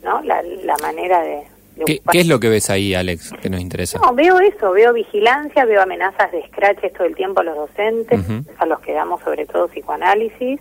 ¿no? 0.02 0.20
La, 0.22 0.42
la 0.42 0.76
manera 0.82 1.22
de... 1.22 1.44
¿Qué, 1.86 2.00
qué 2.12 2.20
es 2.20 2.28
lo 2.28 2.38
que 2.38 2.48
ves 2.50 2.70
ahí, 2.70 2.94
Alex, 2.94 3.32
que 3.42 3.50
nos 3.50 3.60
interesa? 3.60 3.98
no, 3.98 4.14
veo 4.14 4.38
eso, 4.38 4.70
veo 4.70 4.92
vigilancia, 4.92 5.64
veo 5.64 5.82
amenazas 5.82 6.30
de 6.30 6.46
scratches 6.46 6.92
todo 6.92 7.04
el 7.04 7.16
tiempo 7.16 7.40
a 7.40 7.44
los 7.44 7.56
docentes, 7.56 8.20
Ujú. 8.20 8.44
a 8.58 8.66
los 8.66 8.78
que 8.80 8.92
damos 8.92 9.20
sobre 9.22 9.44
todo 9.46 9.66
psicoanálisis. 9.68 10.60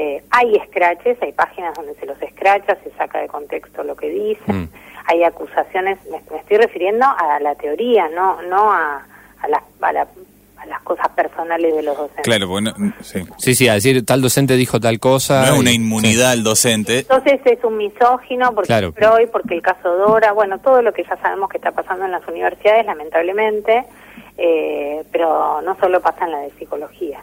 Eh, 0.00 0.22
hay 0.30 0.54
scratches, 0.68 1.20
hay 1.20 1.32
páginas 1.32 1.74
donde 1.74 1.92
se 1.96 2.06
los 2.06 2.20
escracha, 2.22 2.76
se 2.84 2.90
saca 2.96 3.18
de 3.20 3.26
contexto 3.26 3.82
lo 3.82 3.96
que 3.96 4.08
dicen, 4.08 4.62
Mm. 4.62 4.68
hay 5.06 5.24
acusaciones, 5.24 5.98
me, 6.08 6.20
me 6.30 6.38
estoy 6.38 6.58
refiriendo 6.58 7.04
a 7.04 7.40
la 7.40 7.56
teoría, 7.56 8.08
no 8.08 8.40
no 8.42 8.70
a, 8.72 9.04
a, 9.42 9.48
las, 9.48 9.62
a, 9.80 9.92
la- 9.92 10.06
a 10.56 10.66
las 10.66 10.80
cosas 10.82 11.08
personales 11.10 11.74
de 11.74 11.82
los 11.82 11.96
docentes. 11.96 12.22
Claro, 12.24 12.46
porque 12.46 12.62
no, 12.62 12.92
sí. 13.00 13.24
Sí, 13.38 13.54
sí, 13.56 13.68
a 13.68 13.74
decir 13.74 14.04
tal 14.06 14.20
docente 14.22 14.54
dijo 14.54 14.78
tal 14.78 15.00
cosa. 15.00 15.40
no 15.46 15.54
es 15.54 15.58
una 15.60 15.72
inmunidad 15.72 16.30
al 16.30 16.44
docente. 16.44 17.00
Entonces 17.00 17.40
es 17.44 17.64
un 17.64 17.76
misógino 17.76 18.52
porque 18.54 18.68
Claro. 18.68 18.92
Freud, 18.92 19.28
porque 19.32 19.54
el 19.54 19.62
caso 19.62 19.96
Dora, 19.96 20.30
bueno, 20.32 20.60
todo 20.60 20.80
lo 20.80 20.92
que 20.92 21.02
ya 21.02 21.16
sabemos 21.16 21.48
que 21.48 21.56
está 21.58 21.72
pasando 21.72 22.04
en 22.04 22.12
las 22.12 22.26
universidades, 22.28 22.86
lamentablemente, 22.86 23.84
eh, 24.36 25.02
pero 25.10 25.60
no 25.62 25.76
solo 25.80 26.00
pasa 26.00 26.24
en 26.24 26.30
la 26.32 26.38
de 26.38 26.50
psicología. 26.52 27.20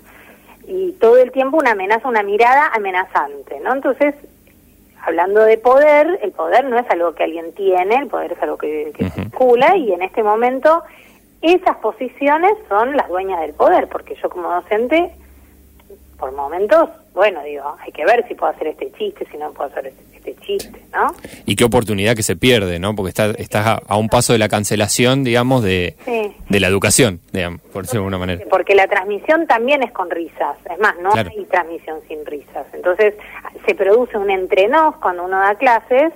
Y 0.68 0.94
todo 0.94 1.18
el 1.18 1.32
tiempo 1.32 1.58
una 1.58 1.72
amenaza, 1.72 2.08
una 2.08 2.24
mirada 2.24 2.72
amenazante, 2.74 3.60
¿no? 3.60 3.74
Entonces, 3.74 4.16
hablando 5.04 5.42
de 5.42 5.58
poder, 5.58 6.20
el 6.24 6.32
poder 6.32 6.66
no 6.66 6.80
es 6.80 6.90
algo 6.90 7.14
que 7.14 7.24
alguien 7.24 7.54
tiene, 7.54 7.96
el 7.96 8.08
poder 8.08 8.32
es 8.32 8.42
algo 8.42 8.58
que, 8.58 8.92
que 8.96 9.06
Ujú. 9.06 9.14
circula 9.14 9.78
y 9.78 9.94
en 9.94 10.02
este 10.02 10.24
momento 10.24 10.84
esas 11.42 11.78
posiciones 11.78 12.54
son 12.68 12.98
las 12.98 13.08
dueñas 13.08 13.42
del 13.42 13.54
poder, 13.54 13.88
porque 13.88 14.16
yo 14.16 14.30
como 14.30 14.50
docente 14.50 15.12
por 16.18 16.32
momentos, 16.32 16.90
bueno, 17.14 17.42
digo, 17.44 17.76
hay 17.82 17.92
que 17.92 18.06
ver 18.06 18.26
si 18.28 18.36
puedo 18.36 18.52
hacer 18.54 18.68
este 18.68 18.92
chiste, 18.98 19.26
si 19.32 19.38
no 19.38 19.52
puedo 19.52 19.70
hacer 19.70 19.88
este, 19.88 20.18
este 20.18 20.36
chiste, 20.46 20.82
¿no? 20.94 21.14
Y 21.46 21.56
qué 21.56 21.64
oportunidad 21.66 22.16
que 22.16 22.24
se 22.24 22.36
pierde, 22.36 22.80
¿no? 22.80 22.96
Porque 22.96 23.10
está- 23.10 23.32
estás 23.38 23.68
a, 23.68 23.82
a 23.88 23.98
un 23.98 24.08
paso 24.10 24.34
de 24.34 24.40
la 24.40 24.48
cancelación, 24.50 25.24
digamos, 25.24 25.64
de, 25.64 25.96
Sí. 26.06 26.36
de 26.50 26.60
la 26.60 26.68
educación, 26.68 27.20
digamos, 27.32 27.62
por 27.62 27.84
decirlo 27.84 28.02
de 28.02 28.06
alguna 28.08 28.18
manera. 28.18 28.46
Porque 28.50 28.76
la 28.76 28.88
transmisión 28.88 29.46
también 29.48 29.84
es 29.84 29.92
con 29.92 30.10
risas, 30.10 30.58
es 30.72 30.80
más, 30.80 30.96
no 31.02 31.12
Claro. 31.12 31.30
hay 31.36 31.44
transmisión 31.46 32.00
sin 32.08 32.26
risas. 32.26 32.66
Entonces, 32.74 33.14
se 33.66 33.76
produce 33.76 34.18
un 34.18 34.30
entrenos 34.32 34.96
cuando 34.98 35.26
uno 35.26 35.38
da 35.40 35.56
clases 35.56 36.14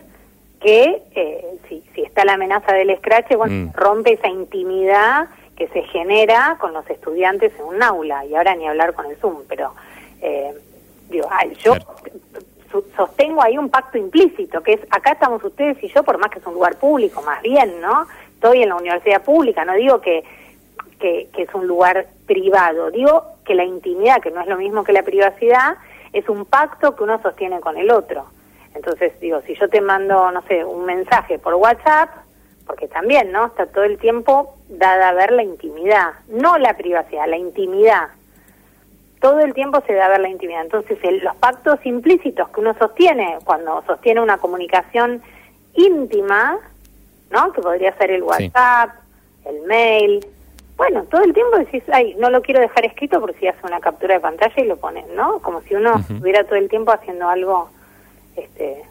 que, 0.62 1.02
eh, 1.16 1.46
si, 1.70 1.82
si 1.96 2.02
está 2.02 2.26
la 2.26 2.34
amenaza 2.34 2.74
del 2.74 2.90
escrache, 2.90 3.36
bueno, 3.36 3.68
Mm. 3.68 3.74
rompe 3.74 4.14
esa 4.14 4.28
intimidad 4.28 5.28
que 5.56 5.68
se 5.70 5.84
genera 5.84 6.58
con 6.60 6.74
los 6.74 6.90
estudiantes 6.90 7.52
en 7.60 7.66
un 7.66 7.84
aula, 7.84 8.26
y 8.26 8.34
ahora 8.36 8.56
ni 8.56 8.66
hablar 8.68 8.94
con 8.94 9.06
el 9.08 9.18
Zoom, 9.18 9.44
pero, 9.48 9.74
eh, 10.22 10.54
digo, 11.10 11.28
ay, 11.32 11.54
yo 11.64 11.74
sostengo 12.96 13.42
ahí 13.42 13.58
un 13.58 13.70
pacto 13.70 13.98
implícito, 13.98 14.62
que 14.62 14.74
es 14.74 14.82
acá 14.92 15.14
estamos 15.14 15.44
ustedes 15.44 15.82
y 15.84 15.88
yo, 15.90 16.04
por 16.04 16.18
más 16.18 16.30
que 16.30 16.40
es 16.40 16.46
un 16.46 16.54
lugar 16.54 16.78
público, 16.78 17.22
más 17.22 17.42
bien, 17.42 17.82
¿no? 17.82 18.08
Estoy 18.36 18.64
en 18.64 18.70
la 18.70 18.76
universidad 18.76 19.24
pública, 19.24 19.66
no 19.66 19.74
digo 19.74 20.02
que, 20.02 20.24
que, 21.00 21.30
que 21.34 21.44
es 21.44 21.54
un 21.54 21.68
lugar 21.68 22.08
privado, 22.28 22.92
digo 22.92 23.24
que 23.44 23.56
la 23.56 23.64
intimidad, 23.64 24.22
que 24.22 24.32
no 24.32 24.42
es 24.42 24.48
lo 24.48 24.58
mismo 24.58 24.84
que 24.84 24.94
la 24.94 25.04
privacidad, 25.04 25.78
es 26.14 26.30
un 26.30 26.46
pacto 26.46 26.96
que 26.96 27.04
uno 27.04 27.22
sostiene 27.22 27.60
con 27.60 27.78
el 27.78 27.90
otro. 27.92 28.26
Entonces, 28.76 29.20
digo, 29.20 29.42
si 29.42 29.56
yo 29.56 29.68
te 29.68 29.82
mando, 29.82 30.32
no 30.32 30.42
sé, 30.44 30.64
un 30.64 30.86
mensaje 30.86 31.40
por 31.40 31.56
WhatsApp, 31.56 32.10
porque 32.68 32.88
también, 32.88 33.32
¿no? 33.32 33.48
Está 33.48 33.66
todo 33.66 33.84
el 33.84 33.98
tiempo 33.98 34.56
dada 34.70 35.10
a 35.10 35.14
ver 35.14 35.32
la 35.32 35.42
intimidad, 35.42 36.12
no 36.28 36.58
la 36.60 36.78
privacidad, 36.78 37.28
la 37.28 37.38
intimidad 37.38 38.10
todo 39.20 39.40
el 39.40 39.54
tiempo 39.54 39.82
se 39.86 39.94
da 39.94 40.06
a 40.06 40.10
ver 40.10 40.22
la 40.22 40.30
intimidad. 40.30 40.62
Entonces, 40.62 40.98
el- 41.04 41.20
los 41.24 41.36
pactos 41.36 41.80
implícitos 41.86 42.50
que 42.50 42.62
uno 42.62 42.74
sostiene 42.80 43.38
cuando 43.44 43.84
sostiene 43.86 44.22
una 44.22 44.38
comunicación 44.38 45.22
íntima, 45.74 46.58
¿no? 47.30 47.52
Que 47.54 47.62
podría 47.62 47.96
ser 47.98 48.12
el 48.12 48.24
WhatsApp, 48.24 48.92
el 49.46 49.62
mail. 49.64 50.26
Bueno, 50.78 51.04
todo 51.04 51.22
el 51.22 51.34
tiempo 51.34 51.58
decís, 51.58 51.84
ay, 51.92 52.16
no 52.20 52.30
lo 52.30 52.42
quiero 52.42 52.62
dejar 52.62 52.86
escrito 52.86 53.20
por 53.20 53.34
si 53.36 53.48
hace 53.48 53.60
una 53.66 53.80
captura 53.82 54.14
de 54.16 54.20
pantalla 54.22 54.54
y 54.58 54.66
lo 54.66 54.78
pone, 54.78 55.06
¿no? 55.14 55.40
Como 55.40 55.62
si 55.62 55.76
uno 55.76 55.92
Ujú. 55.96 56.14
estuviera 56.14 56.44
todo 56.46 56.56
el 56.56 56.70
tiempo 56.70 56.92
haciendo 56.92 57.28
algo, 57.28 57.70
este, 58.38 58.84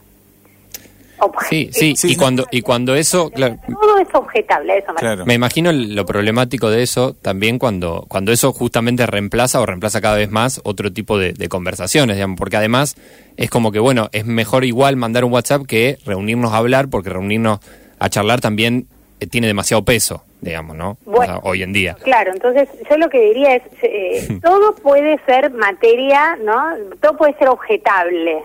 Sí, 1.18 1.24
objetivo. 1.24 1.72
sí, 1.72 1.96
Sí, 1.96 2.12
y 2.12 2.16
cuando, 2.16 2.46
y 2.50 2.62
cuando 2.62 2.94
eso, 2.94 3.30
claro, 3.30 3.56
Todo 3.66 3.98
es 3.98 4.08
objetable, 4.14 4.72
a 4.72 4.76
eso 4.76 4.92
me 4.92 4.98
Claro. 5.00 5.26
me 5.26 5.34
imagino 5.34 5.72
lo 5.72 6.06
problemático 6.06 6.70
de 6.70 6.82
eso 6.82 7.14
también 7.20 7.58
cuando, 7.58 8.04
cuando 8.08 8.32
eso 8.32 8.52
justamente 8.52 9.04
reemplaza 9.06 9.60
o 9.60 9.66
reemplaza 9.66 10.00
cada 10.00 10.16
vez 10.16 10.30
más 10.30 10.60
otro 10.64 10.92
tipo 10.92 11.18
de, 11.18 11.32
de 11.32 11.48
conversaciones, 11.48 12.16
digamos, 12.16 12.38
porque 12.38 12.56
además 12.56 12.96
es 13.36 13.50
como 13.50 13.72
que, 13.72 13.78
bueno, 13.78 14.08
es 14.12 14.24
mejor 14.26 14.64
igual 14.64 14.96
mandar 14.96 15.24
un 15.24 15.32
WhatsApp 15.32 15.66
que 15.66 15.98
reunirnos 16.06 16.52
a 16.52 16.58
hablar, 16.58 16.88
porque 16.88 17.10
reunirnos 17.10 17.60
a 17.98 18.08
charlar 18.08 18.40
también 18.40 18.86
eh, 19.20 19.26
tiene 19.26 19.46
demasiado 19.48 19.84
peso, 19.84 20.22
digamos, 20.40 20.76
¿no? 20.76 20.90
O 21.04 21.10
Bueno. 21.10 21.40
sea, 21.40 21.40
hoy 21.42 21.62
en 21.64 21.72
día. 21.72 21.94
Claro, 22.04 22.30
entonces 22.32 22.68
yo 22.88 22.96
lo 22.96 23.08
que 23.10 23.20
diría 23.20 23.56
es, 23.56 23.62
eh, 23.82 24.38
todo 24.42 24.74
puede 24.76 25.18
ser 25.26 25.50
materia, 25.52 26.36
¿no? 26.44 26.54
Todo 27.02 27.16
puede 27.16 27.34
ser 27.38 27.48
objetable 27.48 28.38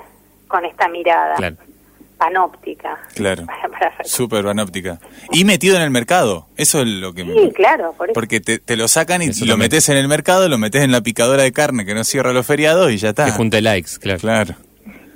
con 0.48 0.66
esta 0.66 0.88
mirada 0.88 1.36
Claro. 1.36 1.56
Panóptica. 2.18 2.98
Claro. 3.16 3.46
Para- 3.48 3.70
para- 3.70 4.04
Súper 4.04 4.44
panóptica. 4.44 5.00
Y 5.32 5.46
metido 5.46 5.76
en 5.78 5.82
el 5.84 5.90
mercado. 5.92 6.48
Eso 6.58 6.82
es 6.82 6.88
lo 6.88 7.14
que 7.14 7.24
me... 7.24 7.34
Sí, 7.34 7.52
claro, 7.56 7.94
por 7.98 8.08
eso. 8.10 8.14
Porque 8.14 8.40
te, 8.40 8.60
te 8.60 8.76
lo 8.76 8.88
sacan 8.88 9.22
y 9.22 9.28
Eso 9.28 9.46
lo 9.46 9.58
metes 9.58 9.88
en 9.90 9.98
el 9.98 10.08
mercado, 10.08 10.48
lo 10.50 10.58
metes 10.58 10.84
en 10.84 10.92
la 10.92 11.02
picadora 11.02 11.44
de 11.44 11.52
carne 11.52 11.86
que 11.86 11.94
no 11.94 12.04
cierra 12.04 12.34
los 12.34 12.46
feriados 12.46 12.92
y 12.92 12.98
ya 12.98 13.10
está. 13.10 13.26
Que 13.26 13.32
junte 13.32 13.62
likes, 13.62 13.92
claro. 14.00 14.20
Claro. 14.20 14.56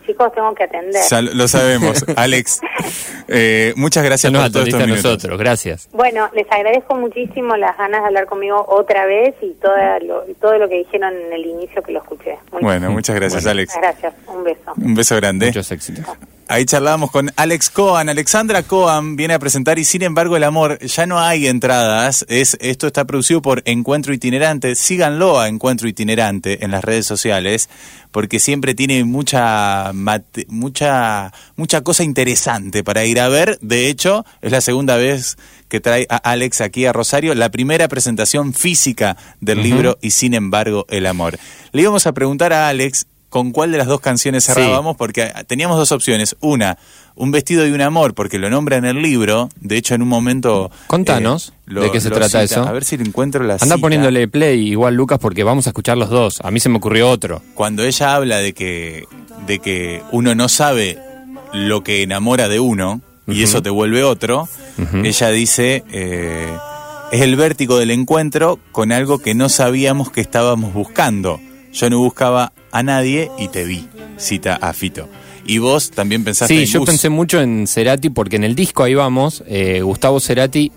Chicos, 0.06 0.32
tengo 0.34 0.56
que 0.56 0.64
atender. 0.64 1.02
Lo 1.36 1.50
sabemos. 1.50 2.06
Alex, 2.16 2.62
eh, 3.28 3.74
muchas 3.76 4.06
gracias 4.06 4.32
nos 4.32 4.44
por 4.44 4.52
todos 4.54 4.68
estos 4.68 4.82
a 4.82 4.86
minutos. 4.86 5.04
nosotros, 5.04 5.38
gracias. 5.38 5.90
Bueno, 5.92 6.30
les 6.34 6.50
agradezco 6.50 6.96
muchísimo 6.96 7.58
las 7.58 7.78
ganas 7.78 8.02
de 8.04 8.08
hablar 8.08 8.26
conmigo 8.26 8.64
otra 8.70 9.06
vez 9.06 9.36
y 9.42 9.52
toda 9.62 10.00
lo, 10.00 10.22
todo 10.40 10.58
lo 10.60 10.70
que 10.70 10.76
dijeron 10.76 11.14
en 11.14 11.34
el 11.34 11.46
inicio 11.46 11.82
que 11.84 11.92
lo 11.92 12.00
escuché. 12.00 12.38
Muy 12.54 12.62
Bueno, 12.64 12.90
muchas 12.92 13.18
gracias, 13.18 13.44
Bueno. 13.44 13.52
Alex. 13.60 13.76
Muchas 13.76 14.00
gracias. 14.02 14.14
Un 14.28 14.44
beso. 14.46 14.74
Un 14.78 14.96
beso 14.96 15.16
grande. 15.18 15.48
Muchos 15.48 15.72
éxitos. 15.72 16.06
Ahí 16.50 16.64
charlábamos 16.64 17.12
con 17.12 17.30
Alex 17.36 17.70
Cohen. 17.70 18.08
Alexandra 18.08 18.64
Cohen 18.64 19.18
viene 19.18 19.34
a 19.34 19.40
presentar 19.40 19.80
y 19.80 19.84
sin 19.84 20.02
embargo 20.02 20.38
el 20.38 20.46
amor 20.46 20.80
ya 20.80 21.06
no 21.06 21.20
hay 21.20 21.46
entradas. 21.46 22.26
Es 22.30 22.56
esto 22.62 22.88
está 22.88 23.04
producido 23.04 23.42
por 23.42 23.62
Encuentro 23.66 24.14
Itinerante. 24.14 24.76
Síganlo 24.76 25.42
a 25.42 25.50
Encuentro 25.50 25.90
Itinerante 25.90 26.64
en 26.64 26.72
las 26.72 26.86
redes 26.86 27.06
sociales 27.06 27.70
porque 28.12 28.40
siempre 28.40 28.76
tiene 28.76 29.04
mucha 29.04 29.92
mate- 29.94 30.46
mucha 30.48 31.34
mucha 31.58 31.82
cosa 31.82 32.06
interesante 32.06 32.82
para 32.82 33.04
ir 33.04 33.20
a 33.20 33.28
ver. 33.28 33.58
De 33.62 33.90
hecho, 33.90 34.26
es 34.42 34.54
la 34.54 34.62
segunda 34.62 34.96
vez 34.96 35.36
que 35.68 35.82
trae 35.82 36.08
a 36.10 36.16
Alex 36.16 36.62
aquí 36.62 36.86
a 36.86 36.94
Rosario, 36.94 37.36
la 37.36 37.50
primera 37.52 37.90
presentación 37.90 38.54
física 38.54 39.18
del 39.42 39.62
libro 39.62 39.98
y 40.02 40.12
sin 40.12 40.34
embargo 40.34 40.86
el 40.88 41.08
amor. 41.08 41.38
Le 41.74 41.82
íbamos 41.82 42.08
a 42.08 42.14
preguntar 42.14 42.54
a 42.54 42.70
Alex 42.70 43.06
con 43.30 43.52
cuál 43.52 43.72
de 43.72 43.78
las 43.78 43.88
dos 43.88 44.00
canciones 44.00 44.44
Sí. 44.46 44.54
cerrábamos 44.54 44.96
porque 44.96 45.32
teníamos 45.48 45.78
dos 45.78 45.92
opciones. 45.92 46.36
Una, 46.40 46.78
un 47.16 47.32
vestido 47.32 47.68
y 47.68 47.72
un 47.72 47.82
amor, 47.82 48.14
porque 48.14 48.40
lo 48.40 48.50
nombra 48.50 48.78
en 48.78 48.86
el 48.86 49.02
libro. 49.02 49.50
De 49.60 49.76
hecho, 49.78 49.96
en 49.96 50.02
un 50.02 50.08
momento. 50.08 50.72
Contanos, 50.88 51.50
eh, 51.50 51.62
lo- 51.66 51.82
¿de 51.82 51.92
qué 51.92 52.00
se 52.00 52.10
trata 52.10 52.28
cita. 52.28 52.44
eso? 52.44 52.64
A 52.68 52.72
ver 52.72 52.84
si 52.86 52.96
le 52.98 53.04
encuentro 53.04 53.44
la 53.44 53.54
Anda 53.56 53.66
cita. 53.66 53.78
poniéndole 53.78 54.28
play 54.28 54.70
igual, 54.70 54.96
Lucas, 54.96 55.20
porque 55.20 55.44
vamos 55.44 55.68
a 55.68 55.72
escuchar 55.72 55.98
los 55.98 56.10
dos. 56.10 56.40
A 56.44 56.52
mí 56.52 56.60
se 56.60 56.70
me 56.70 56.78
ocurrió 56.78 57.10
otro. 57.10 57.42
Cuando 57.54 57.84
ella 57.84 58.16
habla 58.16 58.38
de 58.38 58.54
que, 58.54 59.06
de 59.46 59.60
que 59.60 60.02
uno 60.12 60.34
no 60.36 60.48
sabe 60.50 60.98
lo 61.54 61.84
que 61.84 62.04
enamora 62.04 62.48
de 62.48 62.60
uno 62.60 63.02
y 63.28 63.44
eso 63.44 63.62
te 63.62 63.70
vuelve 63.70 64.04
otro, 64.04 64.48
ella 65.04 65.30
dice. 65.32 65.84
eh, 65.92 66.48
es 67.12 67.22
el 67.22 67.38
vértigo 67.38 67.78
del 67.78 67.92
encuentro 67.92 68.60
con 68.74 68.92
algo 68.92 69.20
que 69.20 69.34
no 69.34 69.48
sabíamos 69.48 70.12
que 70.12 70.20
estábamos 70.20 70.74
buscando. 70.74 71.40
Yo 71.72 71.90
no 71.90 72.00
buscaba 72.00 72.52
a 72.72 72.84
nadie 72.84 73.32
y 73.38 73.48
te 73.50 73.66
vi, 73.66 73.88
cita 74.18 74.56
a 74.56 74.74
Fito. 74.74 75.08
Y 75.46 75.60
vos 75.60 75.92
también 75.92 76.24
pensaste 76.24 76.54
Sí, 76.56 76.62
en 76.62 76.68
yo 76.68 76.80
Gus. 76.80 76.90
pensé 76.90 77.10
mucho 77.10 77.40
en 77.42 77.68
Cerati 77.68 78.10
porque 78.10 78.36
en 78.36 78.44
el 78.44 78.54
disco 78.56 78.84
ahí 78.84 78.96
vamos, 78.96 79.44
eh, 79.48 79.82
Gustavo 79.82 80.20
Cerati 80.20 80.72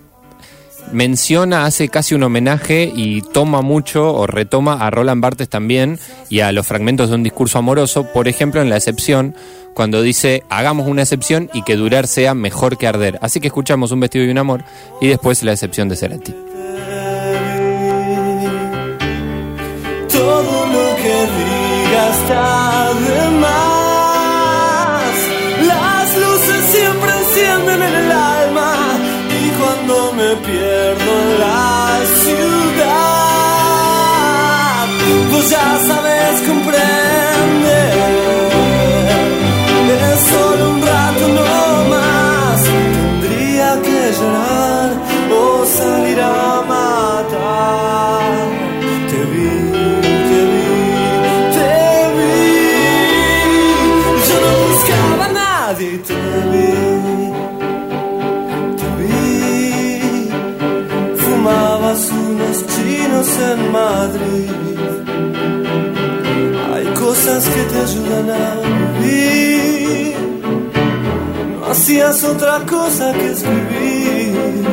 menciona, 0.93 1.67
hace 1.67 1.89
casi 1.89 2.15
un 2.15 2.23
homenaje 2.23 2.91
y 2.95 3.23
toma 3.23 3.63
mucho 3.63 4.13
o 4.15 4.27
retoma 4.27 4.75
a 4.85 4.91
Roland 4.91 5.23
Barthes 5.23 5.49
también 5.49 5.99
y 6.29 6.41
a 6.41 6.53
los 6.53 6.67
fragmentos 6.67 7.11
de 7.11 7.17
un 7.17 7.23
discurso 7.23 7.59
amoroso, 7.59 8.07
por 8.13 8.29
ejemplo 8.29 8.61
en 8.61 8.71
la 8.71 8.77
excepción, 8.77 9.35
cuando 9.75 10.03
dice 10.03 10.43
hagamos 10.51 10.89
una 10.89 11.03
excepción 11.03 11.49
y 11.55 11.63
que 11.63 11.77
durar 11.77 12.07
sea 12.07 12.35
mejor 12.35 12.77
que 12.77 12.87
arder. 12.87 13.19
Así 13.23 13.41
que 13.41 13.49
escuchamos 13.49 13.93
un 13.93 14.01
vestido 14.01 14.25
y 14.25 14.31
un 14.31 14.39
amor 14.39 14.65
y 15.01 15.09
después 15.09 15.43
la 15.43 15.53
excepción 15.53 15.89
de 15.89 15.97
Cerati. 15.97 16.35
Digas 22.01 22.17
está 22.17 22.95
de 22.95 23.31
más. 23.39 25.15
Las 25.67 26.17
luces 26.17 26.63
siempre 26.73 27.11
encienden 27.19 27.83
en 27.83 27.95
el 27.95 28.13
alma. 28.13 28.73
Y 29.29 29.51
cuando 29.59 30.13
me 30.13 30.37
pierdo 30.37 31.11
en 31.23 31.41
la 31.41 32.01
ciudad, 32.25 32.87
pues 35.31 35.51
ya 35.51 35.79
sabes 35.87 36.41
comprender. 36.49 37.00
Madrid. 63.73 64.51
Hay 66.75 66.87
cosas 66.95 67.49
que 67.49 67.63
te 67.63 67.79
ayudan 67.79 68.31
a 68.31 68.55
vivir. 69.01 70.17
No 71.53 71.67
hacías 71.67 72.25
otra 72.25 72.61
cosa 72.67 73.13
que 73.13 73.31
escribir. 73.31 74.65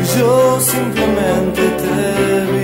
Y 0.00 0.18
yo 0.18 0.60
simplemente 0.60 1.62
te 1.82 2.55